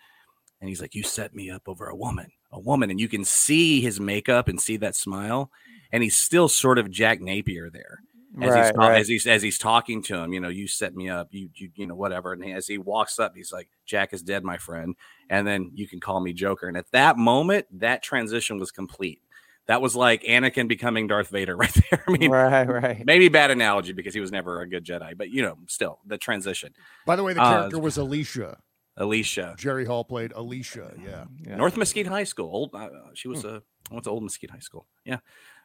and 0.60 0.68
he's 0.68 0.80
like, 0.80 0.94
"You 0.94 1.02
set 1.02 1.34
me 1.34 1.50
up 1.50 1.62
over 1.66 1.86
a 1.86 1.96
woman, 1.96 2.30
a 2.52 2.60
woman," 2.60 2.90
and 2.90 3.00
you 3.00 3.08
can 3.08 3.24
see 3.24 3.80
his 3.80 4.00
makeup 4.00 4.48
and 4.48 4.60
see 4.60 4.76
that 4.78 4.96
smile, 4.96 5.50
and 5.92 6.02
he's 6.02 6.16
still 6.16 6.48
sort 6.48 6.78
of 6.78 6.90
Jack 6.90 7.20
Napier 7.20 7.70
there. 7.70 8.00
As, 8.38 8.44
he's 8.44 8.52
right, 8.54 8.74
ta- 8.74 8.88
right. 8.88 9.00
as 9.00 9.08
he's 9.08 9.26
as 9.26 9.42
he's 9.42 9.58
talking 9.58 10.02
to 10.04 10.16
him, 10.18 10.32
you 10.34 10.40
know, 10.40 10.48
you 10.50 10.66
set 10.68 10.94
me 10.94 11.08
up, 11.08 11.28
you 11.30 11.48
you 11.54 11.70
you 11.74 11.86
know 11.86 11.94
whatever. 11.94 12.32
And 12.34 12.44
as 12.52 12.66
he 12.66 12.76
walks 12.76 13.18
up, 13.18 13.32
he's 13.34 13.50
like, 13.52 13.68
"Jack 13.86 14.12
is 14.12 14.22
dead, 14.22 14.44
my 14.44 14.58
friend," 14.58 14.94
and 15.30 15.46
then 15.46 15.70
you 15.74 15.88
can 15.88 16.00
call 16.00 16.20
me 16.20 16.34
Joker. 16.34 16.68
And 16.68 16.76
at 16.76 16.90
that 16.92 17.16
moment, 17.16 17.66
that 17.80 18.02
transition 18.02 18.58
was 18.58 18.70
complete. 18.70 19.22
That 19.68 19.80
was 19.80 19.96
like 19.96 20.22
Anakin 20.22 20.68
becoming 20.68 21.06
Darth 21.06 21.28
Vader 21.30 21.56
right 21.56 21.74
there. 21.90 22.04
I 22.06 22.10
mean, 22.12 22.30
right, 22.30 22.68
right. 22.68 23.06
maybe 23.06 23.28
bad 23.28 23.50
analogy 23.50 23.92
because 23.92 24.12
he 24.12 24.20
was 24.20 24.30
never 24.30 24.60
a 24.60 24.68
good 24.68 24.84
Jedi, 24.84 25.16
but 25.16 25.30
you 25.30 25.40
know, 25.42 25.56
still 25.66 26.00
the 26.06 26.18
transition. 26.18 26.74
By 27.06 27.16
the 27.16 27.22
way, 27.24 27.32
the 27.32 27.42
Uh, 27.42 27.50
character 27.52 27.78
was 27.78 27.96
Alicia. 27.96 28.58
Alicia, 28.96 29.54
Jerry 29.58 29.84
Hall 29.84 30.04
played 30.04 30.32
Alicia. 30.32 30.94
Yeah. 31.02 31.24
Yeah. 31.46 31.56
North 31.56 31.76
Mesquite 31.76 32.06
High 32.06 32.24
School. 32.24 32.46
Old, 32.46 32.74
uh, 32.74 32.88
she 33.14 33.28
was 33.28 33.44
a 33.44 33.62
I 33.90 33.94
went 33.94 34.04
to 34.04 34.10
Old 34.10 34.22
Mesquite 34.22 34.50
High 34.50 34.58
School. 34.60 34.86
Yeah, 35.04 35.18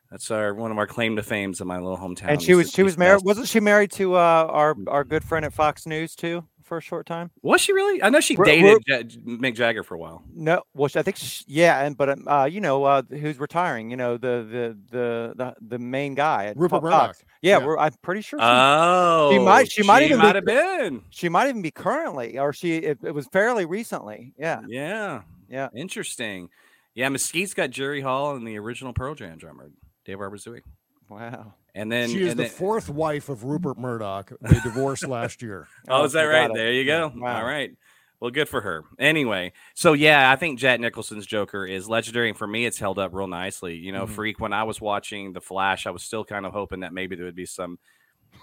that's 0.09 0.29
our 0.31 0.53
one 0.53 0.71
of 0.71 0.77
our 0.77 0.87
claim 0.87 1.15
to 1.15 1.23
fames 1.23 1.61
in 1.61 1.67
my 1.67 1.79
little 1.79 1.97
hometown. 1.97 2.29
And 2.29 2.41
she 2.41 2.53
was 2.53 2.71
she 2.71 2.83
was 2.83 2.97
married. 2.97 3.23
Wasn't 3.23 3.47
she 3.47 3.59
married 3.59 3.91
to 3.93 4.15
uh, 4.15 4.47
our 4.49 4.75
our 4.87 5.03
good 5.03 5.23
friend 5.23 5.45
at 5.45 5.53
Fox 5.53 5.85
News 5.85 6.15
too 6.15 6.45
for 6.71 6.77
a 6.77 6.81
short 6.81 7.05
time? 7.05 7.31
Was 7.41 7.59
she 7.59 7.73
really? 7.73 8.01
I 8.01 8.07
know 8.09 8.21
she 8.21 8.37
We're- 8.37 8.49
dated 8.49 8.81
Ja- 8.87 9.21
Mick 9.25 9.55
Jagger 9.55 9.83
for 9.83 9.95
a 9.95 9.97
while. 9.97 10.23
No, 10.33 10.63
well, 10.73 10.87
she- 10.87 10.97
I 10.99 11.01
think 11.01 11.17
she, 11.17 11.43
yeah, 11.45 11.83
and 11.83 11.97
but 11.97 12.07
um, 12.07 12.25
uh, 12.29 12.45
you 12.45 12.61
know 12.61 12.85
uh, 12.85 13.01
who's 13.09 13.37
retiring? 13.41 13.91
You 13.91 13.97
know 13.97 14.15
the 14.15 14.47
the 14.49 14.77
the 14.89 15.33
the, 15.35 15.55
the 15.59 15.79
main 15.79 16.15
guy, 16.15 16.53
Rupert 16.55 16.77
Fo- 16.79 16.85
Murdoch. 16.85 17.17
Yeah, 17.41 17.57
Yeah. 17.59 17.65
we're, 17.65 17.77
I'm 17.77 17.91
pretty 18.01 18.21
sure 18.21 18.39
she, 18.39 18.45
Oh, 18.47 19.43
might- 19.43 19.69
she 19.69 19.83
might 19.83 20.03
even 20.03 20.17
be- 20.19 20.23
might 20.23 20.35
have 20.35 20.45
been. 20.45 21.01
she 21.09 21.27
might 21.27 21.49
even 21.49 21.61
be 21.61 21.71
currently, 21.71 22.39
or 22.39 22.53
she 22.53 22.77
it, 22.77 22.99
it 23.03 23.11
was 23.13 23.27
fairly 23.33 23.65
recently. 23.65 24.33
Yeah, 24.39 24.61
Yeah, 24.65 25.23
Yeah. 25.49 25.67
Interesting. 25.75 26.47
Yeah, 26.95 27.09
Mesquite's 27.09 27.53
got 27.53 27.69
Jerry 27.71 27.99
Hall 27.99 28.33
and 28.37 28.47
the 28.47 28.57
original 28.59 28.93
Pearl 28.93 29.13
Jam 29.15 29.37
drummer, 29.37 29.71
Dave 30.05 30.19
Abbruzzese. 30.19 30.61
wow. 31.09 31.53
And 31.73 31.91
then 31.91 32.09
she 32.09 32.21
is 32.23 32.35
the 32.35 32.43
then- 32.43 32.51
fourth 32.51 32.89
wife 32.89 33.29
of 33.29 33.43
Rupert 33.45 33.77
Murdoch. 33.77 34.31
They 34.41 34.59
divorced 34.59 35.07
last 35.07 35.41
year. 35.41 35.67
Oh, 35.87 36.03
is 36.03 36.13
that 36.13 36.25
forgot 36.25 36.37
right? 36.39 36.49
it. 36.51 36.55
There 36.55 36.71
you 36.73 36.85
go. 36.85 37.11
Wow. 37.15 37.37
All 37.39 37.45
right. 37.45 37.71
Well, 38.19 38.29
good 38.29 38.47
for 38.49 38.61
her. 38.61 38.83
Anyway, 38.99 39.53
so 39.73 39.93
yeah, 39.93 40.29
I 40.31 40.35
think 40.35 40.59
Jack 40.59 40.79
Nicholson's 40.79 41.25
Joker 41.25 41.65
is 41.65 41.89
legendary, 41.89 42.29
and 42.29 42.37
for 42.37 42.45
me, 42.45 42.65
it's 42.67 42.77
held 42.77 42.99
up 42.99 43.13
real 43.13 43.25
nicely. 43.27 43.75
You 43.77 43.91
know, 43.91 44.03
Mm-hmm. 44.03 44.11
Mhm. 44.11 44.15
Freak. 44.15 44.39
When 44.39 44.53
I 44.53 44.63
was 44.63 44.79
watching 44.79 45.33
The 45.33 45.41
Flash, 45.41 45.87
I 45.87 45.91
was 45.91 46.03
still 46.03 46.23
kind 46.23 46.45
of 46.45 46.53
hoping 46.53 46.81
that 46.81 46.93
maybe 46.93 47.15
there 47.15 47.25
would 47.25 47.35
be 47.35 47.47
some 47.47 47.79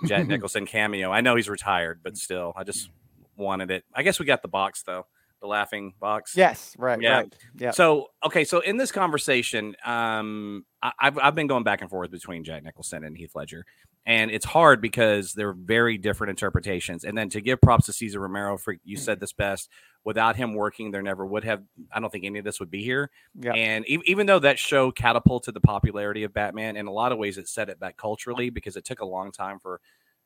Jack 0.06 0.26
Nicholson 0.28 0.66
cameo. 0.66 1.12
I 1.12 1.20
know 1.20 1.36
he's 1.36 1.48
retired, 1.48 2.00
but 2.02 2.16
still, 2.16 2.52
I 2.56 2.64
just 2.64 2.90
wanted 3.36 3.70
it. 3.70 3.84
I 3.94 4.02
guess 4.02 4.18
we 4.18 4.26
got 4.26 4.42
the 4.42 4.48
box 4.48 4.82
though, 4.82 5.06
the 5.40 5.46
laughing 5.46 5.94
box. 6.00 6.34
Yes, 6.36 6.74
right, 6.78 7.00
Yeah. 7.00 7.18
right. 7.18 7.36
Yeah. 7.56 7.70
So 7.70 8.08
okay, 8.24 8.44
so 8.44 8.60
in 8.60 8.76
this 8.76 8.90
conversation, 8.92 9.76
um, 9.84 10.64
I, 10.82 10.92
I've 10.98 11.18
I've 11.18 11.34
been 11.34 11.46
going 11.46 11.64
back 11.64 11.80
and 11.80 11.90
forth 11.90 12.10
between 12.10 12.44
Jack 12.44 12.64
Nicholson 12.64 13.04
and 13.04 13.16
Heath 13.16 13.32
Ledger, 13.34 13.64
and 14.06 14.30
it's 14.30 14.44
hard 14.44 14.80
because 14.80 15.32
they're 15.34 15.52
very 15.52 15.98
different 15.98 16.30
interpretations. 16.30 17.04
And 17.04 17.16
then 17.16 17.28
to 17.30 17.40
give 17.40 17.60
props 17.60 17.86
to 17.86 17.92
Cesar 17.92 18.20
Romero, 18.20 18.56
for 18.58 18.76
you 18.84 18.96
said 18.96 19.20
this 19.20 19.32
best. 19.32 19.68
Without 20.04 20.36
him 20.36 20.54
working, 20.54 20.90
there 20.90 21.02
never 21.02 21.26
would 21.26 21.44
have. 21.44 21.62
I 21.92 22.00
don't 22.00 22.08
think 22.10 22.24
any 22.24 22.38
of 22.38 22.44
this 22.44 22.60
would 22.60 22.70
be 22.70 22.82
here. 22.82 23.10
Yeah. 23.38 23.52
And 23.52 23.84
e- 23.86 24.00
even 24.06 24.26
though 24.26 24.38
that 24.38 24.58
show 24.58 24.90
catapulted 24.90 25.52
the 25.54 25.60
popularity 25.60 26.22
of 26.22 26.32
Batman, 26.32 26.76
in 26.76 26.86
a 26.86 26.92
lot 26.92 27.12
of 27.12 27.18
ways, 27.18 27.36
it 27.36 27.46
set 27.48 27.68
it 27.68 27.78
back 27.78 27.96
culturally 27.98 28.48
because 28.48 28.76
it 28.76 28.84
took 28.86 29.00
a 29.00 29.04
long 29.04 29.32
time 29.32 29.58
for 29.58 29.80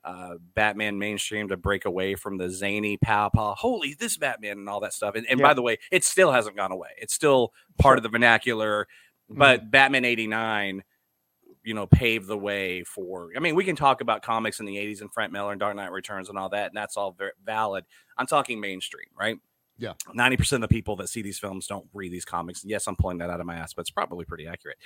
uh, 0.04 0.34
Batman 0.54 0.98
mainstream 0.98 1.48
to 1.48 1.56
break 1.56 1.84
away 1.84 2.14
from 2.14 2.36
the 2.38 2.50
zany 2.50 2.96
pow 2.96 3.28
pow, 3.28 3.54
holy 3.56 3.94
this 3.94 4.16
Batman 4.16 4.58
and 4.58 4.68
all 4.68 4.80
that 4.80 4.92
stuff. 4.92 5.14
And, 5.14 5.26
and 5.28 5.38
Yeah. 5.40 5.46
by 5.46 5.54
the 5.54 5.62
way, 5.62 5.78
it 5.90 6.04
still 6.04 6.32
hasn't 6.32 6.56
gone 6.56 6.72
away. 6.72 6.90
It's 6.98 7.14
still 7.14 7.52
part 7.78 7.98
of 7.98 8.02
the 8.02 8.08
vernacular, 8.08 8.88
but 9.28 9.70
Batman 9.70 10.04
89, 10.04 10.82
you 11.64 11.74
know, 11.74 11.86
paved 11.86 12.26
the 12.26 12.36
way 12.36 12.82
for. 12.82 13.30
I 13.36 13.38
mean, 13.40 13.54
we 13.54 13.64
can 13.64 13.76
talk 13.76 14.00
about 14.00 14.22
comics 14.22 14.58
in 14.58 14.66
the 14.66 14.76
80s 14.76 15.00
and 15.00 15.12
Frank 15.12 15.32
Miller 15.32 15.52
and 15.52 15.60
Dark 15.60 15.76
Knight 15.76 15.92
Returns 15.92 16.28
and 16.28 16.36
all 16.36 16.48
that, 16.48 16.66
and 16.66 16.76
that's 16.76 16.96
all 16.96 17.12
very 17.12 17.30
valid. 17.44 17.84
I'm 18.18 18.26
talking 18.26 18.60
mainstream, 18.60 19.06
right? 19.16 19.36
Yeah. 19.78 19.94
90% 20.14 20.52
of 20.54 20.60
the 20.62 20.68
people 20.68 20.96
that 20.96 21.08
see 21.08 21.22
these 21.22 21.38
films 21.38 21.66
don't 21.68 21.86
read 21.94 22.12
these 22.12 22.24
comics. 22.24 22.64
Yes, 22.64 22.86
I'm 22.88 22.96
pulling 22.96 23.18
that 23.18 23.30
out 23.30 23.40
of 23.40 23.46
my 23.46 23.54
ass, 23.56 23.72
but 23.74 23.82
it's 23.82 23.90
probably 23.90 24.24
pretty 24.24 24.46
accurate. 24.46 24.78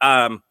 Um, 0.00 0.42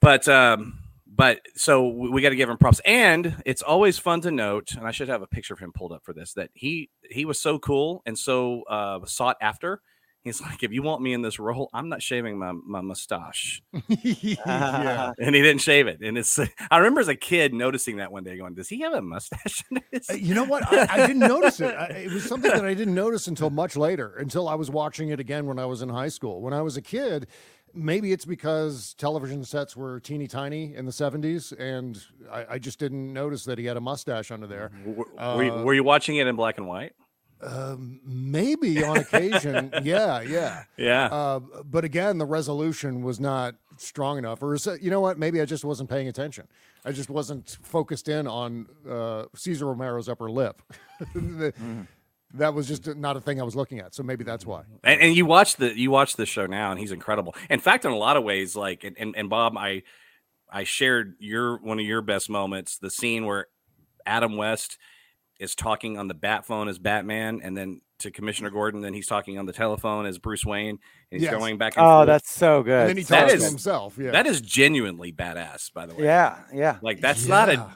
but 0.00 0.26
um, 0.28 0.78
but 1.14 1.40
so 1.54 1.88
we, 1.88 2.08
we 2.10 2.22
got 2.22 2.30
to 2.30 2.36
give 2.36 2.48
him 2.48 2.56
props, 2.58 2.80
and 2.84 3.36
it's 3.46 3.62
always 3.62 3.98
fun 3.98 4.20
to 4.22 4.30
note, 4.30 4.72
and 4.74 4.86
I 4.86 4.90
should 4.90 5.08
have 5.08 5.22
a 5.22 5.26
picture 5.26 5.54
of 5.54 5.60
him 5.60 5.72
pulled 5.72 5.92
up 5.92 6.02
for 6.04 6.12
this. 6.12 6.32
That 6.34 6.50
he 6.54 6.90
he 7.10 7.24
was 7.24 7.38
so 7.38 7.58
cool 7.58 8.02
and 8.06 8.18
so 8.18 8.62
uh, 8.64 9.04
sought 9.06 9.36
after. 9.40 9.80
He's 10.22 10.40
like, 10.40 10.62
if 10.62 10.72
you 10.72 10.82
want 10.82 11.02
me 11.02 11.12
in 11.12 11.20
this 11.20 11.38
role, 11.38 11.68
I'm 11.74 11.90
not 11.90 12.00
shaving 12.00 12.38
my, 12.38 12.52
my 12.52 12.80
mustache, 12.80 13.62
yeah. 13.88 15.12
and 15.18 15.34
he 15.34 15.42
didn't 15.42 15.60
shave 15.60 15.86
it. 15.86 16.00
And 16.00 16.16
it's 16.16 16.38
I 16.70 16.78
remember 16.78 17.02
as 17.02 17.08
a 17.08 17.14
kid 17.14 17.52
noticing 17.52 17.98
that 17.98 18.10
one 18.10 18.24
day, 18.24 18.38
going, 18.38 18.54
does 18.54 18.70
he 18.70 18.80
have 18.80 18.94
a 18.94 19.02
mustache? 19.02 19.62
in 19.70 19.82
his-" 19.92 20.08
Uh, 20.08 20.14
You 20.14 20.34
know 20.34 20.44
what? 20.44 20.66
I, 20.72 20.86
I 20.94 21.06
didn't 21.06 21.18
notice 21.18 21.60
it. 21.60 21.74
I, 21.74 21.88
it 21.88 22.10
was 22.10 22.24
something 22.24 22.50
that 22.50 22.64
I 22.64 22.72
didn't 22.72 22.94
notice 22.94 23.26
until 23.26 23.50
much 23.50 23.76
later, 23.76 24.16
until 24.16 24.48
I 24.48 24.54
was 24.54 24.70
watching 24.70 25.10
it 25.10 25.20
again 25.20 25.44
when 25.44 25.58
I 25.58 25.66
was 25.66 25.82
in 25.82 25.90
high 25.90 26.08
school. 26.08 26.40
When 26.40 26.54
I 26.54 26.62
was 26.62 26.78
a 26.78 26.82
kid, 26.82 27.26
maybe 27.74 28.12
it's 28.12 28.24
because 28.24 28.94
television 28.94 29.44
sets 29.44 29.76
were 29.76 30.00
teeny 30.00 30.26
tiny 30.26 30.74
in 30.74 30.84
the 30.86 30.92
70s, 30.92 31.52
and 31.58 32.00
I, 32.30 32.46
I 32.54 32.58
just 32.58 32.78
didn't 32.78 33.12
notice 33.12 33.44
that 33.44 33.58
he 33.58 33.64
had 33.66 33.76
a 33.76 33.80
mustache 33.80 34.30
under 34.30 34.46
there. 34.46 34.70
W- 34.84 34.96
were, 34.96 35.42
you, 35.44 35.52
Uh, 35.52 35.62
were 35.62 35.74
you 35.74 35.84
watching 35.84 36.16
it 36.16 36.26
in 36.26 36.36
black 36.36 36.58
and 36.58 36.66
white? 36.66 36.92
Um, 37.42 38.00
maybe 38.06 38.82
on 38.82 38.96
occasion. 38.98 39.70
yeah, 39.82 40.22
yeah. 40.22 40.64
Yeah. 40.78 41.06
Uh, 41.06 41.40
but 41.64 41.84
again, 41.84 42.16
the 42.18 42.24
resolution 42.24 43.02
was 43.02 43.20
not 43.20 43.56
strong 43.76 44.16
enough, 44.18 44.42
or 44.42 44.54
is 44.54 44.66
you 44.80 44.90
know 44.90 45.00
what? 45.00 45.18
Maybe 45.18 45.40
I 45.40 45.44
just 45.44 45.64
wasn't 45.64 45.90
paying 45.90 46.08
attention. 46.08 46.48
I 46.86 46.92
just 46.92 47.10
wasn't 47.10 47.58
focused 47.62 48.08
in 48.08 48.26
on 48.26 48.66
uh, 48.88 49.24
Cesar 49.34 49.66
Romero's 49.66 50.08
upper 50.08 50.30
lip. 50.30 50.62
The- 51.14 51.52
That 52.34 52.52
was 52.54 52.66
just 52.68 52.96
not 52.96 53.16
a 53.16 53.20
thing 53.20 53.40
I 53.40 53.44
was 53.44 53.54
looking 53.56 53.78
at, 53.78 53.94
so 53.94 54.02
maybe 54.02 54.24
that's 54.24 54.44
why. 54.44 54.62
and, 54.82 55.00
and 55.00 55.16
you 55.16 55.24
watch 55.24 55.56
the 55.56 55.78
you 55.78 55.90
watch 55.90 56.16
the 56.16 56.26
show 56.26 56.46
now 56.46 56.70
and 56.70 56.80
he's 56.80 56.92
incredible 56.92 57.34
in 57.48 57.60
fact 57.60 57.84
in 57.84 57.90
a 57.92 57.96
lot 57.96 58.16
of 58.16 58.24
ways 58.24 58.56
like 58.56 58.82
and, 58.84 58.96
and, 58.98 59.14
and 59.16 59.30
bob 59.30 59.56
i 59.56 59.82
i 60.50 60.64
shared 60.64 61.14
your 61.20 61.58
one 61.58 61.78
of 61.78 61.86
your 61.86 62.02
best 62.02 62.28
moments 62.28 62.78
the 62.78 62.90
scene 62.90 63.24
where 63.24 63.46
adam 64.04 64.36
west 64.36 64.78
is 65.38 65.54
talking 65.54 65.96
on 65.98 66.08
the 66.08 66.14
bat 66.14 66.44
phone 66.44 66.68
as 66.68 66.78
batman 66.78 67.40
and 67.42 67.56
then 67.56 67.80
to 67.98 68.10
commissioner 68.10 68.50
gordon 68.50 68.80
then 68.80 68.92
he's 68.94 69.06
talking 69.06 69.38
on 69.38 69.46
the 69.46 69.52
telephone 69.52 70.04
as 70.04 70.18
bruce 70.18 70.44
wayne 70.44 70.70
and 70.70 71.20
he's 71.20 71.22
Yes. 71.22 71.32
going 71.34 71.56
back 71.58 71.76
and 71.76 71.86
Oh, 71.86 71.98
forth. 71.98 72.06
that's 72.08 72.30
so 72.32 72.62
good. 72.64 72.80
And 72.80 72.88
then 72.90 72.96
he 72.96 73.04
talks 73.04 73.32
is- 73.34 73.42
to 73.42 73.48
himself. 73.48 73.96
Yeah, 73.96 74.10
that 74.10 74.26
is 74.26 74.40
genuinely 74.40 75.12
badass 75.12 75.72
by 75.72 75.86
the 75.86 75.94
way 75.94 76.04
yeah, 76.04 76.40
yeah. 76.52 76.78
like 76.82 77.00
that's 77.00 77.26
not 77.26 77.48
Yeah. 77.48 77.62
a 77.64 77.68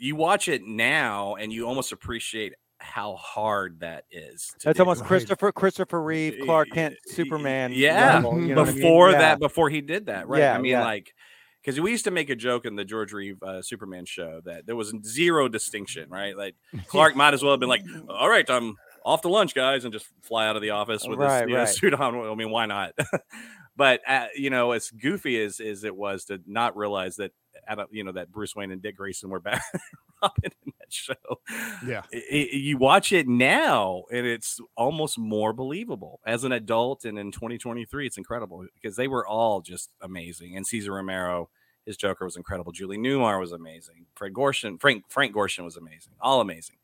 you 0.00 0.16
watch 0.16 0.48
it 0.48 0.62
now 0.64 1.34
and 1.34 1.52
you 1.52 1.66
almost 1.66 1.92
appreciate 1.92 2.54
how 2.78 3.16
hard 3.16 3.80
that 3.80 4.04
is 4.10 4.46
to 4.60 4.66
That's 4.66 4.76
do. 4.76 4.82
almost 4.82 5.00
Right. 5.02 5.08
Christopher 5.08 5.52
Christopher 5.52 6.02
Reeve, 6.02 6.38
Clark 6.44 6.68
Kent, 6.70 6.96
Superman. 7.06 7.72
Yeah, 7.74 8.14
level, 8.14 8.40
you 8.40 8.54
know 8.54 8.62
what 8.62 8.68
I 8.68 8.72
mean? 8.72 8.80
before 8.82 9.10
Yeah. 9.10 9.18
that, 9.18 9.40
before 9.40 9.68
he 9.70 9.80
did 9.80 10.06
that, 10.06 10.28
right? 10.28 10.38
Yeah, 10.40 10.54
I 10.54 10.58
mean, 10.58 10.72
yeah. 10.72 10.84
like, 10.84 11.12
because 11.60 11.80
we 11.80 11.90
used 11.90 12.04
to 12.04 12.10
make 12.10 12.30
a 12.30 12.36
joke 12.36 12.64
in 12.66 12.76
the 12.76 12.84
George 12.84 13.12
Reeve 13.12 13.42
uh, 13.42 13.62
Superman 13.62 14.04
show 14.06 14.40
that 14.44 14.64
there 14.66 14.76
was 14.76 14.94
zero 15.04 15.48
distinction, 15.48 16.08
right? 16.08 16.36
Like 16.36 16.54
Clark 16.86 17.16
might 17.16 17.34
as 17.34 17.42
well 17.42 17.52
have 17.52 17.60
been 17.60 17.68
like, 17.68 17.82
"All 18.08 18.28
right, 18.28 18.48
I'm 18.48 18.76
off 19.04 19.22
to 19.22 19.28
lunch, 19.28 19.54
guys," 19.54 19.84
and 19.84 19.92
just 19.92 20.06
fly 20.22 20.46
out 20.46 20.56
of 20.56 20.62
the 20.62 20.70
office 20.70 21.02
with 21.06 21.18
Right, 21.18 21.42
his 21.42 21.50
you 21.50 21.56
know, 21.56 21.64
suit 21.64 21.94
on. 21.94 22.14
I 22.14 22.34
mean, 22.36 22.50
why 22.50 22.66
not? 22.66 22.92
but 23.76 24.00
uh, 24.06 24.26
you 24.36 24.50
know, 24.50 24.70
as 24.72 24.90
goofy 24.90 25.42
as 25.42 25.60
as 25.60 25.84
it 25.84 25.94
was 25.94 26.26
to 26.26 26.40
not 26.46 26.76
realize 26.76 27.16
that, 27.16 27.32
a, 27.76 27.86
you 27.90 28.04
know, 28.04 28.12
that 28.12 28.32
Bruce 28.32 28.56
Wayne 28.56 28.70
and 28.70 28.80
Dick 28.80 28.96
Grayson 28.96 29.28
were 29.28 29.40
back 29.40 29.62
Robin 30.22 30.50
in 30.66 30.72
that 30.78 30.90
show. 30.92 31.14
yeah. 31.86 32.02
I- 32.12 32.16
I- 32.32 32.48
you 32.56 32.78
watch 32.78 33.12
it 33.12 33.28
now 33.28 34.04
and 34.10 34.26
it's 34.26 34.58
almost 34.76 35.18
more 35.18 35.52
believable 35.52 36.20
as 36.26 36.44
an 36.44 36.52
adult 36.52 37.04
and 37.04 37.18
in 37.18 37.30
2023 37.30 38.06
it's 38.06 38.16
incredible 38.16 38.64
because 38.74 38.96
they 38.96 39.06
were 39.08 39.26
all 39.26 39.60
just 39.60 39.90
amazing 40.00 40.56
and 40.56 40.66
cesar 40.66 40.92
romero 40.92 41.48
his 41.86 41.96
joker 41.96 42.24
was 42.24 42.36
incredible 42.36 42.72
julie 42.72 42.98
newmar 42.98 43.38
was 43.38 43.52
amazing 43.52 44.06
fred 44.14 44.32
gorshin 44.32 44.80
frank 44.80 45.04
frank 45.08 45.34
gorshin 45.34 45.64
was 45.64 45.76
amazing 45.76 46.12
all 46.20 46.40
amazing 46.40 46.76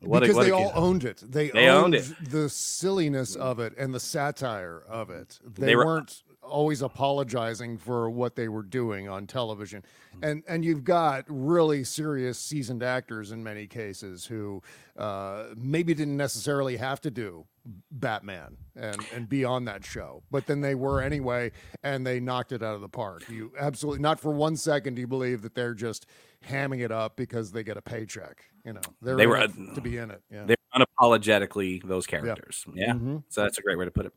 What 0.00 0.18
a- 0.18 0.20
because 0.26 0.36
what 0.36 0.42
they 0.44 0.50
a- 0.50 0.54
all 0.56 0.72
owned 0.74 1.04
it. 1.04 1.22
They, 1.26 1.48
They 1.48 1.68
owned 1.68 1.94
owned, 1.94 2.16
the 2.28 2.48
silliness 2.50 3.36
mm. 3.36 3.40
of 3.40 3.58
it 3.60 3.72
and 3.78 3.94
the 3.94 4.00
satire 4.00 4.82
of 4.88 5.08
it. 5.10 5.38
They, 5.42 5.66
They 5.66 5.76
were- 5.76 5.86
weren't 5.86 6.22
always 6.48 6.82
apologizing 6.82 7.78
for 7.78 8.08
what 8.10 8.36
they 8.36 8.48
were 8.48 8.62
doing 8.62 9.08
on 9.08 9.26
television. 9.26 9.82
Mm-hmm. 9.82 10.24
And 10.24 10.42
and 10.48 10.64
you've 10.64 10.84
got 10.84 11.24
really 11.28 11.84
serious 11.84 12.38
seasoned 12.38 12.82
actors 12.82 13.32
in 13.32 13.42
many 13.42 13.66
cases 13.66 14.26
who 14.26 14.62
uh, 14.96 15.46
maybe 15.56 15.94
didn't 15.94 16.16
necessarily 16.16 16.76
have 16.76 17.00
to 17.02 17.10
do 17.10 17.46
Batman 17.90 18.56
and 18.74 19.04
and 19.14 19.28
be 19.28 19.44
on 19.44 19.64
that 19.64 19.84
show, 19.84 20.22
but 20.30 20.46
then 20.46 20.60
they 20.60 20.74
were 20.74 21.00
anyway, 21.00 21.52
and 21.82 22.06
they 22.06 22.20
knocked 22.20 22.52
it 22.52 22.62
out 22.62 22.74
of 22.74 22.80
the 22.80 22.88
park. 22.88 23.28
You 23.28 23.52
absolutely 23.58 24.00
not 24.00 24.20
for 24.20 24.32
one 24.32 24.56
second 24.56 24.94
do 24.94 25.00
you 25.00 25.06
believe 25.06 25.42
that 25.42 25.54
they're 25.54 25.74
just 25.74 26.06
hamming 26.46 26.84
it 26.84 26.92
up 26.92 27.16
because 27.16 27.50
they 27.52 27.64
get 27.64 27.76
a 27.76 27.82
paycheck. 27.82 28.44
You 28.64 28.72
know, 28.74 28.80
they're 29.00 29.16
They 29.16 29.26
were, 29.26 29.38
uh, 29.38 29.48
to 29.74 29.80
be 29.80 29.96
in 29.96 30.10
it. 30.10 30.22
Yeah. 30.30 30.44
They're 30.44 30.56
unapologetically 30.74 31.82
those 31.86 32.06
characters. 32.06 32.64
Yeah. 32.74 32.92
Mhm. 32.92 33.22
So 33.28 33.42
that's 33.42 33.58
a 33.58 33.62
great 33.62 33.78
way 33.78 33.84
to 33.84 33.90
put 33.90 34.06
it. 34.06 34.12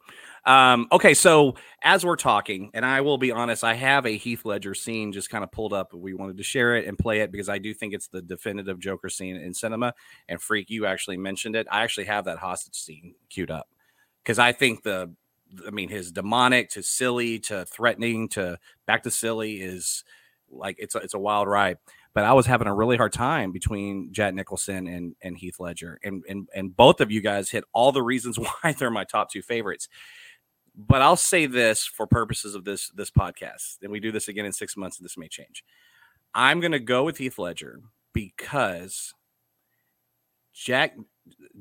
Um, 0.45 0.87
okay, 0.91 1.13
so 1.13 1.55
as 1.83 2.05
we're 2.05 2.15
talking, 2.15 2.71
and 2.73 2.85
I 2.85 3.01
will 3.01 3.17
be 3.17 3.31
honest, 3.31 3.63
I 3.63 3.75
have 3.75 4.05
a 4.05 4.17
Heath 4.17 4.45
Ledger 4.45 4.73
scene 4.73 5.11
just 5.11 5.29
kind 5.29 5.43
of 5.43 5.51
pulled 5.51 5.73
up. 5.73 5.93
We 5.93 6.13
wanted 6.13 6.37
to 6.37 6.43
share 6.43 6.75
it 6.75 6.87
and 6.87 6.97
play 6.97 7.21
it 7.21 7.31
because 7.31 7.47
I 7.49 7.59
do 7.59 7.73
think 7.73 7.93
it's 7.93 8.07
the 8.07 8.21
definitive 8.21 8.79
Joker 8.79 9.09
scene 9.09 9.35
in 9.35 9.53
cinema. 9.53 9.93
And 10.27 10.41
Freak, 10.41 10.69
you 10.69 10.85
actually 10.85 11.17
mentioned 11.17 11.55
it. 11.55 11.67
I 11.71 11.83
actually 11.83 12.05
have 12.05 12.25
that 12.25 12.39
hostage 12.39 12.75
scene 12.75 13.15
queued 13.39 13.51
up 13.51 13.69
because 14.21 14.37
I 14.37 14.51
think 14.51 14.83
the, 14.83 15.13
I 15.65 15.71
mean, 15.71 15.87
his 15.87 16.11
demonic 16.11 16.69
to 16.71 16.83
silly 16.83 17.39
to 17.39 17.65
threatening 17.65 18.27
to 18.29 18.59
back 18.85 19.03
to 19.03 19.11
silly 19.11 19.61
is 19.61 20.03
like 20.51 20.75
it's 20.77 20.95
a, 20.95 20.99
it's 20.99 21.13
a 21.13 21.19
wild 21.19 21.47
ride. 21.47 21.77
But 22.13 22.25
I 22.25 22.33
was 22.33 22.45
having 22.45 22.67
a 22.67 22.75
really 22.75 22.97
hard 22.97 23.13
time 23.13 23.51
between 23.51 24.11
Jack 24.11 24.33
Nicholson 24.33 24.87
and 24.87 25.15
and 25.21 25.37
Heath 25.37 25.59
Ledger, 25.59 25.99
and 26.03 26.23
and 26.27 26.49
and 26.53 26.75
both 26.75 27.01
of 27.01 27.11
you 27.11 27.21
guys 27.21 27.49
hit 27.49 27.63
all 27.71 27.91
the 27.91 28.03
reasons 28.03 28.37
why 28.63 28.73
they're 28.73 28.91
my 28.91 29.05
top 29.05 29.31
two 29.31 29.41
favorites. 29.41 29.87
But 30.75 31.01
I'll 31.01 31.15
say 31.15 31.45
this 31.45 31.85
for 31.85 32.05
purposes 32.05 32.55
of 32.55 32.65
this 32.65 32.89
this 32.89 33.11
podcast, 33.11 33.77
and 33.81 33.91
we 33.91 33.99
do 33.99 34.11
this 34.11 34.27
again 34.27 34.45
in 34.45 34.53
six 34.53 34.75
months, 34.75 34.97
and 34.97 35.05
this 35.05 35.17
may 35.17 35.27
change. 35.27 35.63
I'm 36.33 36.59
going 36.59 36.73
to 36.73 36.79
go 36.79 37.03
with 37.03 37.17
Heath 37.17 37.39
Ledger 37.39 37.79
because 38.13 39.13
Jack 40.53 40.95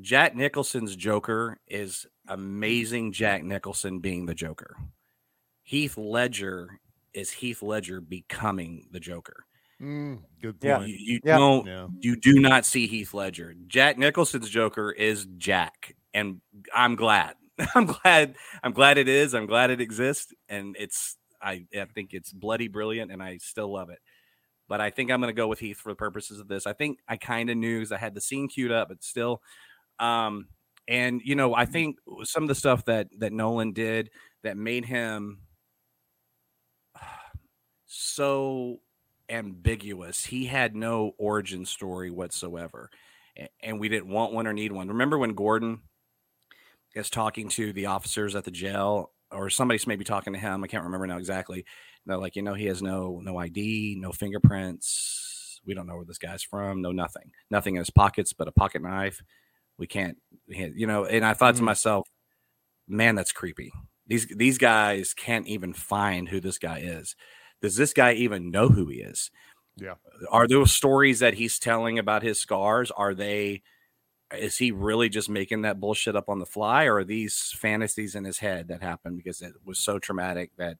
Jack 0.00 0.34
Nicholson's 0.34 0.96
Joker 0.96 1.58
is 1.68 2.06
amazing. 2.28 3.12
Jack 3.12 3.42
Nicholson 3.42 3.98
being 4.00 4.26
the 4.26 4.34
Joker. 4.34 4.76
Heath 5.62 5.96
Ledger 5.98 6.78
is 7.12 7.30
Heath 7.30 7.62
Ledger 7.62 8.00
becoming 8.00 8.88
the 8.90 9.00
Joker. 9.00 9.44
Mm, 9.80 10.22
good 10.42 10.56
Yeah. 10.62 10.78
point. 10.78 10.88
You, 10.90 10.96
you 10.98 11.20
Yeah. 11.24 11.38
don't 11.38 11.66
Yeah. 11.66 11.88
you 12.00 12.16
do 12.16 12.40
not 12.40 12.66
see 12.66 12.86
Heath 12.86 13.14
Ledger. 13.14 13.54
Jack 13.66 13.98
Nicholson's 13.98 14.48
Joker 14.50 14.90
is 14.92 15.26
Jack, 15.36 15.94
and 16.14 16.40
I'm 16.74 16.96
glad. 16.96 17.34
I'm 17.74 17.86
glad. 17.86 18.36
I'm 18.62 18.72
glad 18.72 18.98
it 18.98 19.08
is. 19.08 19.34
I'm 19.34 19.46
glad 19.46 19.70
it 19.70 19.80
exists, 19.80 20.32
and 20.48 20.76
it's. 20.78 21.16
I, 21.40 21.66
I 21.76 21.84
think 21.94 22.14
it's 22.14 22.32
bloody 22.32 22.66
brilliant, 22.66 23.12
and 23.12 23.22
I 23.22 23.38
still 23.38 23.72
love 23.72 23.90
it. 23.90 24.00
But 24.68 24.80
I 24.80 24.90
think 24.90 25.10
I'm 25.10 25.20
going 25.20 25.34
to 25.34 25.36
go 25.36 25.48
with 25.48 25.60
Heath 25.60 25.78
for 25.78 25.92
the 25.92 25.96
purposes 25.96 26.40
of 26.40 26.48
this. 26.48 26.66
I 26.66 26.72
think 26.72 26.98
I 27.08 27.16
kind 27.16 27.50
of 27.50 27.56
knew 27.56 27.78
because 27.78 27.92
I 27.92 27.98
had 27.98 28.14
the 28.14 28.20
scene 28.20 28.48
queued 28.48 28.72
up, 28.72 28.88
but 28.88 29.02
still. 29.02 29.42
Um, 29.98 30.48
and 30.86 31.20
you 31.24 31.34
know, 31.34 31.54
I 31.54 31.64
think 31.64 31.96
some 32.24 32.42
of 32.44 32.48
the 32.48 32.54
stuff 32.54 32.84
that 32.86 33.08
that 33.18 33.32
Nolan 33.32 33.72
did 33.72 34.10
that 34.42 34.56
made 34.56 34.84
him 34.84 35.40
so 37.86 38.80
ambiguous. 39.28 40.24
He 40.24 40.46
had 40.46 40.74
no 40.74 41.12
origin 41.18 41.64
story 41.64 42.10
whatsoever. 42.10 42.90
And 43.62 43.78
we 43.78 43.88
didn't 43.88 44.08
want 44.08 44.32
one 44.32 44.46
or 44.46 44.52
need 44.52 44.72
one. 44.72 44.88
Remember 44.88 45.16
when 45.16 45.34
Gordon 45.34 45.82
is 46.94 47.10
talking 47.10 47.48
to 47.50 47.72
the 47.72 47.86
officers 47.86 48.34
at 48.34 48.44
the 48.44 48.50
jail, 48.50 49.12
or 49.30 49.48
somebody's 49.50 49.86
maybe 49.86 50.04
talking 50.04 50.32
to 50.32 50.38
him. 50.38 50.64
I 50.64 50.66
can't 50.66 50.84
remember 50.84 51.06
now 51.06 51.18
exactly. 51.18 51.64
They're 52.08 52.18
like, 52.18 52.36
you 52.36 52.42
know, 52.42 52.54
he 52.54 52.66
has 52.66 52.82
no 52.82 53.20
no 53.22 53.36
ID, 53.38 53.96
no 54.00 54.12
fingerprints. 54.12 55.60
We 55.66 55.74
don't 55.74 55.86
know 55.86 55.96
where 55.96 56.04
this 56.06 56.18
guy's 56.18 56.42
from. 56.42 56.82
No 56.82 56.92
nothing. 56.92 57.32
Nothing 57.50 57.74
in 57.76 57.80
his 57.80 57.90
pockets 57.90 58.32
but 58.32 58.48
a 58.48 58.52
pocket 58.52 58.82
knife. 58.82 59.22
We 59.78 59.86
can't, 59.86 60.18
you 60.48 60.86
know. 60.86 61.04
And 61.04 61.24
I 61.24 61.34
thought 61.34 61.56
to 61.56 61.62
Mhm. 61.62 61.66
myself, 61.66 62.08
man, 62.88 63.14
that's 63.14 63.32
creepy. 63.32 63.72
These 64.06 64.26
these 64.36 64.58
guys 64.58 65.14
can't 65.14 65.46
even 65.46 65.74
find 65.74 66.28
who 66.30 66.40
this 66.40 66.58
guy 66.58 66.78
is. 66.80 67.14
Does 67.60 67.76
this 67.76 67.92
guy 67.92 68.14
even 68.14 68.50
know 68.50 68.68
who 68.68 68.88
he 68.88 68.98
is? 69.00 69.30
Yeah. 69.76 69.96
Are 70.30 70.48
those 70.48 70.72
stories 70.72 71.20
that 71.20 71.34
he's 71.34 71.58
telling 71.58 71.98
about 71.98 72.22
his 72.22 72.40
scars? 72.40 72.90
Are 72.92 73.14
they? 73.14 73.62
Is 74.32 74.58
he 74.58 74.72
really 74.72 75.08
just 75.08 75.28
making 75.30 75.62
that 75.62 75.80
bullshit 75.80 76.16
up 76.16 76.28
on 76.28 76.38
the 76.38 76.46
fly, 76.46 76.84
or 76.86 76.96
are 76.98 77.04
these 77.04 77.52
fantasies 77.56 78.14
in 78.14 78.24
his 78.24 78.38
head 78.40 78.68
that 78.68 78.82
happened 78.82 79.16
because 79.18 79.40
it 79.42 79.54
was 79.64 79.78
so 79.78 79.98
traumatic 79.98 80.50
that 80.58 80.78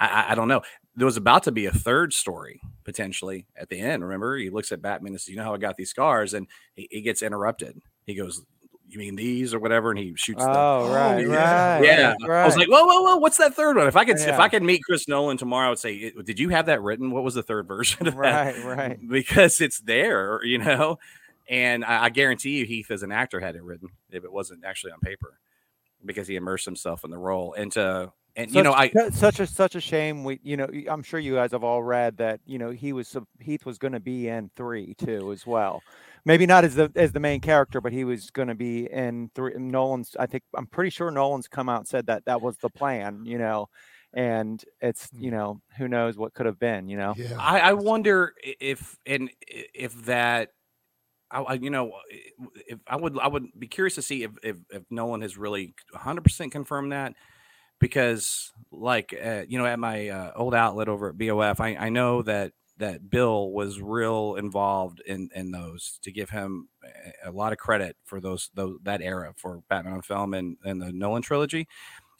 I, 0.00 0.06
I- 0.08 0.32
I 0.32 0.34
don't 0.34 0.48
know. 0.48 0.62
There 0.96 1.06
was 1.06 1.16
about 1.16 1.42
to 1.44 1.52
be 1.52 1.66
a 1.66 1.72
third 1.72 2.12
story 2.12 2.60
potentially 2.84 3.46
at 3.56 3.68
the 3.68 3.80
end. 3.80 4.04
Remember, 4.04 4.36
he 4.36 4.50
looks 4.50 4.70
at 4.72 4.80
Batman 4.82 5.12
and 5.12 5.20
says, 5.20 5.28
"You 5.28 5.36
know 5.36 5.44
how 5.44 5.54
I 5.54 5.58
got 5.58 5.76
these 5.76 5.90
scars," 5.90 6.34
and 6.34 6.46
he, 6.76 6.86
he 6.90 7.00
gets 7.02 7.20
interrupted. 7.22 7.80
He 8.06 8.14
goes, 8.14 8.40
"You 8.88 8.98
mean 8.98 9.16
these 9.16 9.52
or 9.54 9.58
whatever?" 9.58 9.90
And 9.90 9.98
he 9.98 10.12
shoots. 10.14 10.44
the, 10.44 10.48
Oh, 10.48 10.86
oh 10.88 10.94
right, 10.94 11.26
yeah. 11.26 11.74
right. 11.78 11.84
yeah, 11.84 12.14
right. 12.28 12.42
I 12.44 12.46
was 12.46 12.56
like, 12.56 12.68
whoa, 12.68 12.84
whoa, 12.84 13.02
whoa! 13.02 13.16
What's 13.16 13.38
that 13.38 13.54
third 13.54 13.76
one? 13.76 13.88
If 13.88 13.96
I 13.96 14.04
could, 14.04 14.20
if 14.20 14.38
I 14.38 14.48
could 14.48 14.62
meet 14.62 14.82
Chris 14.84 15.08
Nolan 15.08 15.36
tomorrow, 15.36 15.66
I 15.66 15.70
would 15.70 15.78
say, 15.80 16.12
did 16.24 16.38
you 16.38 16.50
have 16.50 16.66
that 16.66 16.80
written? 16.80 17.10
What 17.10 17.24
was 17.24 17.34
the 17.34 17.42
third 17.42 17.66
version 17.68 18.06
of 18.06 18.14
that? 18.14 18.54
right, 18.54 18.64
right. 18.64 18.98
Because 19.08 19.60
it's 19.60 19.80
there, 19.80 20.44
you 20.44 20.58
know. 20.58 20.98
And 21.48 21.84
I, 21.84 22.04
I 22.04 22.08
guarantee 22.10 22.58
you, 22.58 22.66
Heath 22.66 22.90
as 22.92 23.02
an 23.02 23.10
actor 23.10 23.40
had 23.40 23.56
it 23.56 23.64
written 23.64 23.88
if 24.10 24.22
it 24.22 24.32
wasn't 24.32 24.64
actually 24.64 24.92
on 24.92 25.00
paper, 25.00 25.40
because 26.04 26.28
he 26.28 26.36
immersed 26.36 26.64
himself 26.66 27.02
in 27.04 27.10
the 27.10 27.18
role. 27.18 27.52
And 27.54 27.72
to 27.72 28.12
and 28.36 28.52
you 28.52 28.62
know, 28.62 28.72
I 28.72 28.90
Such- 28.90 29.12
such 29.14 29.40
a 29.40 29.46
such 29.46 29.74
a 29.74 29.80
shame. 29.80 30.24
We, 30.24 30.40
you 30.42 30.56
know, 30.56 30.68
i'm 30.90 31.02
sure 31.02 31.20
you 31.20 31.34
guys 31.34 31.52
have 31.52 31.62
all 31.62 31.82
read 31.82 32.16
that. 32.16 32.40
You 32.46 32.58
know, 32.58 32.70
he 32.70 32.92
was 32.92 33.08
sup- 33.08 33.28
Heath 33.38 33.64
was 33.64 33.78
going 33.78 33.92
to 33.92 34.00
be 34.00 34.28
in 34.28 34.50
three 34.56 34.94
too 34.94 35.32
as 35.32 35.46
well. 35.46 35.82
Maybe 36.24 36.46
not 36.46 36.64
as 36.64 36.74
the 36.74 36.90
as 36.96 37.12
the 37.12 37.20
main 37.20 37.40
character, 37.40 37.80
but 37.80 37.92
he 37.92 38.04
was 38.04 38.30
going 38.30 38.48
to 38.48 38.54
be 38.54 38.90
in 38.90 39.30
three. 39.34 39.52
Nolan's. 39.56 40.16
I 40.18 40.26
think 40.26 40.42
I'm 40.56 40.66
pretty 40.66 40.90
sure 40.90 41.10
Nolan's 41.10 41.48
come 41.48 41.68
out 41.68 41.80
and 41.80 41.88
said 41.88 42.06
that 42.06 42.24
that 42.24 42.40
was 42.40 42.56
the 42.56 42.70
plan. 42.70 43.24
You 43.24 43.38
know, 43.38 43.68
and 44.14 44.64
it's 44.80 45.08
you 45.12 45.30
mm. 45.30 45.34
know 45.34 45.60
who 45.76 45.86
knows 45.86 46.16
what 46.16 46.34
could 46.34 46.46
have 46.46 46.58
been. 46.58 46.88
You 46.88 46.96
know. 46.96 47.14
Yeah. 47.16 47.36
I, 47.38 47.60
I 47.60 47.72
wonder 47.74 48.34
if 48.42 48.96
and 49.06 49.30
if 49.46 50.06
that, 50.06 50.48
I, 51.30 51.42
I- 51.42 51.54
you 51.54 51.70
know, 51.70 51.92
if 52.66 52.80
I 52.88 52.96
would 52.96 53.16
I 53.18 53.28
would 53.28 53.46
be 53.56 53.68
curious 53.68 53.94
to 53.96 54.02
see 54.02 54.24
if 54.24 54.32
if, 54.42 54.56
if 54.70 54.82
Nolan 54.90 55.20
has 55.20 55.36
really 55.36 55.74
100 55.92 56.24
percent 56.24 56.50
confirmed 56.50 56.90
that 56.90 57.12
because 57.84 58.50
like 58.72 59.14
uh, 59.22 59.42
you 59.46 59.58
know 59.58 59.66
at 59.66 59.78
my 59.78 60.08
uh, 60.08 60.32
old 60.36 60.54
outlet 60.54 60.88
over 60.88 61.10
at 61.10 61.18
BOF, 61.18 61.60
I, 61.60 61.76
I 61.76 61.88
know 61.90 62.22
that 62.22 62.52
that 62.78 63.10
Bill 63.10 63.50
was 63.50 63.80
real 63.80 64.36
involved 64.36 65.02
in 65.06 65.28
in 65.34 65.50
those 65.50 65.98
to 66.02 66.10
give 66.10 66.30
him 66.30 66.68
a- 67.24 67.30
lot 67.30 67.52
of 67.52 67.58
credit 67.58 67.96
for 68.04 68.20
those 68.20 68.50
those 68.54 68.78
that 68.84 69.02
era 69.02 69.34
for 69.36 69.60
Batman 69.68 69.94
on 69.94 70.02
film 70.02 70.32
and 70.32 70.56
and 70.64 70.80
the 70.80 70.92
Nolan 70.92 71.20
trilogy, 71.22 71.68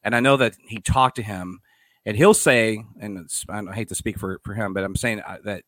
and 0.02 0.14
I 0.14 0.20
know 0.20 0.36
that 0.36 0.54
he 0.68 0.80
talked 0.80 1.16
to 1.16 1.22
him 1.22 1.60
and 2.04 2.14
he'll 2.14 2.34
say, 2.34 2.84
and 3.00 3.16
it's, 3.18 3.46
I 3.48 3.62
hate 3.72 3.88
to 3.88 3.94
speak 3.94 4.18
for, 4.18 4.38
for 4.44 4.52
him, 4.52 4.74
but 4.74 4.84
I'm 4.84 4.94
saying 4.96 5.22
uh, 5.22 5.38
that 5.44 5.62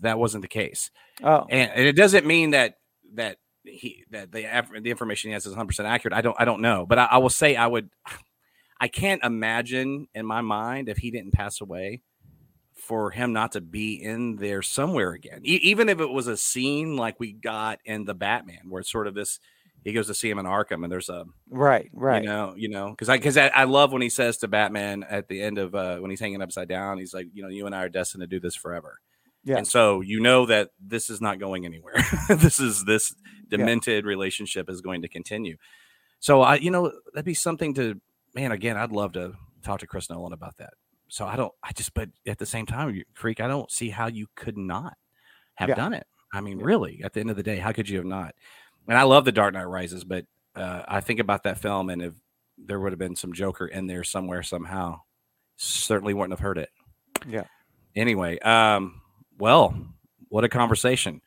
that 0.00 0.18
wasn't 0.18 0.40
the 0.40 0.48
case, 0.48 0.90
Oh, 1.22 1.46
and, 1.50 1.70
and 1.70 1.86
it 1.86 1.96
doesn't 1.96 2.24
mean 2.24 2.50
that 2.52 2.78
that 3.12 3.36
he 3.64 4.04
that 4.10 4.32
the 4.32 4.46
the 4.80 4.90
information 4.90 5.28
he 5.28 5.34
has 5.34 5.44
is 5.44 5.52
100 5.52 5.66
percent 5.68 5.86
accurate. 5.86 6.14
I 6.14 6.22
don't 6.22 6.36
I 6.38 6.46
don't 6.46 6.62
know, 6.62 6.86
but 6.86 6.98
I, 6.98 7.04
I 7.12 7.18
will 7.18 7.28
say 7.30 7.56
I 7.56 7.66
would, 7.66 7.90
I 8.80 8.88
can't 8.88 9.22
imagine 9.24 10.08
in 10.14 10.26
my 10.26 10.40
mind 10.40 10.88
if 10.88 10.98
he 10.98 11.10
didn't 11.10 11.32
pass 11.32 11.60
away, 11.60 12.02
for 12.74 13.10
him 13.10 13.32
not 13.32 13.52
to 13.52 13.60
be 13.60 13.94
in 13.94 14.36
there 14.36 14.62
somewhere 14.62 15.12
again, 15.12 15.40
E- 15.44 15.60
even 15.62 15.88
if 15.88 16.00
it 16.00 16.10
was 16.10 16.26
a 16.26 16.36
scene 16.36 16.96
like 16.96 17.18
we 17.18 17.32
got 17.32 17.78
in 17.84 18.04
the 18.04 18.14
Batman, 18.14 18.68
where 18.68 18.80
it's 18.80 18.90
sort 18.90 19.06
of 19.06 19.14
this. 19.14 19.40
He 19.84 19.92
goes 19.92 20.06
to 20.06 20.14
see 20.14 20.30
him 20.30 20.38
in 20.38 20.46
Arkham, 20.46 20.82
and 20.82 20.90
there's 20.90 21.10
a 21.10 21.26
right, 21.50 21.90
right. 21.92 22.22
you 22.22 22.28
know, 22.28 22.54
you 22.56 22.70
know, 22.70 22.88
because 22.90 23.10
I 23.10 23.18
because 23.18 23.36
I, 23.36 23.48
I 23.48 23.64
love 23.64 23.92
when 23.92 24.00
he 24.00 24.08
says 24.08 24.38
to 24.38 24.48
Batman 24.48 25.02
at 25.02 25.28
the 25.28 25.42
end 25.42 25.58
of 25.58 25.74
uh, 25.74 25.98
when 25.98 26.10
he's 26.10 26.20
hanging 26.20 26.40
upside 26.40 26.68
down, 26.68 26.96
he's 26.96 27.12
like, 27.12 27.26
you 27.34 27.42
know, 27.42 27.50
you 27.50 27.66
and 27.66 27.74
I 27.74 27.84
are 27.84 27.90
destined 27.90 28.22
to 28.22 28.26
do 28.26 28.40
this 28.40 28.56
forever. 28.56 29.00
Yeah. 29.44 29.58
And 29.58 29.68
so 29.68 30.00
you 30.00 30.20
know 30.20 30.46
that 30.46 30.70
this 30.80 31.10
is 31.10 31.20
not 31.20 31.38
going 31.38 31.66
anywhere. 31.66 32.02
this 32.30 32.58
is 32.58 32.84
this 32.86 33.14
demented 33.50 34.06
relationship 34.06 34.70
is 34.70 34.80
going 34.80 35.02
to 35.02 35.08
continue. 35.08 35.58
So 36.18 36.40
I, 36.40 36.54
you 36.54 36.70
know, 36.70 36.90
that'd 37.12 37.26
be 37.26 37.34
something 37.34 37.74
to 37.74 38.00
man. 38.34 38.52
Again, 38.52 38.76
I'd 38.76 38.92
love 38.92 39.12
to 39.12 39.34
talk 39.62 39.80
to 39.80 39.86
Chris 39.86 40.10
Nolan 40.10 40.32
about 40.32 40.56
that. 40.58 40.74
So 41.08 41.26
I 41.26 41.36
don't, 41.36 41.52
I 41.62 41.72
just, 41.72 41.94
but 41.94 42.08
at 42.26 42.38
the 42.38 42.46
same 42.46 42.66
time, 42.66 43.02
freak, 43.14 43.40
I 43.40 43.46
don't 43.46 43.70
see 43.70 43.90
how 43.90 44.06
you 44.08 44.26
could 44.34 44.56
not 44.56 44.94
have 45.54 45.68
Yeah. 45.68 45.74
done 45.76 45.92
it. 45.94 46.06
I 46.32 46.40
mean, 46.40 46.58
Yeah. 46.58 46.64
really, 46.66 47.00
at 47.04 47.12
the 47.12 47.20
end 47.20 47.30
of 47.30 47.36
the 47.36 47.42
day, 47.42 47.58
how 47.58 47.72
could 47.72 47.88
you 47.88 47.98
have 47.98 48.06
not? 48.06 48.34
And 48.88 48.98
I 48.98 49.02
love 49.02 49.24
the 49.24 49.32
Dark 49.32 49.54
Knight 49.54 49.64
Rises, 49.64 50.04
but 50.04 50.26
uh, 50.56 50.82
I 50.86 51.00
think 51.00 51.20
about 51.20 51.42
that 51.44 51.58
film, 51.58 51.90
and 51.90 52.02
if 52.02 52.14
there 52.58 52.78
would 52.80 52.92
have 52.92 52.98
been 52.98 53.16
some 53.16 53.32
Joker 53.32 53.66
in 53.66 53.86
there 53.86 54.04
somewhere 54.04 54.42
somehow, 54.42 55.00
certainly 55.56 56.14
wouldn't 56.14 56.32
have 56.32 56.40
heard 56.44 56.58
it. 56.58 56.70
Yeah. 57.26 57.44
Anyway, 57.96 58.38
um, 58.40 59.00
well, 59.38 59.76
what 60.28 60.44
a 60.44 60.48
conversation. 60.48 61.20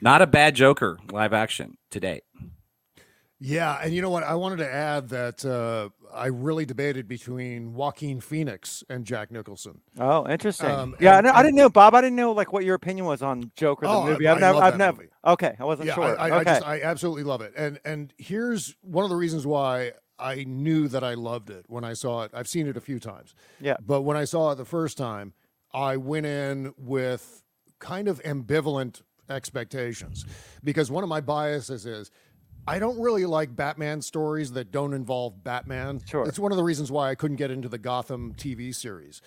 Not 0.00 0.22
a 0.22 0.26
bad 0.26 0.54
Joker 0.54 0.98
live 1.10 1.32
action 1.32 1.76
to 1.90 2.00
date. 2.00 2.24
Yeah, 3.42 3.80
and 3.82 3.94
you 3.94 4.02
know 4.02 4.10
what? 4.10 4.22
I 4.22 4.34
wanted 4.34 4.56
to 4.56 4.70
add 4.70 5.08
that 5.08 5.44
uh, 5.46 5.88
I 6.14 6.26
really 6.26 6.66
debated 6.66 7.08
between 7.08 7.72
Joaquin 7.72 8.20
Phoenix 8.20 8.84
and 8.90 9.06
Jack 9.06 9.30
Nicholson. 9.30 9.80
Oh, 9.98 10.28
interesting. 10.28 10.68
Um, 10.70 10.94
yeah, 11.00 11.14
I, 11.14 11.18
and- 11.18 11.26
know, 11.26 11.32
I 11.32 11.42
didn't 11.42 11.56
know, 11.56 11.70
Bob. 11.70 11.94
I 11.94 12.02
didn't 12.02 12.16
know 12.16 12.32
like 12.32 12.52
what 12.52 12.64
your 12.64 12.74
opinion 12.74 13.06
was 13.06 13.22
on 13.22 13.50
Joker 13.56 13.86
the 13.86 13.92
Oh, 13.92 14.04
movie. 14.04 14.28
I 14.28 14.32
I've 14.34 14.40
never, 14.40 14.54
love 14.54 14.62
I've 14.64 14.72
that 14.74 14.78
never. 14.78 14.96
movie. 14.98 15.08
Okay, 15.24 15.56
I 15.58 15.64
wasn't 15.64 15.88
yeah, 15.88 15.94
sure. 15.94 16.20
I, 16.20 16.28
I, 16.28 16.40
okay, 16.40 16.50
I 16.50 16.54
just 16.54 16.66
I 16.66 16.80
absolutely 16.82 17.22
love 17.22 17.40
it. 17.40 17.54
And 17.56 17.80
and 17.84 18.12
here's 18.18 18.76
one 18.82 19.04
of 19.04 19.10
the 19.10 19.16
reasons 19.16 19.46
why 19.46 19.92
I 20.18 20.44
knew 20.44 20.86
that 20.88 21.02
I 21.02 21.14
loved 21.14 21.48
it 21.48 21.64
when 21.66 21.82
I 21.82 21.94
saw 21.94 22.24
it. 22.24 22.32
I've 22.34 22.48
seen 22.48 22.66
it 22.66 22.76
a 22.76 22.80
few 22.82 22.98
times. 23.00 23.34
Yeah. 23.58 23.76
But 23.80 24.02
when 24.02 24.18
I 24.18 24.24
saw 24.24 24.50
it 24.52 24.56
the 24.56 24.66
first 24.66 24.98
time, 24.98 25.32
I 25.72 25.96
went 25.96 26.26
in 26.26 26.74
with 26.76 27.42
kind 27.78 28.06
of 28.06 28.22
ambivalent 28.22 29.00
expectations 29.30 30.26
because 30.62 30.90
one 30.90 31.02
of 31.04 31.08
my 31.08 31.20
biases 31.22 31.86
is 31.86 32.10
I 32.66 32.78
don't 32.78 33.00
really 33.00 33.26
like 33.26 33.54
Batman 33.54 34.02
stories 34.02 34.52
that 34.52 34.70
don't 34.70 34.92
involve 34.92 35.42
Batman. 35.42 36.00
Sure. 36.06 36.26
It's 36.26 36.38
one 36.38 36.52
of 36.52 36.56
the 36.56 36.64
reasons 36.64 36.90
why 36.92 37.10
I 37.10 37.14
couldn't 37.14 37.36
get 37.36 37.50
into 37.50 37.68
the 37.68 37.78
Gotham 37.78 38.34
TV 38.34 38.74
series. 38.74 39.22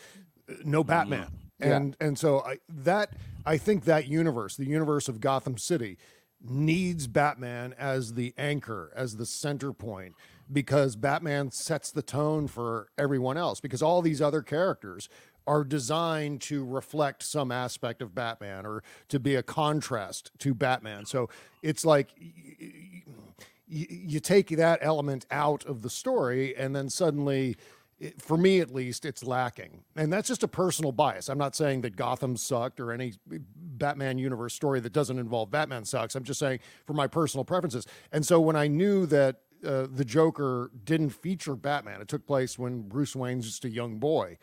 No 0.63 0.83
mm. 0.83 0.87
Batman. 0.87 1.27
Yeah. 1.59 1.75
And 1.75 1.97
and 1.99 2.19
so 2.19 2.41
I 2.41 2.57
that 2.69 3.13
I 3.45 3.57
think 3.57 3.85
that 3.85 4.07
universe, 4.07 4.55
the 4.55 4.65
universe 4.65 5.07
of 5.07 5.19
Gotham 5.19 5.57
City, 5.57 5.97
needs 6.41 7.07
Batman 7.07 7.73
as 7.77 8.13
the 8.13 8.33
anchor, 8.37 8.91
as 8.95 9.15
the 9.17 9.25
center 9.25 9.71
point, 9.71 10.13
because 10.51 10.95
Batman 10.95 11.51
sets 11.51 11.91
the 11.91 12.01
tone 12.01 12.47
for 12.47 12.89
everyone 12.97 13.37
else. 13.37 13.59
Because 13.59 13.81
all 13.81 14.01
these 14.01 14.21
other 14.21 14.41
characters 14.41 15.09
are 15.45 15.63
designed 15.63 16.41
to 16.41 16.63
reflect 16.65 17.23
some 17.23 17.51
aspect 17.51 18.01
of 18.01 18.15
Batman 18.15 18.65
or 18.65 18.83
to 19.09 19.19
be 19.19 19.35
a 19.35 19.43
contrast 19.43 20.31
to 20.39 20.53
Batman. 20.53 21.05
So 21.05 21.29
it's 21.61 21.83
like 21.85 22.13
y- 22.19 23.03
y- 23.69 23.87
you 23.89 24.19
take 24.19 24.49
that 24.49 24.79
element 24.81 25.25
out 25.31 25.65
of 25.65 25.81
the 25.81 25.89
story, 25.89 26.55
and 26.55 26.75
then 26.75 26.89
suddenly 26.89 27.57
it- 27.99 28.21
for 28.21 28.37
me 28.37 28.59
at 28.59 28.73
least, 28.73 29.05
it's 29.05 29.23
lacking. 29.23 29.83
And 29.95 30.11
that's 30.11 30.27
just 30.27 30.43
a 30.43 30.47
personal 30.47 30.91
bias. 30.91 31.29
I'm 31.29 31.37
not 31.37 31.55
saying 31.55 31.81
that 31.81 31.95
Gotham 31.95 32.35
sucked 32.35 32.79
or 32.79 32.91
any 32.91 33.13
Batman 33.25 34.17
universe 34.17 34.53
story 34.53 34.79
that 34.81 34.91
doesn't 34.93 35.19
involve 35.19 35.51
Batman 35.51 35.85
sucks. 35.85 36.15
I'm 36.15 36.23
just 36.23 36.39
saying 36.39 36.59
for 36.85 36.93
my 36.93 37.07
personal 37.07 37.45
preferences. 37.45 37.85
And 38.11 38.25
so 38.25 38.41
when 38.41 38.55
I 38.55 38.67
knew 38.67 39.05
that 39.05 39.41
uh, 39.65 39.87
the 39.89 40.03
Joker 40.03 40.71
didn't 40.83 41.11
feature 41.11 41.55
Batman, 41.55 42.01
it 42.01 42.09
took 42.09 42.25
place 42.27 42.59
when 42.59 42.81
Bruce 42.81 43.15
Wayne's 43.15 43.45
just 43.45 43.63
a 43.63 43.69
young 43.69 43.97
boy. 43.97 44.37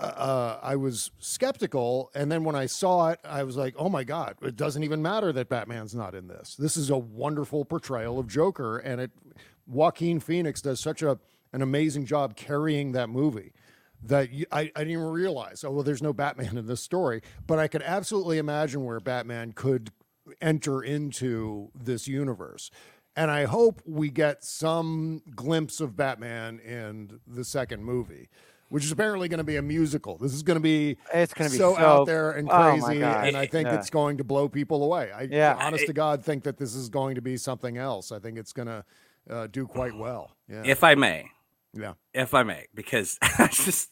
Uh, 0.00 0.58
I 0.62 0.76
was 0.76 1.10
skeptical, 1.18 2.10
and 2.14 2.32
then 2.32 2.44
when 2.44 2.56
I 2.56 2.66
saw 2.66 3.10
it, 3.10 3.20
I 3.24 3.42
was 3.42 3.56
like, 3.56 3.74
"Oh 3.76 3.88
my 3.88 4.04
god! 4.04 4.36
It 4.42 4.56
doesn't 4.56 4.82
even 4.82 5.02
matter 5.02 5.32
that 5.32 5.48
Batman's 5.48 5.94
not 5.94 6.14
in 6.14 6.26
this. 6.28 6.56
This 6.56 6.76
is 6.76 6.90
a 6.90 6.96
wonderful 6.96 7.64
portrayal 7.64 8.18
of 8.18 8.26
Joker, 8.26 8.78
and 8.78 9.00
it 9.00 9.10
Joaquin 9.66 10.20
Phoenix 10.20 10.62
does 10.62 10.80
such 10.80 11.02
a 11.02 11.18
an 11.52 11.62
amazing 11.62 12.06
job 12.06 12.36
carrying 12.36 12.92
that 12.92 13.08
movie 13.08 13.52
that 14.02 14.32
you, 14.32 14.46
I, 14.50 14.60
I 14.60 14.64
didn't 14.64 14.90
even 14.90 15.06
realize. 15.08 15.64
Oh 15.64 15.70
well, 15.70 15.82
there's 15.82 16.02
no 16.02 16.12
Batman 16.12 16.56
in 16.56 16.66
this 16.66 16.80
story, 16.80 17.22
but 17.46 17.58
I 17.58 17.68
could 17.68 17.82
absolutely 17.82 18.38
imagine 18.38 18.84
where 18.84 19.00
Batman 19.00 19.52
could 19.52 19.90
enter 20.40 20.82
into 20.82 21.70
this 21.74 22.08
universe. 22.08 22.70
And 23.16 23.30
I 23.30 23.44
hope 23.44 23.82
we 23.84 24.08
get 24.08 24.44
some 24.44 25.22
glimpse 25.34 25.80
of 25.80 25.96
Batman 25.96 26.60
in 26.60 27.20
the 27.26 27.44
second 27.44 27.84
movie, 27.84 28.28
which 28.70 28.84
is 28.84 28.90
apparently 28.90 29.28
going 29.28 29.38
to 29.38 29.44
be 29.44 29.56
a 29.56 29.62
musical. 29.62 30.16
This 30.16 30.32
is 30.32 30.42
going 30.42 30.56
to 30.56 30.60
be 30.62 30.96
It's 31.12 31.34
gonna 31.34 31.50
be 31.50 31.56
so, 31.58 31.74
so- 31.74 31.80
out 31.80 32.06
there 32.06 32.30
and 32.32 32.48
oh 32.50 32.62
crazy, 32.80 33.00
God. 33.00 33.26
and 33.28 33.36
I 33.36 33.46
think 33.46 33.66
Yeah. 33.68 33.74
it's 33.76 33.90
going 33.90 34.16
to 34.16 34.24
blow 34.24 34.48
people 34.48 34.82
away. 34.82 35.12
I 35.12 35.22
Yeah. 35.30 35.56
honest 35.60 35.86
to 35.86 35.92
God 35.92 36.24
think 36.24 36.44
that 36.44 36.56
this 36.56 36.74
is 36.74 36.88
going 36.88 37.16
to 37.16 37.20
be 37.20 37.36
something 37.36 37.76
else. 37.76 38.10
I 38.10 38.18
think 38.18 38.38
it's 38.38 38.52
going 38.54 38.68
to 38.68 38.84
uh, 39.28 39.46
do 39.48 39.66
quite 39.66 39.94
well. 39.98 40.34
Yeah, 40.48 40.62
If 40.64 40.82
I 40.82 40.94
may, 40.94 41.26
yeah. 41.74 41.92
if 42.14 42.32
I 42.34 42.42
may, 42.42 42.66
because 42.74 43.18
just 43.50 43.90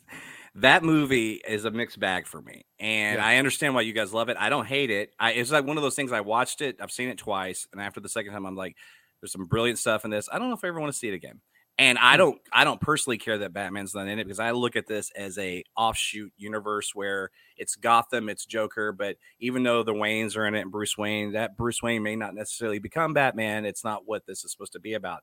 that 0.54 0.82
movie 0.82 1.34
is 1.46 1.64
a 1.64 1.70
mixed 1.70 2.00
bag 2.00 2.26
for 2.26 2.40
me, 2.40 2.64
and 2.80 3.18
Yeah. 3.18 3.26
I 3.26 3.36
understand 3.36 3.74
why 3.74 3.82
you 3.82 3.92
guys 3.92 4.12
love 4.12 4.28
it. 4.28 4.36
I 4.40 4.48
don't 4.48 4.66
hate 4.66 4.90
it. 4.90 5.12
I, 5.20 5.32
it's 5.32 5.52
like 5.52 5.64
one 5.66 5.76
of 5.76 5.82
those 5.82 5.94
things. 5.94 6.10
I 6.12 6.20
watched 6.22 6.60
it. 6.62 6.76
I've 6.80 6.90
seen 6.90 7.08
it 7.08 7.18
twice, 7.18 7.68
and 7.72 7.80
after 7.80 8.00
the 8.00 8.08
second 8.08 8.32
time, 8.32 8.46
I'm 8.46 8.56
like, 8.56 8.74
"There's 9.20 9.30
some 9.32 9.46
brilliant 9.46 9.78
stuff 9.78 10.04
in 10.04 10.10
this." 10.10 10.28
I 10.32 10.38
don't 10.38 10.48
know 10.48 10.54
if 10.56 10.64
I 10.64 10.68
ever 10.68 10.80
want 10.80 10.92
to 10.92 10.98
see 10.98 11.08
it 11.08 11.14
again. 11.14 11.40
And 11.78 11.96
I 11.98 12.14
Hmm. 12.14 12.18
don't, 12.18 12.40
I 12.52 12.64
don't 12.64 12.80
personally 12.80 13.18
care 13.18 13.38
that 13.38 13.52
Batman's 13.52 13.94
not 13.94 14.08
in 14.08 14.18
it 14.18 14.24
because 14.24 14.40
I 14.40 14.50
look 14.50 14.74
at 14.76 14.88
this 14.88 15.10
as 15.16 15.38
a 15.38 15.62
offshoot 15.76 16.32
universe 16.36 16.92
where 16.94 17.30
it's 17.56 17.76
Gotham, 17.76 18.28
it's 18.28 18.44
Joker, 18.46 18.92
but 18.92 19.16
even 19.38 19.62
though 19.62 19.84
the 19.84 19.94
Waynes 19.94 20.36
are 20.36 20.46
in 20.46 20.54
it 20.56 20.62
and 20.62 20.72
Bruce 20.72 20.98
Wayne, 20.98 21.32
that 21.32 21.56
Bruce 21.56 21.82
Wayne 21.82 22.02
may 22.02 22.16
not 22.16 22.34
necessarily 22.34 22.80
become 22.80 23.14
Batman. 23.14 23.64
It's 23.64 23.84
not 23.84 24.02
what 24.06 24.26
this 24.26 24.44
is 24.44 24.50
supposed 24.50 24.72
to 24.72 24.80
be 24.80 24.94
about 24.94 25.22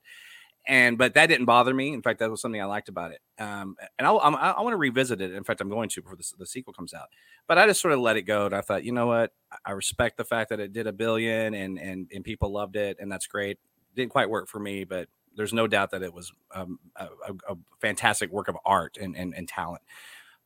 and 0.68 0.98
but 0.98 1.14
that 1.14 1.26
didn't 1.26 1.46
bother 1.46 1.72
me. 1.72 1.92
In 1.92 2.02
fact, 2.02 2.18
that 2.18 2.30
was 2.30 2.40
something 2.40 2.60
I 2.60 2.64
liked 2.64 2.88
about 2.88 3.12
it. 3.12 3.20
Um, 3.38 3.76
and 3.98 4.06
I'll, 4.06 4.18
I'm, 4.18 4.34
I, 4.34 4.50
I 4.52 4.62
want 4.62 4.72
to 4.72 4.78
revisit 4.78 5.20
it. 5.20 5.32
In 5.32 5.44
fact, 5.44 5.60
I'm 5.60 5.68
going 5.68 5.88
to 5.90 6.02
before 6.02 6.16
the, 6.16 6.24
the 6.38 6.46
sequel 6.46 6.72
comes 6.72 6.92
out. 6.92 7.08
But 7.46 7.58
I 7.58 7.66
just 7.66 7.80
sort 7.80 7.94
of 7.94 8.00
let 8.00 8.16
it 8.16 8.22
go, 8.22 8.46
and 8.46 8.54
I 8.54 8.60
thought, 8.60 8.82
you 8.84 8.92
know 8.92 9.06
what? 9.06 9.32
I 9.64 9.72
respect 9.72 10.16
the 10.16 10.24
fact 10.24 10.50
that 10.50 10.58
it 10.58 10.72
did 10.72 10.88
a 10.88 10.92
billion, 10.92 11.54
and 11.54 11.78
and 11.78 12.10
and 12.12 12.24
people 12.24 12.52
loved 12.52 12.76
it, 12.76 12.96
and 13.00 13.10
that's 13.10 13.28
great. 13.28 13.58
Didn't 13.94 14.10
quite 14.10 14.28
work 14.28 14.48
for 14.48 14.58
me, 14.58 14.84
but 14.84 15.08
there's 15.36 15.52
no 15.52 15.66
doubt 15.66 15.90
that 15.90 16.02
it 16.02 16.12
was 16.12 16.32
um, 16.54 16.78
a, 16.96 17.08
a, 17.48 17.56
fantastic 17.80 18.32
work 18.32 18.48
of 18.48 18.56
art 18.64 18.96
and, 19.00 19.16
and 19.16 19.34
and 19.34 19.48
talent. 19.48 19.82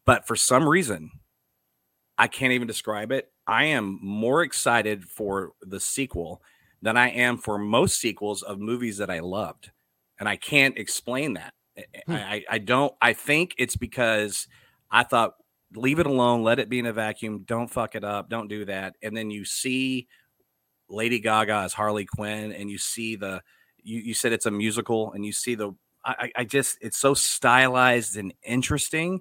But 0.04 0.26
for 0.26 0.36
some 0.36 0.68
reason, 0.68 1.10
I 2.18 2.26
can't 2.26 2.52
even 2.52 2.66
describe 2.66 3.12
it. 3.12 3.30
I 3.46 3.64
am 3.64 3.98
more 4.02 4.42
excited 4.42 5.04
for 5.04 5.52
the 5.62 5.80
sequel 5.80 6.42
than 6.82 6.96
I 6.96 7.10
am 7.10 7.38
for 7.38 7.58
most 7.58 8.00
sequels 8.00 8.42
of 8.42 8.58
movies 8.58 8.98
that 8.98 9.10
I 9.10 9.20
loved 9.20 9.70
and 10.20 10.28
I 10.28 10.36
can't 10.36 10.78
explain 10.78 11.34
that. 11.34 11.54
Hmm. 12.06 12.12
I, 12.12 12.44
I 12.48 12.58
don't. 12.58 12.94
I 13.00 13.14
think 13.14 13.54
it's 13.58 13.74
because 13.74 14.46
I 14.90 15.02
thought 15.02 15.34
leave 15.74 15.98
it 15.98 16.06
alone, 16.06 16.42
let 16.42 16.58
it 16.58 16.68
be 16.68 16.78
in 16.78 16.86
a 16.86 16.92
vacuum, 16.92 17.44
don't 17.46 17.70
fuck 17.70 17.94
it 17.94 18.04
up, 18.04 18.28
don't 18.28 18.48
do 18.48 18.66
that, 18.66 18.96
and 19.02 19.16
then 19.16 19.30
you 19.30 19.44
see 19.44 20.08
Lady 20.88 21.20
Gaga 21.20 21.54
as 21.54 21.72
Harley 21.72 22.04
Quinn, 22.04 22.52
and 22.52 22.70
you 22.70 22.76
see 22.76 23.16
the 23.16 23.40
you, 23.84 24.00
you 24.00 24.14
said 24.14 24.32
it's 24.32 24.46
a 24.46 24.50
musical, 24.50 25.12
and 25.12 25.24
you 25.24 25.32
see 25.32 25.54
the 25.54 25.72
I, 26.04 26.32
I 26.36 26.44
just 26.44 26.78
it's 26.80 26.98
so 26.98 27.14
stylized 27.14 28.16
and 28.16 28.32
interesting, 28.42 29.20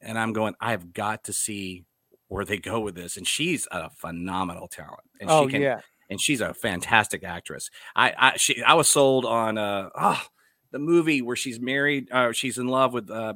and 0.00 0.18
I'm 0.18 0.32
going 0.32 0.54
I've 0.60 0.92
got 0.92 1.24
to 1.24 1.32
see 1.32 1.84
where 2.28 2.44
they 2.44 2.58
go 2.58 2.80
with 2.80 2.94
this, 2.94 3.16
and 3.16 3.26
she's 3.26 3.68
a 3.70 3.90
phenomenal 3.90 4.68
talent, 4.68 5.02
and 5.20 5.30
oh 5.30 5.46
she 5.46 5.52
can 5.52 5.62
yeah, 5.62 5.80
and 6.08 6.20
she's 6.20 6.40
a 6.40 6.54
fantastic 6.54 7.24
actress. 7.24 7.70
I 7.94 8.14
I 8.16 8.36
she 8.36 8.62
I 8.62 8.74
was 8.74 8.88
sold 8.88 9.24
on 9.24 9.58
uh 9.58 9.90
oh, 9.94 10.22
the 10.70 10.78
movie 10.78 11.22
where 11.22 11.36
she's 11.36 11.60
married, 11.60 12.10
uh, 12.10 12.32
she's 12.32 12.58
in 12.58 12.66
love 12.66 12.92
with 12.92 13.10
uh, 13.10 13.34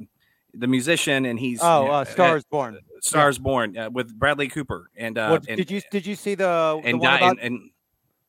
the 0.55 0.67
musician, 0.67 1.25
and 1.25 1.39
he's 1.39 1.61
oh, 1.63 1.87
uh, 1.87 1.91
uh, 1.91 2.05
Stars 2.05 2.45
Born. 2.51 2.79
Stars 3.01 3.39
Born 3.39 3.77
uh, 3.77 3.91
with 3.91 4.13
Bradley 4.19 4.49
Cooper, 4.49 4.91
and 4.97 5.17
uh, 5.17 5.29
What, 5.29 5.49
and, 5.49 5.57
did 5.57 5.71
you 5.71 5.81
did 5.91 6.07
you 6.07 6.17
see 6.17 6.35
the 6.35 6.81
the 6.83 6.89
and, 6.89 7.01
di- 7.01 7.17
about 7.17 7.31
and, 7.31 7.41
and 7.41 7.71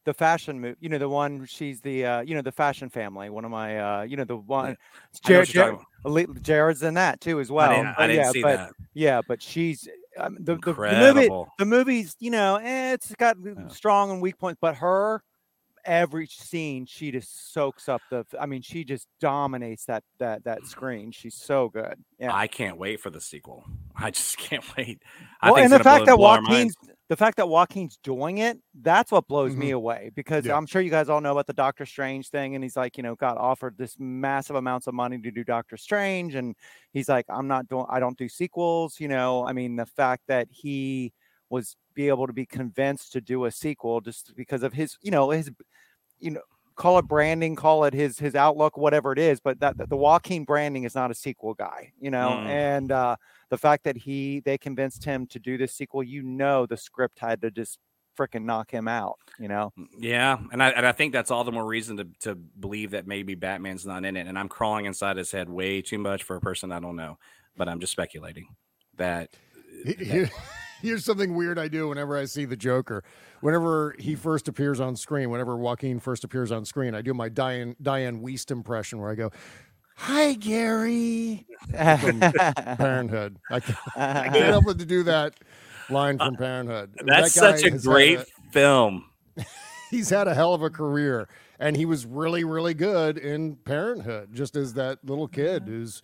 the 0.05 0.13
fashion 0.13 0.59
movie? 0.59 0.77
You 0.79 0.89
know 0.89 0.97
the 0.97 1.09
one 1.09 1.45
she's 1.45 1.81
the 1.81 2.05
uh, 2.05 2.21
you 2.21 2.35
know 2.35 2.41
the 2.41 2.51
fashion 2.51 2.89
family. 2.89 3.29
One 3.29 3.45
of 3.45 3.51
my 3.51 3.79
uh, 3.79 4.01
you 4.03 4.17
know 4.17 4.23
the 4.23 4.37
one. 4.37 4.71
Know 4.71 4.75
Jared, 5.23 5.47
what 5.47 5.53
you're 5.53 5.63
talking 5.71 5.85
Jared, 6.25 6.43
Jared's 6.43 6.83
in 6.83 6.93
that 6.95 7.21
too 7.21 7.39
as 7.39 7.51
well. 7.51 7.69
I 7.71 7.75
didn't, 7.75 7.95
I 7.99 8.07
didn't 8.07 8.25
yeah, 8.25 8.31
see 8.31 8.41
but, 8.41 8.57
that. 8.57 8.71
Yeah, 8.93 9.21
but 9.27 9.41
she's 9.41 9.87
um, 10.17 10.37
the, 10.39 10.55
the, 10.55 10.73
the 10.73 11.13
movie. 11.13 11.29
The 11.57 11.65
movie's 11.65 12.15
you 12.19 12.31
know 12.31 12.55
eh, 12.57 12.93
it's 12.93 13.13
got 13.15 13.37
Yeah. 13.43 13.67
strong 13.67 14.11
and 14.11 14.21
weak 14.21 14.37
points, 14.37 14.57
but 14.61 14.75
her 14.75 15.23
every 15.85 16.27
scene 16.27 16.85
she 16.85 17.11
just 17.11 17.53
soaks 17.53 17.89
up 17.89 18.01
the. 18.09 18.25
I 18.39 18.45
mean, 18.45 18.61
she 18.61 18.83
just 18.83 19.07
dominates 19.19 19.85
that 19.85 20.03
that 20.19 20.43
that 20.43 20.65
screen. 20.65 21.11
She's 21.11 21.35
so 21.35 21.69
good. 21.69 21.95
Yeah. 22.19 22.33
I 22.35 22.47
can't 22.47 22.77
wait 22.77 22.99
for 22.99 23.09
the 23.09 23.21
sequel. 23.21 23.65
I 23.95 24.11
just 24.11 24.37
can't 24.39 24.63
wait. 24.77 25.01
I 25.41 25.51
well, 25.51 25.63
and 25.63 25.71
the 25.71 25.79
fact 25.79 26.05
blow- 26.05 26.15
that 26.15 26.17
blow. 26.17 26.41
Joaquin's 26.41 26.75
the 27.09 27.17
fact 27.17 27.37
that 27.37 27.49
Joaquin's 27.49 27.97
doing 28.03 28.37
it, 28.37 28.59
that's 28.81 29.11
what 29.11 29.27
blows 29.27 29.55
me 29.55 29.71
Mhm. 29.71 29.75
away 29.75 30.11
because 30.15 30.45
Yeah. 30.45 30.55
I'm 30.55 30.67
sure 30.67 30.81
you 30.81 30.91
guys 30.91 31.09
all 31.09 31.19
know 31.21 31.31
about 31.31 31.47
the 31.47 31.53
Doctor 31.53 31.85
Strange 31.85 32.29
thing. 32.29 32.53
And 32.55 32.63
he's 32.63 32.77
like, 32.77 32.97
you 32.97 33.03
know, 33.03 33.15
got 33.15 33.37
offered 33.37 33.77
this 33.77 33.97
massive 33.99 34.55
amounts 34.55 34.85
of 34.85 34.93
money 34.93 35.19
to 35.19 35.31
do 35.31 35.43
Doctor 35.43 35.75
Strange. 35.75 36.35
And 36.35 36.55
he's 36.93 37.09
like, 37.09 37.25
I'm 37.27 37.47
not 37.47 37.67
doing, 37.67 37.85
I 37.89 37.99
don't 37.99 38.17
do 38.17 38.29
sequels. 38.29 38.99
You 38.99 39.07
know, 39.07 39.45
I 39.45 39.53
mean, 39.53 39.75
the 39.75 39.87
fact 39.87 40.23
that 40.27 40.47
he 40.51 41.11
was 41.49 41.75
be 41.95 42.07
able 42.09 42.27
to 42.27 42.33
be 42.33 42.45
convinced 42.45 43.11
to 43.13 43.21
do 43.21 43.45
a 43.45 43.51
sequel 43.51 44.01
just 44.01 44.35
because 44.35 44.61
of 44.61 44.73
his, 44.73 44.95
you 45.01 45.09
know, 45.09 45.31
his, 45.31 45.49
you 46.19 46.29
know, 46.31 46.41
call 46.75 46.99
it 46.99 47.07
branding, 47.07 47.55
call 47.55 47.83
it 47.85 47.93
his 47.93 48.19
his 48.19 48.35
outlook, 48.35 48.77
whatever 48.77 49.11
it 49.11 49.19
is. 49.19 49.39
But 49.39 49.59
that 49.61 49.75
the 49.89 49.97
Joaquin 49.97 50.45
branding 50.45 50.83
is 50.83 50.93
not 50.95 51.09
a 51.11 51.15
sequel 51.15 51.55
guy, 51.55 51.91
you 51.99 52.11
know. 52.11 52.29
Mm. 52.29 52.45
And 52.45 52.91
uh, 52.91 53.15
the 53.49 53.57
fact 53.57 53.83
that 53.83 53.97
he 53.97 54.41
they 54.41 54.57
convinced 54.57 55.03
him 55.03 55.27
to 55.27 55.39
do 55.39 55.57
this 55.57 55.73
sequel, 55.73 56.03
you 56.03 56.23
know, 56.23 56.65
the 56.65 56.77
script 56.77 57.19
had 57.19 57.41
to 57.41 57.51
just 57.51 57.79
freaking 58.17 58.43
knock 58.43 58.71
him 58.71 58.87
out, 58.87 59.17
you 59.39 59.47
know. 59.47 59.71
Yeah, 59.97 60.37
and 60.51 60.61
I 60.61 60.69
and 60.69 60.85
I 60.85 60.91
think 60.91 61.13
that's 61.13 61.31
all 61.31 61.43
the 61.43 61.51
more 61.51 61.65
reason 61.65 61.97
to 61.97 62.07
to 62.21 62.35
believe 62.35 62.91
that 62.91 63.07
maybe 63.07 63.35
Batman's 63.35 63.85
not 63.85 64.05
in 64.05 64.15
it. 64.17 64.27
And 64.27 64.37
I'm 64.37 64.49
crawling 64.49 64.85
inside 64.85 65.17
his 65.17 65.31
head 65.31 65.49
way 65.49 65.81
too 65.81 65.97
much 65.97 66.23
for 66.23 66.35
a 66.35 66.41
person 66.41 66.71
I 66.71 66.79
don't 66.79 66.95
know, 66.95 67.17
but 67.57 67.67
I'm 67.69 67.79
just 67.79 67.91
speculating 67.91 68.47
that. 68.97 69.29
Here- 69.85 70.25
uh, 70.25 70.39
Here's 70.81 71.03
something 71.03 71.35
weird 71.35 71.59
I 71.59 71.67
do 71.67 71.89
whenever 71.89 72.17
I 72.17 72.23
see 72.23 72.45
the 72.45 72.55
Joker. 72.55 73.03
Whenever 73.41 73.95
he 73.99 74.15
first 74.15 74.47
appears 74.47 74.79
on 74.79 74.95
screen, 74.95 75.29
whenever 75.29 75.57
Joaquin 75.57 75.99
first 75.99 76.23
appears 76.23 76.53
on 76.53 76.63
screen, 76.63 76.95
I 76.95 77.01
do 77.01 77.13
my 77.13 77.27
Diane 77.27 77.75
Dianne 77.83 78.21
Wiest 78.21 78.49
impression 78.49 78.99
where 78.99 79.11
I 79.11 79.15
go, 79.15 79.29
"Hi, 79.99 80.33
Gary." 80.33 81.45
Parenthood. 81.73 83.37
I 83.51 83.59
can't, 83.59 83.77
I 83.95 84.29
can't 84.29 84.45
help 84.45 84.65
but 84.65 84.79
to 84.79 84.85
do 84.85 85.03
that 85.03 85.35
line 85.89 86.17
from 86.17 86.35
Parenthood. 86.35 86.91
Uh, 86.99 87.03
that's 87.05 87.33
That 87.33 87.59
such 87.59 87.63
a 87.63 87.71
has 87.71 87.83
had 87.83 87.89
great 87.89 88.19
film. 88.51 89.05
he's 89.91 90.09
had 90.09 90.27
a 90.27 90.33
hell 90.33 90.53
of 90.53 90.61
a 90.61 90.69
career, 90.69 91.27
and 91.59 91.75
he 91.75 91.85
was 91.85 92.05
really, 92.05 92.43
really 92.43 92.73
good 92.73 93.17
in 93.17 93.55
Parenthood, 93.57 94.33
just 94.33 94.55
as 94.55 94.73
that 94.75 94.99
little 95.03 95.27
kid 95.27 95.63
who's 95.67 96.01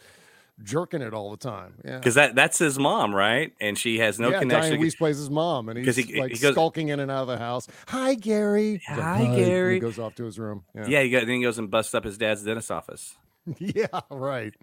jerking 0.63 1.01
it 1.01 1.13
all 1.13 1.31
the 1.31 1.37
time. 1.37 1.75
Yeah. 1.83 1.97
Because 1.97 2.15
that 2.15 2.35
that's 2.35 2.57
his 2.57 2.79
mom, 2.79 3.13
right? 3.13 3.53
And 3.59 3.77
she 3.77 3.99
has 3.99 4.19
no 4.19 4.29
yeah, 4.29 4.39
connection. 4.39 4.71
Diane 4.71 4.81
Weiss 4.81 4.95
plays 4.95 5.17
his 5.17 5.29
mom, 5.29 5.69
and 5.69 5.77
he's 5.83 5.95
he- 5.95 6.19
like 6.19 6.31
he 6.31 6.37
goes- 6.37 6.53
skulking 6.53 6.89
in 6.89 6.99
and 6.99 7.11
out 7.11 7.21
of 7.23 7.27
the 7.27 7.37
house. 7.37 7.67
Hi, 7.87 8.15
Gary. 8.15 8.81
He's 8.87 8.97
like, 8.97 8.99
Hi, 8.99 9.21
and 9.21 9.35
Gary. 9.35 9.73
He 9.75 9.79
goes 9.79 9.99
off 9.99 10.15
to 10.15 10.25
his 10.25 10.39
room. 10.39 10.63
Yeah, 10.75 10.85
yeah, 10.87 11.01
he 11.03 11.09
got, 11.09 11.19
then 11.25 11.35
he 11.37 11.43
goes 11.43 11.57
and 11.57 11.69
busts 11.69 11.93
up 11.93 12.03
his 12.03 12.17
dad's 12.17 12.43
dentist 12.43 12.71
office. 12.71 13.15
yeah, 13.59 13.87
right. 14.09 14.53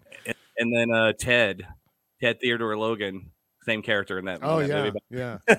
And 0.58 0.74
then 0.76 0.90
uh, 0.90 1.12
Ted, 1.18 1.66
Ted 2.20 2.40
Theodore 2.40 2.76
Logan, 2.76 3.30
same 3.64 3.82
character 3.82 4.18
in 4.18 4.24
that. 4.26 4.38
in 4.38 4.44
Oh 4.44 4.60
that 4.60 4.68
yeah, 4.68 4.82
movie. 4.84 4.98
yeah. 5.10 5.38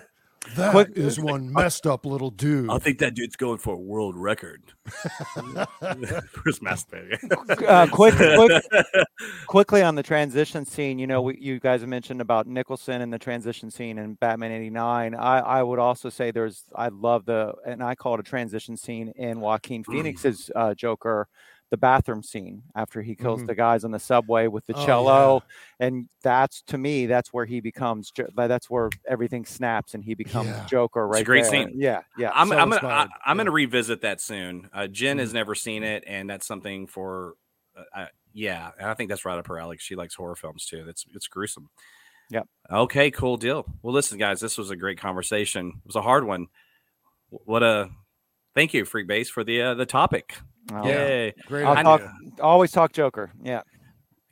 That 0.58 0.72
Quick- 0.72 0.98
is 0.98 1.18
one 1.22 1.54
messed 1.54 1.88
up 1.88 2.06
little 2.06 2.30
dude. 2.30 2.70
I 2.70 2.78
think 2.78 3.00
that 3.00 3.16
dude's 3.16 3.38
going 3.38 3.60
for 3.60 3.76
a 3.76 3.80
world 3.80 4.18
record. 4.18 4.62
Where's 4.84 6.60
masturbating? 6.60 7.66
uh, 7.66 7.88
quick, 7.88 8.14
quick, 8.16 9.06
quickly 9.48 9.82
on 9.84 9.96
the 9.96 10.04
transition 10.04 10.66
scene. 10.66 11.00
You 11.00 11.08
know, 11.08 11.22
we, 11.22 11.38
you 11.40 11.62
guys 11.62 11.86
mentioned 11.86 12.20
about 12.20 12.46
Nicholson 12.46 13.02
and 13.02 13.14
the 13.14 13.20
transition 13.20 13.72
scene 13.72 13.98
in 13.98 14.16
Batman 14.16 14.52
'89. 14.52 15.16
I, 15.16 15.40
I 15.40 15.64
would 15.64 15.80
also 15.80 16.10
say 16.10 16.32
there's. 16.32 16.64
I 16.76 16.90
love 16.90 17.24
the, 17.26 17.54
and 17.66 17.82
I 17.82 17.96
call 17.96 18.16
it 18.16 18.20
a 18.20 18.24
transition 18.24 18.76
scene 18.76 19.14
in 19.16 19.40
Joaquin 19.40 19.86
Phoenix's 19.86 20.52
uh, 20.56 20.74
Joker, 20.74 21.30
the 21.74 21.78
bathroom 21.78 22.22
scene 22.22 22.62
after 22.76 23.02
he 23.02 23.16
kills 23.16 23.42
Mhm. 23.42 23.48
the 23.48 23.56
guys 23.56 23.84
on 23.84 23.90
the 23.90 23.98
subway 23.98 24.46
with 24.46 24.64
the 24.68 24.76
Oh, 24.76 24.86
cello, 24.86 25.44
and 25.80 26.08
that's 26.22 26.62
to 26.68 26.78
me, 26.78 27.08
that's 27.08 27.34
where 27.34 27.46
he 27.46 27.62
becomes. 27.62 28.14
That's 28.36 28.70
where 28.70 28.92
everything 29.08 29.44
snaps 29.44 29.96
and 29.96 30.04
he 30.04 30.14
becomes 30.14 30.50
Yeah. 30.50 30.68
Joker. 30.68 31.08
Right, 31.08 31.24
a 31.24 31.26
great 31.26 31.42
there. 31.46 31.50
scene. 31.68 31.72
Yeah, 31.74 32.02
yeah. 32.16 32.30
I'm, 32.36 32.50
so 32.50 32.60
I'm 32.60 32.70
gonna 32.70 32.88
I, 32.88 33.02
I'm 33.02 33.10
yeah. 33.26 33.36
gonna 33.46 33.50
revisit 33.52 34.02
that 34.02 34.22
soon. 34.22 34.70
Uh, 34.72 34.86
Jen 34.86 35.18
Mhm. 35.18 35.22
has 35.22 35.34
never 35.34 35.56
seen 35.56 35.82
it, 35.82 36.04
and 36.06 36.30
that's 36.30 36.46
something 36.46 36.86
for. 36.86 37.34
Uh, 37.76 37.84
I, 37.96 38.08
yeah, 38.34 38.70
and 38.78 38.88
I 38.88 38.94
think 38.94 39.10
that's 39.10 39.26
right 39.26 39.40
up 39.40 39.48
her 39.48 39.58
alley. 39.58 39.78
She 39.80 39.96
likes 39.96 40.14
horror 40.14 40.36
films 40.36 40.68
too. 40.68 40.84
That's 40.86 41.08
it's 41.16 41.28
gruesome. 41.28 41.70
Yep. 42.30 42.48
Okay, 42.72 43.10
cool 43.10 43.38
deal. 43.38 43.66
Well, 43.82 43.96
listen, 43.96 44.20
guys, 44.20 44.40
this 44.40 44.60
was 44.60 44.70
a 44.70 44.76
great 44.76 45.00
conversation. 45.00 45.70
It 45.70 45.88
was 45.88 45.96
a 45.96 46.04
hard 46.04 46.24
one. 46.24 46.50
What 47.30 47.64
a 47.64 47.90
thank 48.56 48.74
you, 48.74 48.86
Freekbass, 48.86 49.28
for 49.28 49.44
the 49.44 49.62
uh, 49.62 49.74
the 49.74 49.86
topic. 49.86 50.36
Oh, 50.72 50.86
Yay! 50.86 51.34
Great. 51.48 51.66
I'll 51.66 51.84
talk, 51.84 52.02
always 52.40 52.72
talk 52.72 52.94
Joker. 52.94 53.32
Yeah. 53.44 53.62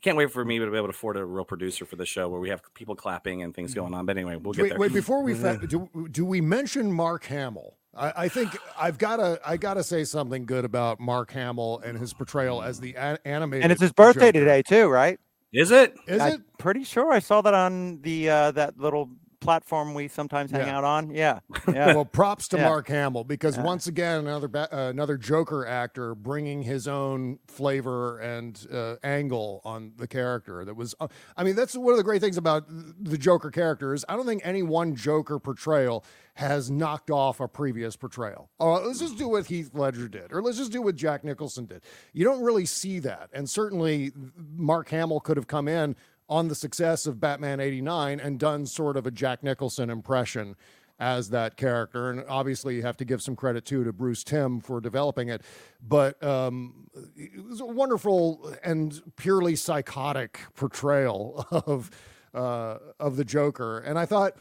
Can't 0.01 0.17
wait 0.17 0.31
for 0.31 0.43
me 0.43 0.57
to 0.57 0.65
be 0.65 0.77
able 0.77 0.87
to 0.87 0.91
afford 0.91 1.17
a 1.17 1.23
real 1.23 1.45
producer 1.45 1.85
for 1.85 1.95
the 1.95 2.07
show 2.07 2.27
where 2.27 2.39
we 2.39 2.49
have 2.49 2.61
people 2.73 2.95
clapping 2.95 3.43
and 3.43 3.53
things 3.53 3.73
going 3.75 3.93
on. 3.93 4.07
But 4.07 4.17
anyway, 4.17 4.35
we'll 4.35 4.53
get 4.53 4.63
wait, 4.63 4.69
there. 4.69 4.79
wait, 4.79 4.93
before 4.93 5.21
we 5.21 5.35
fa- 5.35 5.59
do, 5.67 5.87
do 6.09 6.25
we 6.25 6.41
mention 6.41 6.91
Mark 6.91 7.25
Hamill? 7.25 7.77
I, 7.95 8.13
I 8.23 8.27
think 8.27 8.57
I've 8.79 8.97
got 8.97 9.17
to 9.17 9.39
I 9.45 9.57
got 9.57 9.75
to 9.75 9.83
say 9.83 10.03
something 10.03 10.45
good 10.45 10.65
about 10.65 10.99
Mark 10.99 11.31
Hamill 11.33 11.81
and 11.85 11.99
his 11.99 12.13
portrayal 12.13 12.63
as 12.63 12.79
the 12.79 12.95
a- 12.95 13.19
animated. 13.25 13.63
And 13.63 13.71
it's 13.71 13.81
his 13.81 13.91
birthday 13.91 14.31
Joker. 14.31 14.39
today 14.39 14.61
too, 14.63 14.87
right? 14.87 15.19
Is 15.53 15.69
it? 15.69 15.93
Is 16.07 16.21
I'm 16.21 16.33
it? 16.33 16.41
pretty 16.57 16.83
sure 16.83 17.11
I 17.11 17.19
saw 17.19 17.41
that 17.41 17.53
on 17.53 18.01
the 18.01 18.29
uh, 18.29 18.51
that 18.51 18.79
little 18.79 19.09
platform 19.41 19.93
we 19.93 20.07
sometimes 20.07 20.51
hang 20.51 20.67
Yeah. 20.67 20.77
out 20.77 20.83
on. 20.85 21.09
Yeah, 21.11 21.39
yeah. 21.67 21.87
Well, 21.93 22.05
props 22.05 22.47
to 22.49 22.57
Yeah. 22.57 22.69
Mark 22.69 22.87
Hamill 22.87 23.23
because 23.25 23.57
once 23.57 23.87
again 23.87 24.19
another 24.19 24.47
ba- 24.47 24.69
uh, 24.73 24.89
another 24.89 25.17
Joker 25.17 25.65
actor 25.65 26.15
bringing 26.15 26.61
his 26.63 26.87
own 26.87 27.39
flavor 27.47 28.19
and 28.19 28.65
uh, 28.71 28.95
angle 29.03 29.61
on 29.65 29.91
the 29.97 30.07
character. 30.07 30.63
That 30.63 30.75
was, 30.75 30.95
uh, 30.99 31.07
I 31.35 31.43
mean, 31.43 31.55
that's 31.55 31.75
one 31.75 31.91
of 31.91 31.97
the 31.97 32.03
great 32.03 32.21
things 32.21 32.37
about 32.37 32.65
the 32.69 33.17
Joker 33.17 33.51
characters. 33.51 34.05
I 34.07 34.15
don't 34.15 34.25
think 34.25 34.41
any 34.45 34.63
one 34.63 34.95
Joker 34.95 35.39
portrayal 35.39 36.05
has 36.35 36.71
knocked 36.71 37.11
off 37.11 37.39
a 37.41 37.47
previous 37.47 37.95
portrayal. 37.97 38.49
Oh, 38.59 38.73
let's 38.85 38.99
just 38.99 39.17
do 39.17 39.27
what 39.27 39.47
Heath 39.47 39.71
Ledger 39.73 40.07
did, 40.07 40.31
or 40.31 40.41
let's 40.41 40.57
just 40.57 40.71
do 40.71 40.81
what 40.81 40.95
Jack 40.95 41.23
Nicholson 41.25 41.65
did. 41.65 41.81
You 42.13 42.23
don't 42.23 42.41
really 42.41 42.65
see 42.65 42.99
that, 42.99 43.29
and 43.33 43.49
certainly 43.49 44.11
Mark 44.55 44.89
Hamill 44.89 45.19
could 45.19 45.35
have 45.35 45.47
come 45.47 45.67
in 45.67 45.95
on 46.31 46.47
the 46.47 46.55
success 46.55 47.05
of 47.05 47.19
Batman 47.19 47.59
89 47.59 48.21
and 48.21 48.39
done 48.39 48.65
sort 48.65 48.95
of 48.95 49.05
a 49.05 49.11
Jack 49.11 49.43
Nicholson 49.43 49.89
impression 49.89 50.55
as 50.97 51.29
that 51.31 51.57
character. 51.57 52.09
And 52.09 52.23
obviously, 52.29 52.75
you 52.77 52.83
have 52.83 52.95
to 52.97 53.05
give 53.05 53.21
some 53.21 53.35
credit 53.35 53.65
too 53.65 53.83
to 53.83 53.91
Bruce 53.91 54.23
Timm 54.23 54.61
for 54.61 54.79
developing 54.79 55.27
it. 55.27 55.41
But 55.85 56.23
um, 56.23 56.87
it 57.17 57.43
was 57.43 57.59
a 57.59 57.65
wonderful 57.65 58.55
and 58.63 59.01
purely 59.17 59.57
psychotic 59.57 60.39
portrayal 60.55 61.45
of 61.51 61.91
uh, 62.33 62.77
of 62.97 63.17
the 63.17 63.25
Joker. 63.25 63.79
And 63.79 63.99
I 63.99 64.05
thought 64.05 64.37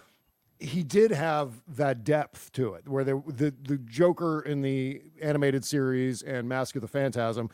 he 0.61 0.84
did 0.84 1.11
have 1.11 1.61
that 1.66 2.05
depth 2.05 2.53
to 2.53 2.74
it, 2.74 2.86
where 2.86 3.03
the 3.03 3.20
the, 3.26 3.53
the 3.62 3.78
Joker 3.78 4.43
in 4.43 4.62
the 4.62 5.03
animated 5.20 5.64
series 5.64 6.22
and 6.22 6.49
Mask 6.49 6.76
of 6.76 6.82
the 6.82 6.88
Phantasm 6.88 7.51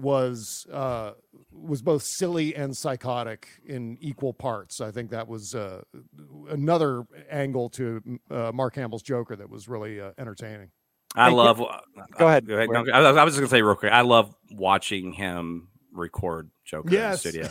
was 0.00 0.66
uh, 0.72 1.12
was 1.52 1.82
both 1.82 2.02
silly 2.02 2.54
and 2.54 2.76
psychotic 2.76 3.48
in 3.66 3.98
equal 4.00 4.32
parts. 4.32 4.80
I 4.80 4.90
think 4.90 5.10
that 5.10 5.28
was 5.28 5.54
uh, 5.54 5.82
another 6.48 7.04
angle 7.30 7.68
to 7.70 8.00
uh, 8.30 8.50
Mark 8.54 8.74
Hamill's 8.76 9.02
Joker 9.02 9.36
that 9.36 9.48
was 9.50 9.68
really 9.68 10.00
uh, 10.00 10.12
entertaining. 10.18 10.70
I 11.16 11.24
Thank 11.26 11.32
you. 11.32 11.36
love. 11.38 11.58
Go 12.18 12.26
ahead. 12.28 12.46
Go 12.46 12.54
ahead. 12.54 12.68
No, 12.70 12.84
I, 12.92 13.00
I 13.00 13.24
was 13.24 13.34
just 13.34 13.38
gonna 13.40 13.48
say 13.48 13.62
real 13.62 13.74
quick. 13.74 13.92
I 13.92 14.02
love 14.02 14.34
watching 14.52 15.12
him 15.12 15.68
record 15.92 16.50
Joker 16.64 16.88
Yes. 16.90 17.24
in 17.24 17.32
the 17.32 17.48
studio 17.48 17.50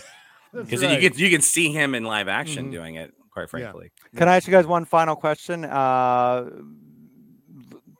because 0.65 0.81
right. 0.83 1.01
you 1.01 1.09
can 1.09 1.19
you 1.19 1.29
can 1.29 1.41
see 1.41 1.71
him 1.71 1.93
in 1.93 2.03
live 2.03 2.27
action 2.27 2.67
Mhm. 2.67 2.71
doing 2.71 2.95
it. 2.95 3.13
Quite 3.31 3.49
frankly, 3.49 3.91
Can 4.15 4.27
I 4.27 4.37
ask 4.37 4.47
you 4.47 4.51
guys 4.51 4.65
one 4.65 4.85
final 4.85 5.15
question? 5.15 5.63
Uh, 5.63 6.49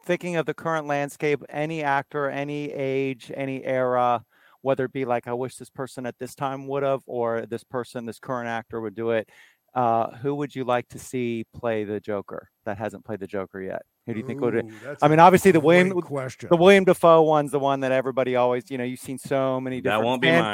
thinking 0.06 0.36
of 0.38 0.46
the 0.46 0.54
current 0.54 0.88
landscape, 0.88 1.44
any 1.50 1.84
actor, 1.84 2.30
any 2.30 2.72
age, 2.72 3.32
any 3.36 3.64
era, 3.64 4.26
whether 4.62 4.86
it 4.86 4.94
be 4.94 5.06
like 5.06 5.28
I 5.28 5.34
wish 5.34 5.56
this 5.56 5.70
person 5.70 6.06
at 6.06 6.18
this 6.20 6.36
time 6.36 6.68
would 6.68 6.84
have, 6.84 7.02
or 7.06 7.46
this 7.46 7.64
person, 7.64 8.06
this 8.06 8.20
current 8.20 8.48
actor 8.50 8.82
would 8.82 8.96
do 8.96 9.12
it. 9.12 9.30
Uh, 9.76 10.10
who 10.18 10.34
would 10.36 10.56
you 10.56 10.64
like 10.64 10.88
to 10.90 10.98
see 10.98 11.46
play 11.54 11.84
the 11.84 12.00
Joker 12.00 12.50
that 12.66 12.78
hasn't 12.80 13.06
played 13.06 13.20
the 13.20 13.28
Joker 13.28 13.62
yet? 13.62 13.84
Who 14.08 14.14
do 14.16 14.20
you 14.20 14.26
think 14.26 14.42
would? 14.42 14.56
Ooh, 14.56 14.72
that's 14.84 15.04
I 15.04 15.06
a 15.06 15.10
mean, 15.10 15.20
obviously 15.20 15.52
the 15.52 15.60
William, 15.60 15.92
question. 16.02 16.50
the 16.50 16.58
William 16.58 16.84
Dafoe 16.86 17.22
one's 17.22 17.52
the 17.52 17.60
one 17.60 17.82
that 17.82 17.92
everybody 17.92 18.36
always, 18.36 18.72
you 18.72 18.80
know, 18.80 18.84
you've 18.84 19.00
seen 19.00 19.20
so 19.20 19.62
many 19.62 19.80
different 19.80 19.84
That 19.84 19.90
different 19.98 20.06
won't 20.08 20.22
be 20.24 20.28
fan, 20.30 20.42
mine. 20.42 20.54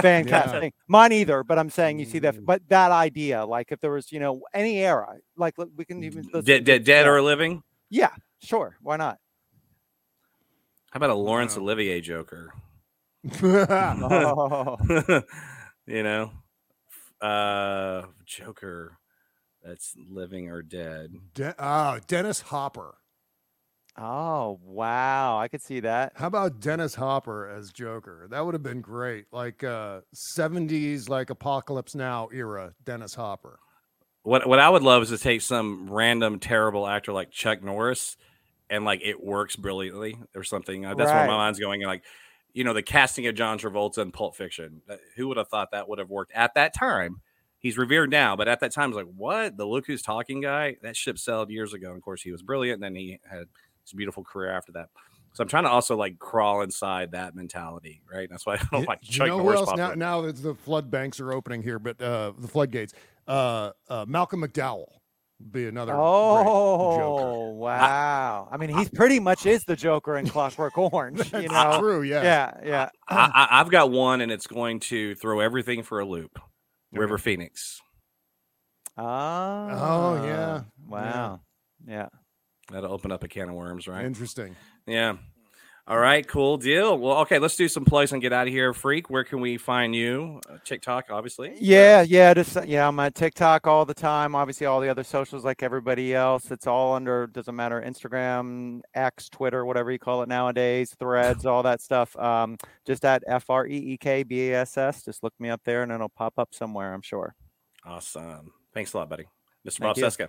fan, 0.00 0.02
fan 0.02 0.26
Yeah. 0.28 0.42
casting. 0.42 0.72
Mine 0.88 1.12
either, 1.12 1.44
but 1.44 1.60
I'm 1.60 1.70
saying 1.70 2.00
you 2.00 2.06
see 2.06 2.18
that, 2.18 2.34
Mm. 2.34 2.44
but 2.44 2.62
that 2.68 2.90
idea, 2.90 3.46
like 3.46 3.70
if 3.70 3.78
there 3.78 3.92
was, 3.92 4.10
you 4.10 4.18
know, 4.18 4.40
any 4.52 4.78
era, 4.80 5.14
like 5.36 5.54
we 5.76 5.84
can 5.84 6.02
even 6.02 6.24
dead, 6.44 6.64
dead, 6.64 6.82
dead 6.82 7.06
or 7.06 7.22
living. 7.22 7.62
yeah, 7.88 8.10
sure, 8.42 8.76
why 8.82 8.96
not? 8.96 9.18
How 10.90 10.98
about 10.98 11.10
a 11.10 11.14
Laurence 11.14 11.56
Wow. 11.56 11.62
Olivier 11.62 12.00
Joker? 12.00 12.52
Oh, 13.42 14.76
you 15.86 16.02
know, 16.02 16.30
uh, 17.20 18.02
Joker 18.24 18.98
that's 19.62 19.94
living 20.10 20.48
or 20.50 20.62
dead. 20.62 21.10
De- 21.34 21.54
ah, 21.58 21.98
Dennis 22.06 22.40
Hopper. 22.40 22.94
oh, 23.98 24.60
wow, 24.62 25.38
I 25.38 25.48
could 25.48 25.62
see 25.62 25.80
that. 25.80 26.12
How 26.16 26.26
about 26.28 26.60
Dennis 26.60 26.94
Hopper 26.94 27.48
as 27.48 27.72
Joker? 27.72 28.28
That 28.30 28.44
would 28.44 28.54
have 28.54 28.62
been 28.62 28.80
great. 28.80 29.26
Like 29.32 29.64
uh 29.64 30.00
70s, 30.14 31.08
like 31.08 31.30
Apocalypse 31.30 31.94
Now 31.94 32.28
era 32.32 32.74
Dennis 32.84 33.14
Hopper. 33.14 33.58
What 34.22 34.46
what 34.46 34.58
I 34.58 34.68
would 34.68 34.82
love 34.82 35.02
is 35.02 35.08
to 35.10 35.18
take 35.18 35.40
some 35.40 35.88
random 35.90 36.38
terrible 36.38 36.86
actor 36.86 37.12
like 37.12 37.30
Chuck 37.30 37.62
Norris, 37.62 38.16
and 38.68 38.84
like 38.84 39.00
it 39.02 39.22
works 39.22 39.56
brilliantly 39.56 40.16
or 40.34 40.42
something. 40.44 40.82
That's 40.82 40.98
where 40.98 41.26
my 41.26 41.36
mind's 41.36 41.58
going. 41.58 41.82
Like, 41.82 42.02
you 42.56 42.64
know, 42.64 42.72
the 42.72 42.82
casting 42.82 43.26
of 43.26 43.34
John 43.34 43.58
Travolta 43.58 43.98
in 43.98 44.10
Pulp 44.12 44.34
Fiction. 44.34 44.80
Uh, 44.88 44.96
Who 45.16 45.28
would 45.28 45.36
have 45.36 45.48
thought 45.48 45.72
that 45.72 45.88
would 45.90 45.98
have 45.98 46.08
worked 46.08 46.32
at 46.34 46.54
that 46.54 46.72
time? 46.74 47.20
He's 47.58 47.76
revered 47.76 48.10
now, 48.10 48.34
but 48.34 48.48
at 48.48 48.60
that 48.60 48.72
time, 48.72 48.88
it's 48.90 48.96
like, 48.96 49.06
what? 49.14 49.58
The 49.58 49.66
look 49.66 49.86
who's 49.86 50.00
talking 50.00 50.40
guy? 50.40 50.76
That 50.82 50.96
ship 50.96 51.18
sailed 51.18 51.50
years 51.50 51.74
ago. 51.74 51.88
And 51.88 51.96
of 51.98 52.02
course, 52.02 52.22
he 52.22 52.32
was 52.32 52.40
brilliant. 52.42 52.76
And 52.76 52.82
then 52.82 52.94
he 52.94 53.18
had 53.28 53.44
his 53.82 53.92
beautiful 53.94 54.24
career 54.24 54.50
after 54.50 54.72
that. 54.72 54.88
So 55.34 55.42
I'm 55.42 55.48
trying 55.48 55.64
to 55.64 55.70
also 55.70 55.96
like 55.96 56.18
crawl 56.18 56.62
inside 56.62 57.12
that 57.12 57.34
mentality, 57.34 58.00
right? 58.10 58.26
That's 58.30 58.46
why 58.46 58.54
I 58.54 58.56
don't 58.72 58.80
You- 58.80 58.86
like 58.86 59.00
you 59.02 59.26
know 59.26 59.38
who 59.42 59.52
else 59.52 59.76
now? 59.76 59.92
Now 59.92 60.22
that 60.22 60.36
the 60.36 60.54
flood 60.54 60.90
banks 60.90 61.20
are 61.20 61.30
opening 61.32 61.62
here, 61.62 61.78
but 61.78 62.00
uh 62.00 62.32
the 62.38 62.48
floodgates. 62.48 62.94
Uh, 63.28 63.72
uh 63.90 64.06
Malcolm 64.08 64.40
McDowell 64.42 64.86
be 65.50 65.66
another. 65.66 65.92
Oh, 65.94 66.96
Joker. 66.96 67.52
wow. 67.54 68.48
I 68.50 68.56
mean, 68.56 68.70
he's 68.70 68.88
pretty 68.88 69.20
much 69.20 69.46
is 69.46 69.64
the 69.64 69.76
Joker 69.76 70.16
in 70.16 70.28
Clockwork 70.28 70.76
Orange, 70.92 71.32
you 71.32 71.48
know? 71.48 71.78
true. 71.78 72.02
Yeah. 72.02 72.22
Yeah, 72.22 72.52
yeah. 72.64 72.88
I, 73.08 73.48
I, 73.50 73.60
I've 73.60 73.70
got 73.70 73.90
one, 73.90 74.20
and 74.20 74.32
it's 74.32 74.46
going 74.46 74.80
to 74.80 75.14
throw 75.14 75.40
everything 75.40 75.82
for 75.82 76.00
a 76.00 76.04
loop. 76.04 76.38
River 76.92 77.18
Phoenix. 77.18 77.80
Ah. 78.96 79.68
Oh, 79.70 80.24
yeah. 80.24 80.62
Wow. 80.86 81.40
Yeah. 81.86 81.94
yeah. 81.94 82.08
That'll 82.70 82.92
open 82.92 83.12
up 83.12 83.22
a 83.22 83.28
can 83.28 83.48
of 83.48 83.54
worms, 83.54 83.86
right? 83.86 84.04
Interesting. 84.04 84.56
Yeah. 84.86 85.16
All 85.88 85.98
right, 86.00 86.26
cool 86.26 86.56
deal. 86.56 86.98
Well, 86.98 87.18
okay, 87.18 87.38
let's 87.38 87.54
do 87.54 87.68
some 87.68 87.84
plugs 87.84 88.10
and 88.10 88.20
get 88.20 88.32
out 88.32 88.48
of 88.48 88.52
here. 88.52 88.74
Freak, 88.74 89.08
where 89.08 89.22
can 89.22 89.40
we 89.40 89.56
find 89.56 89.94
you? 89.94 90.40
Uh, 90.50 90.56
TikTok, 90.64 91.10
obviously. 91.10 91.54
Yeah, 91.60 92.02
yeah, 92.02 92.34
just 92.34 92.56
uh, 92.56 92.62
yeah. 92.66 92.88
I'm 92.88 92.98
on 92.98 93.12
TikTok 93.12 93.68
all 93.68 93.84
the 93.84 93.94
time. 93.94 94.34
Obviously, 94.34 94.66
all 94.66 94.80
the 94.80 94.88
other 94.88 95.04
socials 95.04 95.44
like 95.44 95.62
everybody 95.62 96.12
else. 96.12 96.50
It's 96.50 96.66
all 96.66 96.94
under 96.94 97.28
doesn't 97.28 97.54
matter 97.54 97.80
Instagram, 97.80 98.80
X, 98.94 99.28
Twitter, 99.28 99.64
whatever 99.64 99.92
you 99.92 100.00
call 100.00 100.22
it 100.22 100.28
nowadays, 100.28 100.92
Threads, 100.98 101.46
all 101.46 101.62
that 101.62 101.80
stuff. 101.80 102.16
Um, 102.16 102.56
just 102.84 103.04
at 103.04 103.22
F 103.28 103.48
R 103.48 103.64
E 103.68 103.76
E 103.76 103.96
K 103.96 104.24
B 104.24 104.50
A 104.50 104.62
S 104.62 104.76
S. 104.76 105.04
Just 105.04 105.22
look 105.22 105.34
me 105.38 105.50
up 105.50 105.60
there, 105.64 105.84
and 105.84 105.92
it'll 105.92 106.08
pop 106.08 106.34
up 106.36 106.52
somewhere. 106.52 106.94
I'm 106.94 107.02
sure. 107.02 107.36
Awesome. 107.84 108.52
Thanks 108.74 108.92
a 108.92 108.98
lot, 108.98 109.08
buddy. 109.08 109.26
Mr. 109.64 109.78
Thank 109.78 109.80
Bob 109.82 109.98
you. 109.98 110.04
Cesca. 110.04 110.28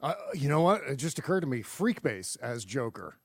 Uh, 0.00 0.14
you 0.32 0.48
know 0.48 0.60
what? 0.60 0.82
It 0.84 0.94
just 0.94 1.18
occurred 1.18 1.40
to 1.40 1.48
me. 1.48 1.64
Freekbass 1.64 2.36
as 2.40 2.64
Joker. 2.64 3.16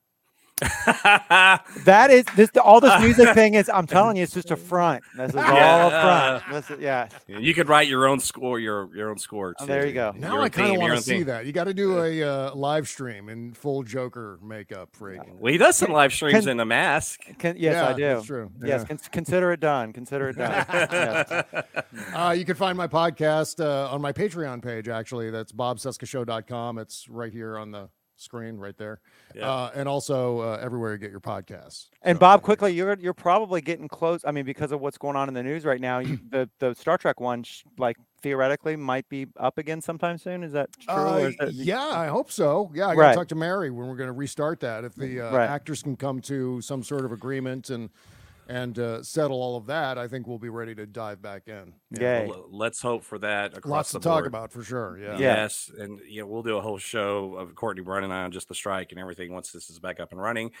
That 1.84 2.08
is 2.10 2.24
this. 2.34 2.50
All 2.62 2.80
this 2.80 2.98
music 3.02 3.34
thing 3.34 3.54
is. 3.54 3.68
I'm 3.72 3.86
telling 3.86 4.16
you, 4.16 4.22
it's 4.22 4.32
just 4.32 4.50
a 4.50 4.56
front. 4.56 5.04
This 5.16 5.30
is 5.30 5.36
all 5.36 5.42
a 5.42 5.90
front. 5.90 6.44
This 6.50 6.70
is, 6.70 6.80
yeah. 6.80 7.08
you 7.28 7.52
could 7.52 7.68
write 7.68 7.88
your 7.88 8.06
own 8.06 8.20
score, 8.20 8.58
your 8.58 8.94
your 8.96 9.10
own 9.10 9.18
score. 9.18 9.54
Oh, 9.60 9.66
there 9.66 9.86
you 9.86 9.92
go. 9.92 10.12
Now 10.16 10.38
own 10.38 10.44
I 10.44 10.48
kind 10.48 10.74
of 10.74 10.80
want 10.80 10.96
to 10.96 11.02
see 11.02 11.18
theme. 11.18 11.26
that. 11.26 11.44
You 11.46 11.52
got 11.52 11.64
to 11.64 11.74
do 11.74 12.02
a 12.02 12.22
uh, 12.22 12.54
live 12.54 12.88
stream 12.88 13.28
in 13.28 13.52
full 13.52 13.82
Joker 13.82 14.38
makeup, 14.42 14.90
freak. 14.92 15.20
Well, 15.38 15.52
he 15.52 15.58
does 15.58 15.76
some 15.76 15.92
live 15.92 16.12
streams 16.12 16.40
Can- 16.44 16.48
in 16.52 16.60
a 16.60 16.64
mask. 16.66 17.20
Can, 17.38 17.56
yes, 17.58 17.76
I 17.76 17.92
do. 17.92 18.02
that's 18.02 18.26
true. 18.26 18.50
Yes, 18.62 18.80
Yeah. 18.80 18.84
con- 18.86 19.00
consider 19.12 19.52
it 19.52 19.60
done. 19.60 19.92
Consider 19.92 20.30
it 20.30 20.36
done. 20.38 20.64
Yes. 20.72 21.44
Uh, 22.14 22.30
you 22.36 22.44
can 22.44 22.54
find 22.56 22.76
my 22.78 22.86
podcast 22.86 23.62
uh, 23.62 23.90
on 23.90 24.00
my 24.00 24.12
Patreon 24.12 24.62
page, 24.62 24.88
actually. 24.88 25.30
That's 25.30 25.52
bobcescashow.com. 25.52 26.78
It's 26.78 27.08
right 27.08 27.32
here 27.32 27.58
on 27.58 27.70
the 27.70 27.88
screen, 28.16 28.56
right 28.58 28.76
there. 28.76 29.00
Yeah. 29.34 29.50
Uh, 29.50 29.70
and 29.74 29.88
also 29.88 30.40
uh, 30.40 30.58
everywhere 30.60 30.92
you 30.92 30.98
get 30.98 31.10
your 31.10 31.20
podcasts. 31.20 31.86
And 32.02 32.16
So, 32.16 32.20
Bob, 32.20 32.42
quickly, 32.42 32.72
you're 32.72 32.96
you're 32.98 33.14
probably 33.14 33.60
getting 33.60 33.88
close. 33.88 34.22
I 34.24 34.30
mean, 34.30 34.44
because 34.44 34.72
of 34.72 34.80
what's 34.80 34.98
going 34.98 35.16
on 35.16 35.28
in 35.28 35.34
the 35.34 35.42
news 35.42 35.64
right 35.64 35.80
now, 35.80 35.98
you, 35.98 36.18
the 36.30 36.48
the 36.58 36.74
Star 36.74 36.98
Trek 36.98 37.20
one, 37.20 37.42
sh- 37.42 37.62
like 37.78 37.96
theoretically, 38.22 38.76
might 38.76 39.08
be 39.08 39.26
up 39.38 39.58
again 39.58 39.80
sometime 39.80 40.18
soon. 40.18 40.42
Is 40.42 40.52
that 40.52 40.70
true? 40.80 40.94
Uh, 40.94 41.16
is 41.16 41.36
that- 41.36 41.52
yeah, 41.52 41.80
I 41.84 42.06
hope 42.08 42.30
so. 42.32 42.70
Yeah, 42.74 42.86
I 42.88 42.94
got 42.94 42.94
to 42.94 42.98
Right. 43.08 43.14
talk 43.14 43.28
to 43.28 43.34
Mary 43.34 43.70
when 43.70 43.86
we're 43.88 43.96
going 43.96 44.08
to 44.08 44.12
restart 44.12 44.60
that. 44.60 44.84
If 44.84 44.94
the 44.94 45.20
uh, 45.20 45.30
Right. 45.36 45.48
actors 45.48 45.82
can 45.82 45.96
come 45.96 46.20
to 46.22 46.60
some 46.60 46.82
sort 46.82 47.04
of 47.04 47.12
agreement 47.12 47.70
and 47.70 47.90
and 48.48 48.78
uh, 48.78 49.02
settle 49.02 49.40
all 49.42 49.56
of 49.56 49.66
that, 49.66 49.98
I 49.98 50.08
think 50.08 50.26
we'll 50.26 50.38
be 50.38 50.48
ready 50.48 50.74
to 50.74 50.86
dive 50.86 51.20
back 51.20 51.48
in. 51.48 51.74
Yeah. 51.90 52.26
Well, 52.26 52.46
let's 52.50 52.80
hope 52.80 53.02
for 53.02 53.18
that. 53.18 53.56
Across 53.56 53.70
Lots 53.70 53.92
the 53.92 53.98
to 54.00 54.04
talk 54.04 54.26
about 54.26 54.52
for 54.52 54.62
sure. 54.62 54.98
Yeah. 54.98 55.12
Yeah. 55.12 55.18
Yes, 55.18 55.70
and 55.78 56.00
yeah, 56.08 56.22
we'll 56.22 56.42
do 56.42 56.56
a 56.56 56.60
whole 56.60 56.78
show 56.78 57.34
of 57.34 57.54
Courtney 57.54 57.82
Brunn 57.82 58.04
and 58.04 58.12
I 58.12 58.22
on 58.22 58.32
just 58.32 58.48
the 58.48 58.54
strike 58.54 58.92
and 58.92 59.00
everything 59.00 59.32
once 59.32 59.52
this 59.52 59.70
is 59.70 59.78
back 59.78 60.00
up 60.00 60.12
and 60.12 60.20
running. 60.20 60.52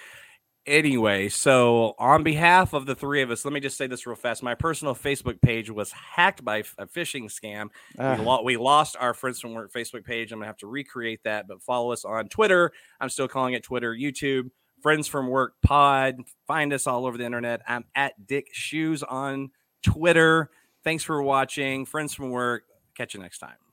Anyway, 0.66 1.28
so 1.28 1.94
on 1.96 2.24
behalf 2.24 2.72
of 2.72 2.86
the 2.86 2.94
three 2.96 3.22
of 3.22 3.30
us, 3.30 3.44
let 3.44 3.54
me 3.54 3.60
just 3.60 3.78
say 3.78 3.86
this 3.86 4.04
real 4.04 4.16
fast. 4.16 4.42
My 4.42 4.56
personal 4.56 4.96
Facebook 4.96 5.40
page 5.40 5.70
was 5.70 5.92
hacked 5.92 6.44
by 6.44 6.64
a 6.76 6.86
phishing 6.86 7.26
scam. 7.26 7.68
Ah. 8.00 8.16
we, 8.18 8.24
lo- 8.24 8.42
we 8.42 8.56
lost 8.56 8.96
our 8.98 9.14
Friends 9.14 9.38
from 9.38 9.54
Work 9.54 9.72
Facebook 9.72 10.04
page. 10.04 10.32
I'm 10.32 10.40
gonna 10.40 10.48
have 10.48 10.56
to 10.58 10.66
recreate 10.66 11.20
that, 11.22 11.46
but 11.46 11.62
follow 11.62 11.92
us 11.92 12.04
on 12.04 12.28
Twitter. 12.28 12.72
I'm 13.00 13.10
still 13.10 13.28
calling 13.28 13.54
it 13.54 13.62
Twitter, 13.62 13.94
YouTube, 13.94 14.50
Friends 14.82 15.08
from 15.08 15.28
Work 15.28 15.54
Pod. 15.62 16.20
Find 16.46 16.72
us 16.72 16.86
all 16.86 17.06
over 17.06 17.18
the 17.18 17.24
internet. 17.24 17.62
I'm 17.66 17.84
at 17.94 18.14
Rick 18.30 18.48
Shew 18.52 18.96
on 19.08 19.50
Twitter. 19.82 20.50
Thanks 20.84 21.04
for 21.04 21.22
watching, 21.22 21.84
Friends 21.84 22.14
from 22.14 22.30
Work. 22.30 22.64
Catch 22.96 23.14
you 23.14 23.20
next 23.20 23.38
time. 23.38 23.65